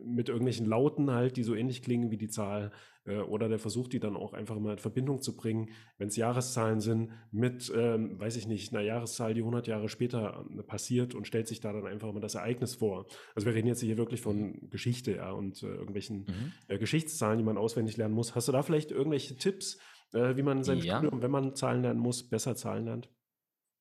[0.05, 2.73] mit irgendwelchen Lauten halt, die so ähnlich klingen wie die Zahl,
[3.09, 6.17] äh, oder der versucht die dann auch einfach mal in Verbindung zu bringen, wenn es
[6.17, 11.15] Jahreszahlen sind, mit, ähm, weiß ich nicht, einer Jahreszahl, die 100 Jahre später äh, passiert
[11.15, 13.07] und stellt sich da dann einfach mal das Ereignis vor.
[13.35, 16.53] Also wir reden jetzt hier wirklich von Geschichte ja, und äh, irgendwelchen mhm.
[16.69, 18.35] äh, Geschichtszahlen, die man auswendig lernen muss.
[18.35, 19.79] Hast du da vielleicht irgendwelche Tipps,
[20.13, 20.99] äh, wie man sein ja.
[20.99, 23.11] Studium, wenn man Zahlen lernen muss, besser Zahlen lernt?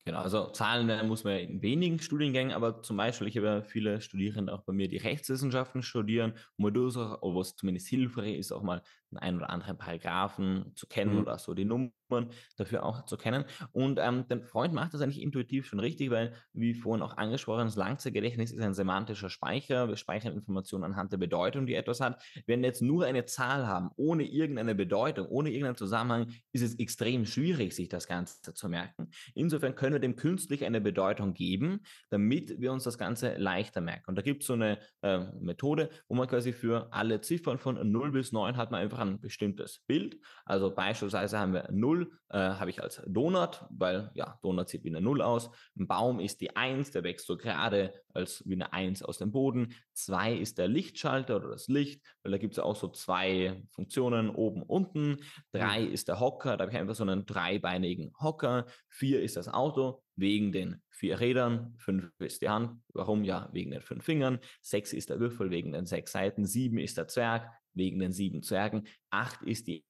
[0.05, 3.61] Genau, also Zahlen lernen muss man in wenigen Studiengängen, aber zum Beispiel, ich habe ja
[3.61, 8.82] viele Studierende auch bei mir, die Rechtswissenschaften studieren, wo es zumindest hilfreich ist, auch mal
[9.12, 11.22] den einen oder anderen Paragraphen zu kennen mhm.
[11.22, 13.45] oder so die Nummern dafür auch zu kennen.
[13.72, 17.66] Und ähm, der Freund macht das eigentlich intuitiv schon richtig, weil, wie vorhin auch angesprochen,
[17.66, 19.88] das Langzeitgedächtnis ist ein semantischer Speicher.
[19.88, 22.22] Wir speichern Informationen anhand der Bedeutung, die etwas hat.
[22.45, 26.80] Wenn wir jetzt nur eine Zahl haben, ohne irgendeine Bedeutung, ohne irgendeinen Zusammenhang, ist es
[26.80, 29.10] extrem schwierig, sich das Ganze zu merken.
[29.34, 34.05] Insofern können wir dem künstlich eine Bedeutung geben, damit wir uns das Ganze leichter merken.
[34.08, 37.91] Und da gibt es so eine äh, Methode, wo man quasi für alle Ziffern von
[37.91, 40.17] 0 bis 9 hat man einfach ein bestimmtes Bild.
[40.45, 44.83] Also beispielsweise haben wir 0 0 äh, habe ich als Donut, weil ja, Donut sieht
[44.83, 45.49] wie eine 0 aus.
[45.77, 49.31] Ein Baum ist die 1, der wächst so gerade als wie eine Eins aus dem
[49.31, 49.73] Boden.
[49.93, 54.29] Zwei ist der Lichtschalter oder das Licht, weil da gibt es auch so zwei Funktionen,
[54.29, 55.17] oben, unten.
[55.51, 55.93] Drei mhm.
[55.93, 58.65] ist der Hocker, da habe ich einfach so einen dreibeinigen Hocker.
[58.89, 61.76] Vier ist das Auto, wegen den vier Rädern.
[61.78, 63.24] Fünf ist die Hand, warum?
[63.24, 64.39] Ja, wegen den fünf Fingern.
[64.61, 66.45] Sechs ist der Würfel, wegen den sechs Seiten.
[66.45, 68.88] Sieben ist der Zwerg, wegen den sieben Zwergen.
[69.09, 69.86] Acht ist die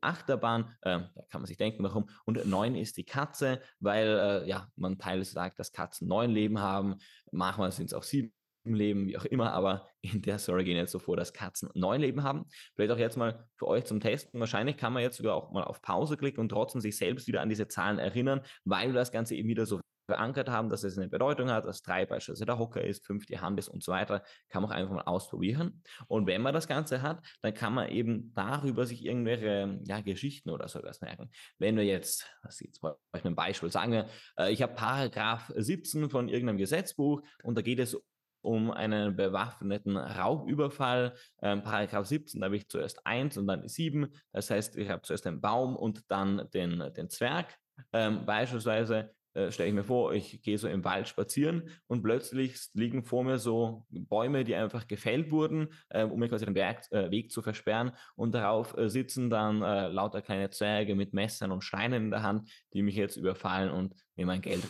[0.00, 2.08] Achterbahn, äh, da kann man sich denken, warum.
[2.24, 6.58] Und neun ist die Katze, weil äh, ja, man teilweise sagt, dass Katzen neun Leben
[6.58, 6.96] haben.
[7.30, 8.32] Manchmal sind es auch sieben
[8.64, 12.00] Leben, wie auch immer, aber in der Story gehen jetzt so vor, dass Katzen neun
[12.00, 12.46] Leben haben.
[12.74, 14.40] Vielleicht auch jetzt mal für euch zum Testen.
[14.40, 17.40] Wahrscheinlich kann man jetzt sogar auch mal auf Pause klicken und trotzdem sich selbst wieder
[17.40, 21.08] an diese Zahlen erinnern, weil das Ganze eben wieder so verankert haben, dass es eine
[21.08, 24.24] Bedeutung hat, dass drei beispielsweise der Hocker ist, fünf die Hand ist und so weiter,
[24.48, 25.82] kann man auch einfach mal ausprobieren.
[26.08, 30.48] Und wenn man das Ganze hat, dann kann man eben darüber sich irgendwelche ja, Geschichten
[30.48, 31.30] oder sowas merken.
[31.58, 35.52] Wenn wir jetzt, was jetzt bei euch ein Beispiel sagen wir, äh, ich habe Paragraph
[35.54, 38.00] 17 von irgendeinem Gesetzbuch und da geht es
[38.42, 41.14] um einen bewaffneten Raubüberfall.
[41.42, 44.08] Ähm, Paragraph 17, da habe ich zuerst 1 und dann 7.
[44.32, 47.56] Das heißt, ich habe zuerst den Baum und dann den, den Zwerg.
[47.92, 52.58] Ähm, beispielsweise äh, stelle ich mir vor, ich gehe so im Wald spazieren und plötzlich
[52.72, 56.90] liegen vor mir so Bäume, die einfach gefällt wurden, äh, um mir quasi den Berg,
[56.90, 57.92] äh, Weg zu versperren.
[58.16, 62.22] Und darauf äh, sitzen dann äh, lauter kleine Zwerge mit Messern und Steinen in der
[62.22, 64.64] Hand, die mich jetzt überfallen und mir mein Geld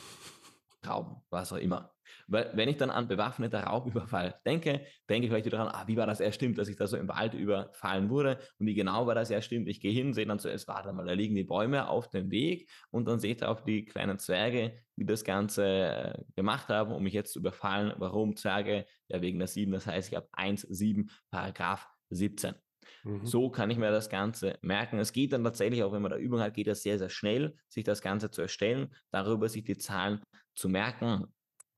[0.86, 1.90] rauben, was auch immer.
[2.28, 5.96] Weil wenn ich dann an bewaffneter Raubüberfall denke, denke ich vielleicht wieder daran, ah, wie
[5.96, 9.06] war das erst stimmt, dass ich da so im Wald überfallen wurde und wie genau
[9.06, 9.66] war das erst stimmt.
[9.66, 12.70] Ich gehe hin, sehe dann zuerst, warte mal, da liegen die Bäume auf dem Weg
[12.90, 17.02] und dann sehe ich auch die kleinen Zwerge, die das Ganze äh, gemacht haben, um
[17.02, 17.94] mich jetzt zu überfallen.
[17.96, 18.84] Warum Zwerge?
[19.08, 22.54] Ja, wegen der 7, das heißt, ich habe 1, 7, Paragraph 17.
[23.04, 23.24] Mhm.
[23.24, 24.98] So kann ich mir das Ganze merken.
[24.98, 27.56] Es geht dann tatsächlich, auch wenn man da Übung hat, geht das sehr, sehr schnell,
[27.68, 30.20] sich das Ganze zu erstellen, darüber sich die Zahlen
[30.54, 31.26] zu merken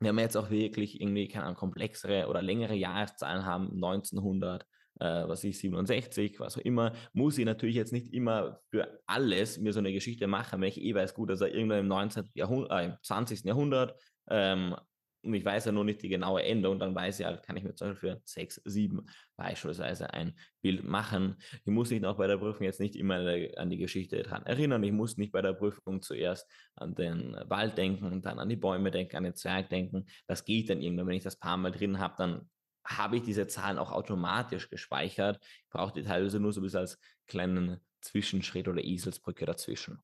[0.00, 4.62] wenn wir jetzt auch wirklich irgendwie, keine Ahnung, komplexere oder längere Jahreszahlen haben, 1900,
[4.98, 9.58] äh, was ich, 67, was auch immer, muss ich natürlich jetzt nicht immer für alles
[9.58, 12.30] mir so eine Geschichte machen, wenn ich eh weiß, gut, dass er irgendwann im 19.
[12.34, 13.44] Jahrhundert, äh, im 20.
[13.44, 14.74] Jahrhundert ähm,
[15.22, 17.56] und ich weiß ja nur nicht die genaue Ende und dann weiß ich halt, kann
[17.56, 19.06] ich mir zum Beispiel für 6, 7
[19.36, 21.36] beispielsweise ein Bild machen.
[21.64, 23.16] Ich muss mich auch bei der Prüfung jetzt nicht immer
[23.56, 24.82] an die Geschichte dran erinnern.
[24.82, 28.56] Ich muss nicht bei der Prüfung zuerst an den Wald denken und dann an die
[28.56, 30.06] Bäume denken, an den Zwerg denken.
[30.26, 31.08] Das geht dann irgendwann.
[31.08, 32.50] Wenn ich das paar Mal drin habe, dann
[32.84, 35.38] habe ich diese Zahlen auch automatisch gespeichert.
[35.42, 40.00] Ich brauche die teilweise nur so ein bisschen als kleinen Zwischenschritt oder Eselsbrücke dazwischen.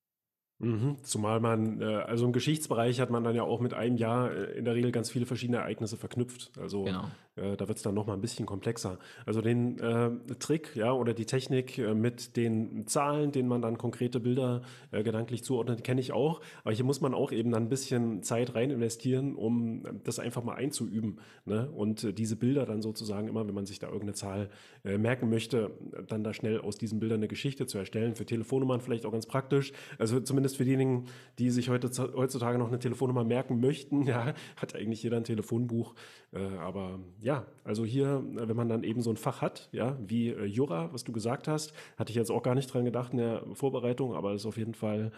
[0.59, 4.31] Mhm, zumal man, äh, also im Geschichtsbereich hat man dann ja auch mit einem Jahr
[4.31, 6.51] äh, in der Regel ganz viele verschiedene Ereignisse verknüpft.
[6.59, 7.11] Also genau.
[7.37, 8.97] Äh, da wird es dann nochmal ein bisschen komplexer.
[9.25, 13.77] Also den äh, Trick, ja, oder die Technik äh, mit den Zahlen, denen man dann
[13.77, 14.61] konkrete Bilder
[14.91, 16.41] äh, gedanklich zuordnet, kenne ich auch.
[16.63, 20.43] Aber hier muss man auch eben dann ein bisschen Zeit rein investieren, um das einfach
[20.43, 21.19] mal einzuüben.
[21.45, 21.69] Ne?
[21.71, 24.49] Und diese Bilder dann sozusagen immer, wenn man sich da irgendeine Zahl
[24.83, 25.71] merken möchte,
[26.07, 28.15] dann da schnell aus diesen Bildern eine Geschichte zu erstellen.
[28.15, 29.73] Für Telefonnummern vielleicht auch ganz praktisch.
[29.97, 31.05] Also zumindest für diejenigen,
[31.39, 35.95] die sich heute, heutzutage noch eine Telefonnummer merken möchten, ja, hat eigentlich jeder ein Telefonbuch.
[36.33, 37.26] Äh, aber ja,
[37.63, 41.03] also hier, wenn man dann eben so ein Fach hat, ja, wie äh, Jura, was
[41.03, 44.31] du gesagt hast, hatte ich jetzt auch gar nicht dran gedacht in der Vorbereitung, aber
[44.31, 45.11] es ist auf jeden Fall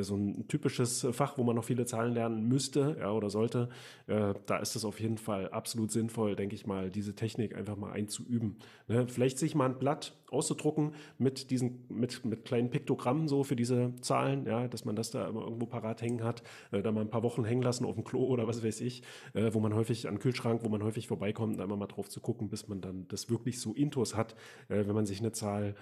[0.00, 3.68] so ein typisches Fach, wo man noch viele Zahlen lernen müsste ja, oder sollte.
[4.06, 7.76] Äh, da ist es auf jeden Fall absolut sinnvoll, denke ich mal, diese Technik einfach
[7.76, 8.56] mal einzuüben.
[8.88, 9.06] Ne?
[9.08, 13.92] Vielleicht sich mal ein Blatt auszudrucken mit diesen, mit, mit kleinen Piktogrammen so für diese
[14.00, 17.10] Zahlen, ja, dass man das da immer irgendwo parat hängen hat, äh, da mal ein
[17.10, 19.02] paar Wochen hängen lassen auf dem Klo oder was weiß ich,
[19.34, 22.20] äh, wo man häufig an Kühlschrank, wo man häufig vorbeikommt, da immer mal drauf zu
[22.20, 24.34] gucken, bis man dann das wirklich so intus hat,
[24.68, 25.74] äh, wenn man sich eine Zahl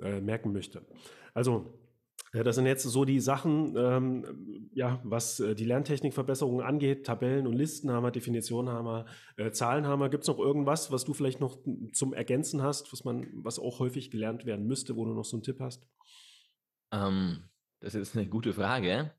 [0.00, 0.82] äh, merken möchte.
[1.34, 1.72] Also
[2.42, 7.06] das sind jetzt so die Sachen, ähm, ja, was äh, die Lerntechnikverbesserungen angeht.
[7.06, 9.06] Tabellen und Listen haben wir, Definitionen haben wir,
[9.36, 10.08] äh, Zahlen haben wir.
[10.08, 11.58] Gibt es noch irgendwas, was du vielleicht noch
[11.92, 15.36] zum Ergänzen hast, was man, was auch häufig gelernt werden müsste, wo du noch so
[15.36, 15.86] einen Tipp hast?
[16.92, 17.44] Ähm,
[17.78, 19.12] das ist eine gute Frage.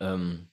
[0.00, 0.50] Ähm,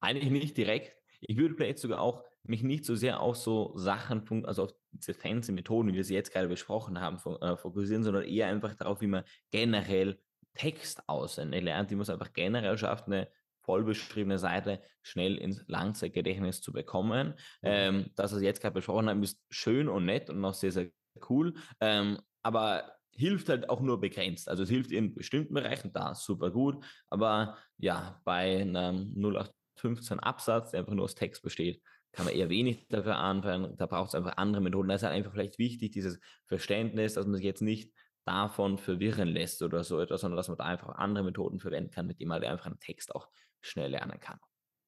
[0.00, 0.94] eigentlich nicht direkt.
[1.20, 5.14] Ich würde vielleicht sogar auch mich nicht so sehr auf so Sachen, also auf diese
[5.14, 9.00] fancy Methoden, wie wir sie jetzt gerade besprochen haben, äh, fokussieren, sondern eher einfach darauf,
[9.00, 10.18] wie man generell
[10.54, 13.28] Text auswendig lernt, die man es einfach generell schafft, eine
[13.62, 17.28] vollbeschriebene Seite schnell ins Langzeitgedächtnis zu bekommen.
[17.62, 17.68] Mhm.
[17.68, 20.72] Ähm, das, was ich jetzt gerade besprochen habe, ist schön und nett und auch sehr,
[20.72, 20.90] sehr
[21.28, 21.54] cool.
[21.80, 24.48] Ähm, aber hilft halt auch nur begrenzt.
[24.48, 26.84] Also es hilft in bestimmten Bereichen, da super gut.
[27.08, 31.82] Aber ja, bei einem 0815 Absatz, der einfach nur aus Text besteht,
[32.12, 33.76] kann man eher wenig dafür anfangen.
[33.76, 34.88] Da braucht es einfach andere Methoden.
[34.88, 37.92] Da ist halt einfach vielleicht wichtig, dieses Verständnis, dass man sich jetzt nicht
[38.24, 42.06] davon verwirren lässt oder so etwas, sondern dass man da einfach andere Methoden verwenden kann,
[42.06, 43.28] mit denen man einfach einen Text auch
[43.60, 44.38] schnell lernen kann.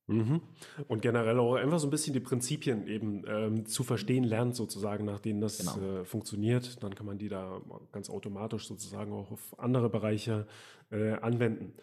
[0.07, 0.43] Mhm.
[0.87, 5.07] Und generell auch einfach so ein bisschen die Prinzipien eben ähm, zu verstehen lernt, sozusagen,
[5.07, 6.01] nach denen das Genau.
[6.01, 6.83] äh, funktioniert.
[6.83, 10.47] Dann kann man die da ganz automatisch sozusagen auch auf andere Bereiche
[10.91, 11.75] äh, anwenden.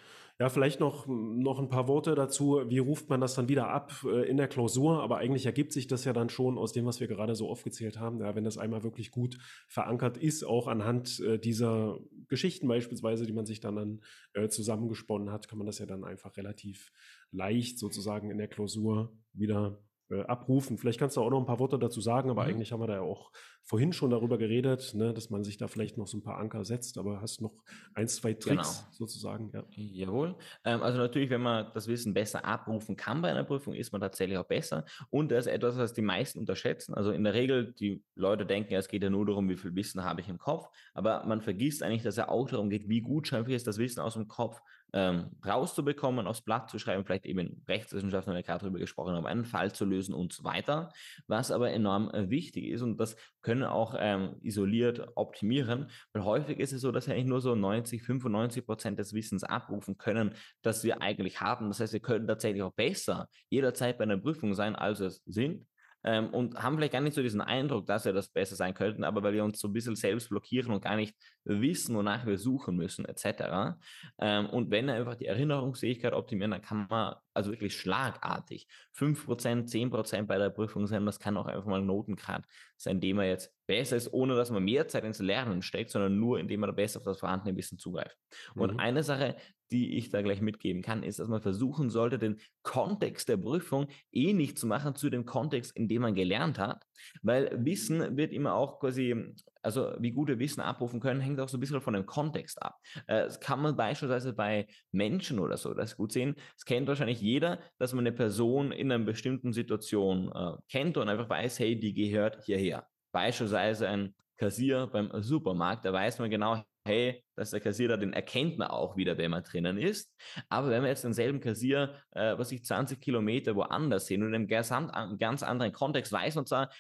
[0.42, 2.64] Ja, vielleicht noch, noch ein paar Worte dazu.
[2.68, 5.04] Wie ruft man das dann wieder ab äh, in der Klausur?
[5.04, 8.00] Aber eigentlich ergibt sich das ja dann schon aus dem, was wir gerade so aufgezählt
[8.00, 8.22] haben.
[8.22, 9.38] Ja, wenn das einmal wirklich gut
[9.68, 14.02] verankert ist, auch anhand äh, dieser Geschichten beispielsweise, die man sich dann, dann
[14.34, 16.92] äh, zusammengesponnen hat, kann man das ja dann einfach relativ
[17.30, 19.78] leicht sozusagen in der Klausur wieder
[20.12, 20.78] äh, abrufen.
[20.78, 22.50] Vielleicht kannst du auch noch ein paar Worte dazu sagen, aber mhm.
[22.50, 23.32] eigentlich haben wir da ja auch
[23.64, 26.66] vorhin schon darüber geredet, ne, dass man sich da vielleicht noch so ein paar Anker
[26.66, 27.54] setzt, aber hast noch
[27.94, 28.92] ein, zwei Tricks genau.
[28.92, 29.52] sozusagen.
[29.54, 29.64] Ja.
[29.72, 30.36] Jawohl.
[30.66, 34.02] Ähm, also natürlich, wenn man das Wissen besser abrufen kann bei einer Prüfung, ist man
[34.02, 34.86] tatsächlich auch besser.
[35.10, 36.94] Und das ist etwas, was die meisten unterschätzen.
[36.94, 39.76] Also in der Regel, die Leute denken, ja, es geht ja nur darum, wie viel
[39.76, 43.02] Wissen habe ich im Kopf, aber man vergisst eigentlich, dass es auch darum geht, wie
[43.02, 44.62] gut schaffe ich es, das Wissen aus dem Kopf
[44.94, 49.26] ähm, rauszubekommen, aufs Blatt zu schreiben, vielleicht eben Rechtswissenschaften, haben wir gerade darüber gesprochen haben,
[49.26, 50.92] einen Fall zu lösen und so weiter.
[51.28, 56.60] Was aber enorm äh, wichtig ist und das können auch ähm, isoliert optimieren, weil häufig
[56.60, 60.36] ist es so, dass wir eigentlich nur so 90, 95 Prozent des Wissens abrufen können,
[60.62, 61.70] das wir eigentlich haben.
[61.70, 65.66] Das heißt, wir können tatsächlich auch besser jederzeit bei einer Prüfung sein, als es sind
[66.04, 69.04] ähm, und haben vielleicht gar nicht so diesen Eindruck, dass wir das besser sein könnten,
[69.04, 72.38] aber weil wir uns so ein bisschen selbst blockieren und gar nicht wissen, wonach wir
[72.38, 73.78] suchen müssen, etc.
[74.20, 79.70] Ähm, und wenn wir einfach die Erinnerungsfähigkeit optimieren, dann kann man also wirklich schlagartig 5%,
[79.70, 81.06] 10% bei der Prüfung sein.
[81.06, 82.46] Das kann auch einfach mal ein Notengrad
[82.78, 86.20] sein, dem man jetzt besser ist, ohne dass man mehr Zeit ins Lernen steckt, sondern
[86.20, 88.18] nur indem man besser auf das vorhandene Wissen zugreift.
[88.56, 88.62] Mhm.
[88.62, 89.36] Und eine Sache,
[89.72, 93.88] die ich da gleich mitgeben kann, ist, dass man versuchen sollte, den Kontext der Prüfung
[94.12, 96.86] ähnlich zu machen zu dem Kontext, in dem man gelernt hat,
[97.22, 101.50] weil Wissen wird immer auch quasi, also wie gut wir Wissen abrufen können, hängt auch
[101.50, 102.78] so ein bisschen von dem Kontext ab.
[103.08, 106.36] Äh, das kann man beispielsweise bei Menschen oder so das gut sehen.
[106.58, 111.10] Es kennt wahrscheinlich jeder, dass man eine Person in einer bestimmten Situation äh, kennt und
[111.10, 112.88] einfach weiß, hey, die gehört hierher.
[113.12, 118.14] Beispielsweise ein Kassier beim Supermarkt, da weiß man genau, hey, das ist der Kassierer, den
[118.14, 120.12] erkennt man auch wieder, wenn man drinnen ist.
[120.50, 124.36] Aber wenn wir jetzt denselben Kassier, äh, was ich 20 Kilometer woanders sehen und in
[124.36, 126.72] einem ganz anderen Kontext weiß und zwar,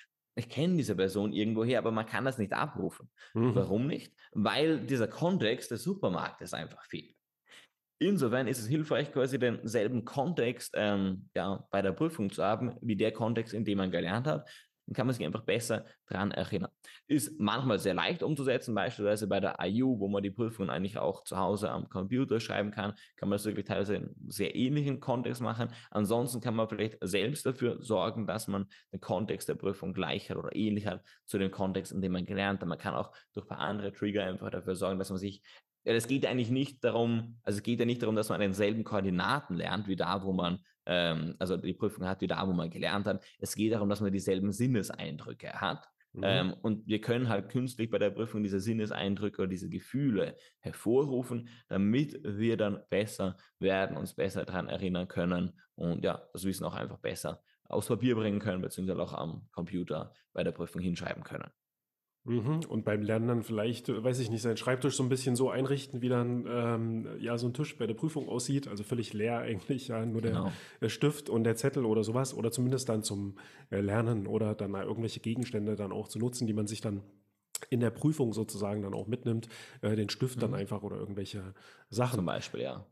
[0.41, 3.09] ich kenne diese Person irgendwoher, aber man kann das nicht abrufen.
[3.33, 3.55] Mhm.
[3.55, 4.13] Warum nicht?
[4.33, 7.15] Weil dieser Kontext des Supermarktes einfach fehlt.
[7.99, 12.95] Insofern ist es hilfreich, quasi denselben Kontext ähm, ja, bei der Prüfung zu haben, wie
[12.95, 14.49] der Kontext, in dem man gelernt hat.
[14.87, 16.71] Dann kann man sich einfach besser daran erinnern.
[17.07, 21.23] Ist manchmal sehr leicht umzusetzen, beispielsweise bei der IU, wo man die Prüfungen eigentlich auch
[21.23, 25.41] zu Hause am Computer schreiben kann, kann man das wirklich teilweise in sehr ähnlichen Kontext
[25.41, 25.69] machen.
[25.89, 30.37] Ansonsten kann man vielleicht selbst dafür sorgen, dass man den Kontext der Prüfung gleich hat
[30.37, 32.67] oder ähnlich hat zu dem Kontext, in dem man gelernt hat.
[32.67, 35.41] Man kann auch durch ein paar andere Trigger einfach dafür sorgen, dass man sich
[35.83, 38.41] ja, es geht eigentlich nicht darum, also es geht ja nicht darum, dass man an
[38.41, 42.53] denselben Koordinaten lernt, wie da, wo man, ähm, also die Prüfung hat, wie da, wo
[42.53, 43.23] man gelernt hat.
[43.39, 45.87] Es geht darum, dass man dieselben Sinneseindrücke hat.
[46.13, 46.23] Mhm.
[46.23, 51.49] Ähm, und wir können halt künstlich bei der Prüfung diese Sinneseindrücke oder diese Gefühle hervorrufen,
[51.69, 56.75] damit wir dann besser werden, uns besser daran erinnern können und ja, das Wissen auch
[56.75, 61.49] einfach besser aufs Papier bringen können, beziehungsweise auch am Computer bei der Prüfung hinschreiben können.
[62.23, 62.61] Mhm.
[62.69, 65.49] Und beim Lernen dann vielleicht, äh, weiß ich nicht, seinen Schreibtisch so ein bisschen so
[65.49, 68.67] einrichten, wie dann ähm, ja so ein Tisch bei der Prüfung aussieht.
[68.67, 70.51] Also völlig leer eigentlich, ja, nur der, genau.
[70.81, 72.35] der Stift und der Zettel oder sowas.
[72.35, 73.37] Oder zumindest dann zum
[73.71, 77.01] äh, Lernen oder dann irgendwelche Gegenstände dann auch zu nutzen, die man sich dann
[77.69, 79.47] in der Prüfung sozusagen dann auch mitnimmt,
[79.81, 80.41] äh, den Stift mhm.
[80.41, 81.53] dann einfach oder irgendwelche
[81.89, 82.17] Sachen.
[82.17, 82.85] Zum Beispiel, ja.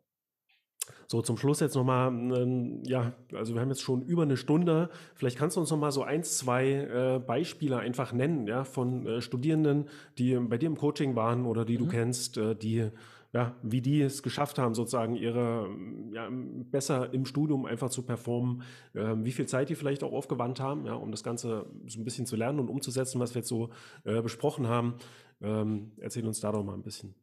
[1.08, 4.90] So, zum Schluss jetzt nochmal, ähm, ja, also wir haben jetzt schon über eine Stunde.
[5.16, 9.22] Vielleicht kannst du uns nochmal so ein, zwei äh, Beispiele einfach nennen, ja, von äh,
[9.22, 11.84] Studierenden, die bei dir im Coaching waren oder die mhm.
[11.84, 12.90] du kennst, äh, die,
[13.34, 15.70] ja, wie die es geschafft haben, sozusagen ihre,
[16.12, 18.64] ja, besser im Studium einfach zu performen,
[18.96, 22.04] ähm, wie viel Zeit die vielleicht auch aufgewandt haben, ja, um das Ganze so ein
[22.04, 23.70] bisschen zu lernen und umzusetzen, was wir jetzt so
[24.04, 24.96] äh, besprochen haben.
[25.42, 27.14] Ähm, erzähl uns da doch mal ein bisschen.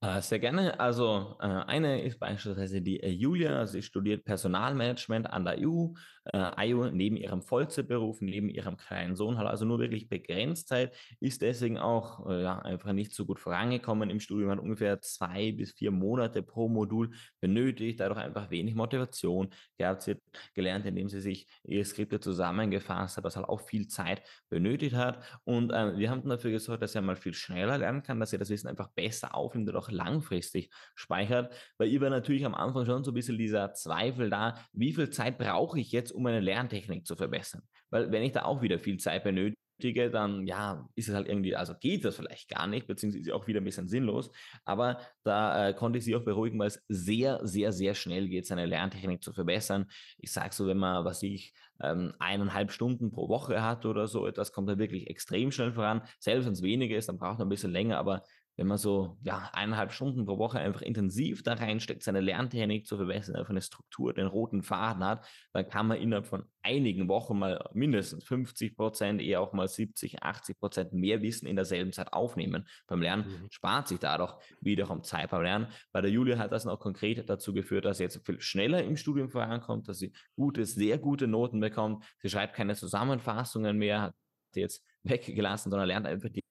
[0.00, 0.78] Äh, sehr gerne.
[0.78, 3.66] Also äh, eine ist beispielsweise die äh, Julia.
[3.66, 5.88] Sie studiert Personalmanagement an der EU,
[6.34, 11.40] IU neben ihrem Vollzeitberuf, neben ihrem kleinen Sohn, hat also nur wirklich begrenzt Zeit, ist
[11.40, 15.90] deswegen auch ja, einfach nicht so gut vorangekommen im Studium, hat ungefähr zwei bis vier
[15.90, 20.02] Monate pro Modul benötigt, dadurch einfach wenig Motivation gehabt.
[20.02, 20.18] Sie hat
[20.54, 24.20] gelernt, indem sie sich ihre Skripte zusammengefasst hat, was halt auch viel Zeit
[24.50, 25.24] benötigt hat.
[25.44, 28.38] Und äh, wir haben dafür gesorgt, dass er mal viel schneller lernen kann, dass er
[28.38, 31.52] das Wissen einfach besser aufnimmt und langfristig speichert.
[31.76, 35.10] Bei ihr war natürlich am Anfang schon so ein bisschen dieser Zweifel da, wie viel
[35.10, 37.62] Zeit brauche ich jetzt, um meine Lerntechnik zu verbessern?
[37.90, 41.54] Weil wenn ich da auch wieder viel Zeit benötige, dann ja, ist es halt irgendwie,
[41.54, 44.30] also geht das vielleicht gar nicht, beziehungsweise auch wieder ein bisschen sinnlos.
[44.64, 48.46] Aber da äh, konnte ich sie auch beruhigen, weil es sehr, sehr, sehr schnell geht,
[48.46, 49.86] seine Lerntechnik zu verbessern.
[50.18, 54.26] Ich sage so, wenn man, was ich, ähm, eineinhalb Stunden pro Woche hat oder so
[54.26, 56.02] etwas, kommt er wirklich extrem schnell voran.
[56.18, 58.22] Selbst wenn es weniger ist, dann braucht er ein bisschen länger, aber
[58.58, 62.96] wenn man so ja, eineinhalb Stunden pro Woche einfach intensiv da reinsteckt, seine Lerntechnik zu
[62.96, 67.38] verbessern, einfach eine Struktur, den roten Faden hat, dann kann man innerhalb von einigen Wochen
[67.38, 72.12] mal mindestens 50 Prozent, eher auch mal 70, 80 Prozent mehr Wissen in derselben Zeit
[72.12, 72.66] aufnehmen.
[72.88, 73.46] Beim Lernen mhm.
[73.50, 75.68] spart sich dadurch wiederum Zeit beim Lernen.
[75.92, 78.96] Bei der Julia hat das noch konkret dazu geführt, dass sie jetzt viel schneller im
[78.96, 82.04] Studium vorankommt, dass sie gute, sehr gute Noten bekommt.
[82.18, 84.14] Sie schreibt keine Zusammenfassungen mehr, hat
[84.50, 86.42] sie jetzt weggelassen, sondern lernt einfach die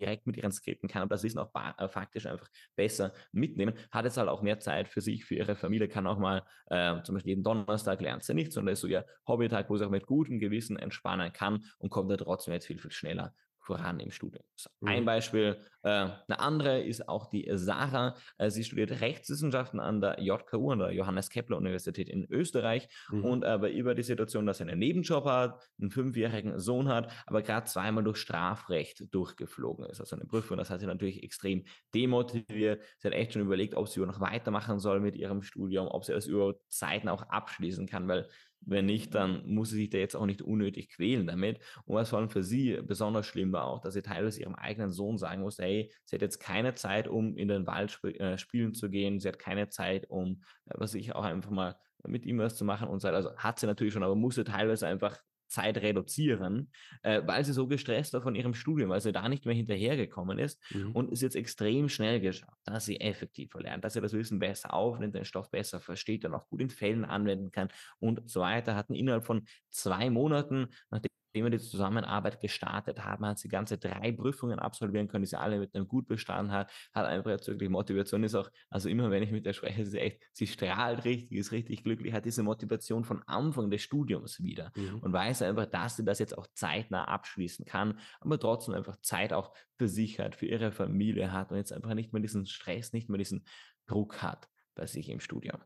[0.00, 4.04] direkt mit ihren Skripten kann und das Wissen auch äh, faktisch einfach besser mitnehmen, hat
[4.04, 7.14] jetzt halt auch mehr Zeit für sich, für ihre Familie, kann auch mal äh, zum
[7.14, 10.06] Beispiel jeden Donnerstag lernt sie nicht, sondern ist so ihr Hobbytag, wo sie auch mit
[10.06, 14.44] gutem Gewissen entspannen kann und kommt da trotzdem jetzt viel, viel schneller voran im Studium.
[14.80, 14.88] Mhm.
[14.88, 15.64] Ein Beispiel.
[15.84, 15.88] Äh,
[16.28, 18.16] eine andere ist auch die Sarah.
[18.38, 22.88] Äh, sie studiert Rechtswissenschaften an der JKU, an der Johannes Kepler Universität in Österreich.
[23.10, 23.24] Mhm.
[23.24, 27.12] Und äh, bei ihr die Situation, dass sie einen Nebenjob hat, einen fünfjährigen Sohn hat,
[27.26, 30.00] aber gerade zweimal durch Strafrecht durchgeflogen ist.
[30.00, 32.82] Also eine Prüfung, das hat sie natürlich extrem demotiviert.
[32.98, 36.12] Sie hat echt schon überlegt, ob sie noch weitermachen soll mit ihrem Studium, ob sie
[36.12, 38.26] das über Zeiten auch abschließen kann, weil
[38.66, 41.58] wenn nicht, dann muss sie sich da jetzt auch nicht unnötig quälen damit.
[41.84, 44.92] Und was vor allem für sie besonders schlimm war auch, dass sie teilweise ihrem eigenen
[44.92, 45.73] Sohn sagen musste, hey,
[46.04, 49.28] sie hat jetzt keine Zeit, um in den Wald sp äh, spielen zu gehen, sie
[49.28, 51.76] hat keine Zeit, um, äh, was ich auch einfach mal
[52.06, 53.16] mit ihm was zu machen und so weiter.
[53.16, 55.18] Also hat sie natürlich schon, aber musste teilweise einfach
[55.54, 56.70] Zeit reduzieren,
[57.02, 60.38] äh, weil sie so gestresst war von ihrem Studium, weil sie da nicht mehr hinterhergekommen
[60.38, 60.92] ist mhm.
[60.92, 64.74] und es jetzt extrem schnell geschafft, dass sie effektiver lernt, dass sie das Wissen besser
[64.74, 67.68] aufnimmt, den Stoff besser versteht, dann auch gut in Fällen anwenden kann
[68.00, 71.10] und so weiter, hatten innerhalb von zwei Monaten, nachdem
[71.42, 75.58] wir die Zusammenarbeit gestartet haben, hat sie ganze drei Prüfungen absolvieren können, die sie alle
[75.58, 79.22] mit einem gut bestanden hat, hat einfach jetzt wirklich Motivation, ist auch, also immer wenn
[79.22, 83.04] ich mit der spreche, sie echt, sie strahlt richtig, ist richtig glücklich, hat diese Motivation
[83.04, 84.98] von Anfang des Studiums wieder mhm.
[85.00, 89.32] und weiß einfach, dass sie das jetzt auch zeitnah abschließen kann, aber trotzdem einfach Zeit
[89.32, 92.92] auch für sich hat, für ihre Familie hat und jetzt einfach nicht mehr diesen Stress,
[92.92, 93.44] nicht mehr diesen
[93.86, 95.60] Druck hat bei sich im Studium.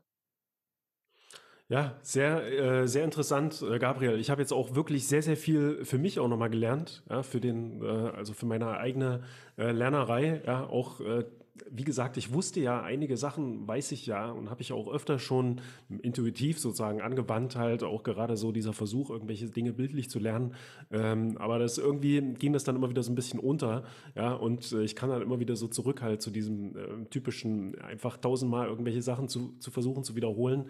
[1.71, 4.19] Ja, sehr, äh, sehr interessant, äh, Gabriel.
[4.19, 7.39] Ich habe jetzt auch wirklich sehr, sehr viel für mich auch nochmal gelernt, ja, für
[7.39, 9.21] den, äh, also für meine eigene
[9.55, 11.25] äh, Lernerei, ja, auch äh,
[11.69, 15.19] wie gesagt, ich wusste ja einige Sachen, weiß ich ja und habe ich auch öfter
[15.19, 15.61] schon
[16.01, 20.55] intuitiv sozusagen angewandt, halt auch gerade so dieser Versuch, irgendwelche Dinge bildlich zu lernen.
[20.91, 23.83] Ähm, aber das irgendwie ging das dann immer wieder so ein bisschen unter,
[24.15, 27.79] ja, und äh, ich kann dann immer wieder so zurück halt zu diesem äh, typischen,
[27.81, 30.69] einfach tausendmal irgendwelche Sachen zu, zu versuchen zu wiederholen.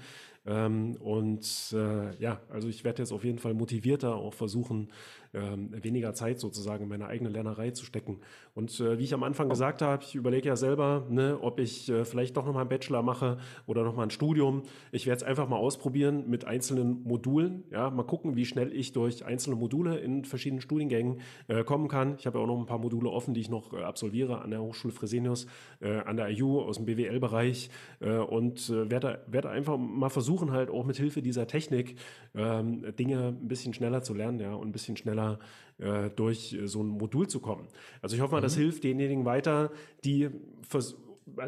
[0.50, 4.90] Ähm, und äh, ja, also ich werde jetzt auf jeden Fall motivierter auch versuchen,
[5.34, 8.20] ähm, weniger Zeit sozusagen in meine eigene Lernerei zu stecken.
[8.56, 11.88] Und äh, wie ich am Anfang gesagt habe, ich überlege ja selber, ne, ob ich
[11.90, 14.64] äh, vielleicht doch nochmal einen Bachelor mache oder nochmal ein Studium.
[14.92, 17.64] Ich werde es einfach mal ausprobieren mit einzelnen Modulen.
[17.70, 22.16] Ja, mal gucken, wie schnell ich durch einzelne Module in verschiedenen Studiengängen äh, kommen kann.
[22.18, 24.50] Ich habe ja auch noch ein paar Module offen, die ich noch äh, absolviere an
[24.50, 25.46] der Hochschule Fresenius,
[25.80, 27.70] äh, an der IU aus dem BWL-Bereich
[28.00, 31.96] äh, und werde, werde einfach mal versuchen, halt auch mit Hilfe dieser Technik
[32.36, 35.40] ähm, Dinge ein bisschen schneller zu lernen, ja, und ein bisschen schneller schneller
[35.78, 37.68] äh, durch so ein Modul zu kommen.
[38.02, 38.44] Also ich hoffe mal, mhm.
[38.44, 39.72] das hilft denjenigen weiter,
[40.04, 40.30] die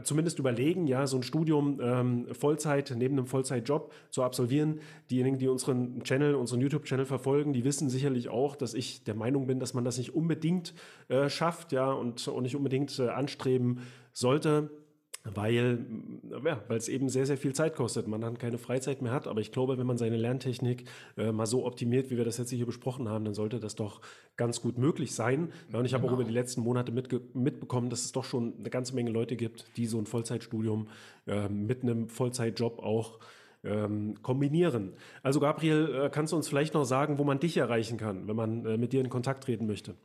[0.04, 4.80] zumindest überlegen, ja, so ein Studium ähm, Vollzeit neben einem Vollzeitjob zu absolvieren.
[5.10, 9.48] Diejenigen, die unseren Channel, unseren YouTube-Channel verfolgen, die wissen sicherlich auch, dass ich der Meinung
[9.48, 10.76] bin, dass man das nicht unbedingt
[11.08, 13.80] äh, schafft, ja, und, und nicht unbedingt äh, anstreben
[14.14, 14.70] sollte
[15.24, 15.86] weil
[16.44, 18.08] ja, weil es eben sehr, sehr viel Zeit kostet.
[18.08, 19.28] Man dann keine Freizeit mehr hat.
[19.28, 20.86] Aber ich glaube, wenn man seine Lerntechnik
[21.18, 24.02] äh, mal so optimiert, wie wir das jetzt hier besprochen haben, dann sollte das doch
[24.36, 25.52] ganz gut möglich sein.
[25.72, 26.14] Ja, und ich habe genau.
[26.14, 29.78] auch über die letzten Monate mitbekommen, dass es doch schon eine ganze Menge Leute gibt,
[29.78, 30.88] die so ein Vollzeitstudium
[31.28, 33.20] äh, mit einem Vollzeitjob auch
[33.64, 34.94] ähm, kombinieren.
[35.22, 38.36] Also Gabriel, äh, kannst du uns vielleicht noch sagen, wo man dich erreichen kann, wenn
[38.36, 39.96] man äh, mit dir in Kontakt treten möchte?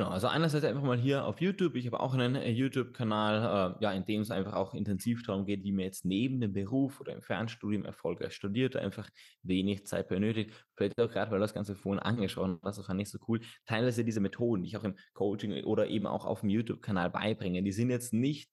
[0.00, 1.74] Genau, also einerseits einfach mal hier auf YouTube.
[1.74, 5.44] Ich habe auch einen äh, YouTube-Kanal, äh, ja, in dem es einfach auch intensiv darum
[5.44, 9.10] geht, wie man jetzt neben dem Beruf oder im Fernstudium erfolgreich studiert, einfach
[9.42, 10.54] wenig Zeit benötigt.
[10.74, 13.40] Vielleicht auch gerade, weil das Ganze vorhin angesprochen hast, das fand ich so cool.
[13.66, 17.62] Teilweise diese Methoden, die ich auch im Coaching oder eben auch auf dem YouTube-Kanal beibringe,
[17.62, 18.50] die sind jetzt nicht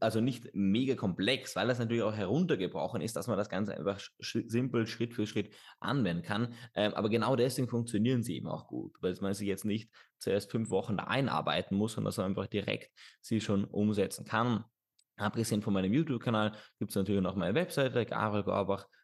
[0.00, 3.98] also nicht mega komplex, weil das natürlich auch heruntergebrochen ist, dass man das Ganze einfach
[3.98, 6.54] sch simpel Schritt für Schritt anwenden kann.
[6.74, 10.50] Ähm, aber genau deswegen funktionieren sie eben auch gut, weil man sich jetzt nicht zuerst
[10.50, 12.90] fünf Wochen da einarbeiten muss, sondern dass man einfach direkt
[13.20, 14.64] sie schon umsetzen kann.
[15.16, 18.97] Abgesehen von meinem YouTube-Kanal gibt es natürlich noch meine Webseite, gabrielgorbach.com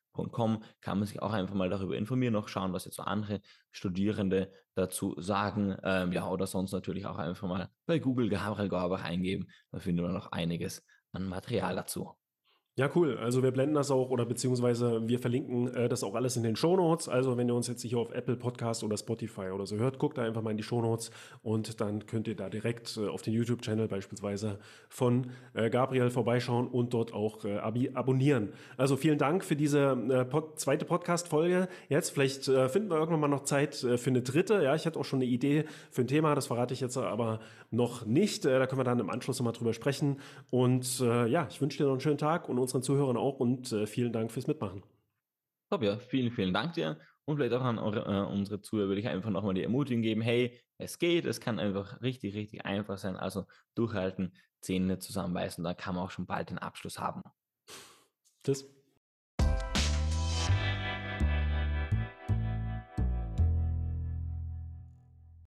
[0.80, 3.40] kann man sich auch einfach mal darüber informieren, noch schauen, was jetzt so andere
[3.72, 5.76] Studierende dazu sagen.
[5.82, 9.48] Ähm, ja, oder sonst natürlich auch einfach mal bei Google Gabriel Gorbach eingeben.
[9.72, 12.14] Da findet man noch einiges an Material dazu.
[12.76, 13.16] Ja, cool.
[13.18, 16.56] Also wir blenden das auch oder beziehungsweise wir verlinken äh, das auch alles in den
[16.56, 17.08] Shownotes.
[17.08, 20.18] Also wenn ihr uns jetzt hier auf Apple Podcast oder Spotify oder so hört, guckt
[20.18, 21.12] da einfach mal in die Shownotes
[21.44, 26.66] und dann könnt ihr da direkt äh, auf den YouTube-Channel beispielsweise von äh, Gabriel vorbeischauen
[26.66, 27.58] und dort auch äh,
[27.94, 28.48] abonnieren.
[28.76, 31.68] Also vielen Dank für diese äh, pod zweite Podcast-Folge.
[31.88, 34.64] Jetzt vielleicht äh, finden wir irgendwann mal noch Zeit für eine dritte.
[34.64, 37.38] Ja, ich hatte auch schon eine Idee für ein Thema, das verrate ich jetzt aber
[37.70, 38.44] noch nicht.
[38.44, 40.16] da können wir dann im Anschluss nochmal drüber sprechen.
[40.50, 43.86] Und ja, ich wünsche dir noch einen schönen Tag und unseren Zuhörern auch und äh,
[43.86, 44.82] vielen Dank fürs Mitmachen.
[45.70, 46.98] Top, ja, vielen, vielen Dank dir.
[47.24, 50.20] Und vielleicht auch an eure, äh, unsere Zuhörer würde ich einfach nochmal die Ermutigung geben,
[50.20, 53.16] hey, es geht, es kann einfach richtig, richtig einfach sein.
[53.16, 57.22] Also durchhalten, Zähne zusammenbeißen, da kann man auch schon bald den Abschluss haben.
[58.44, 58.83] Tschüss.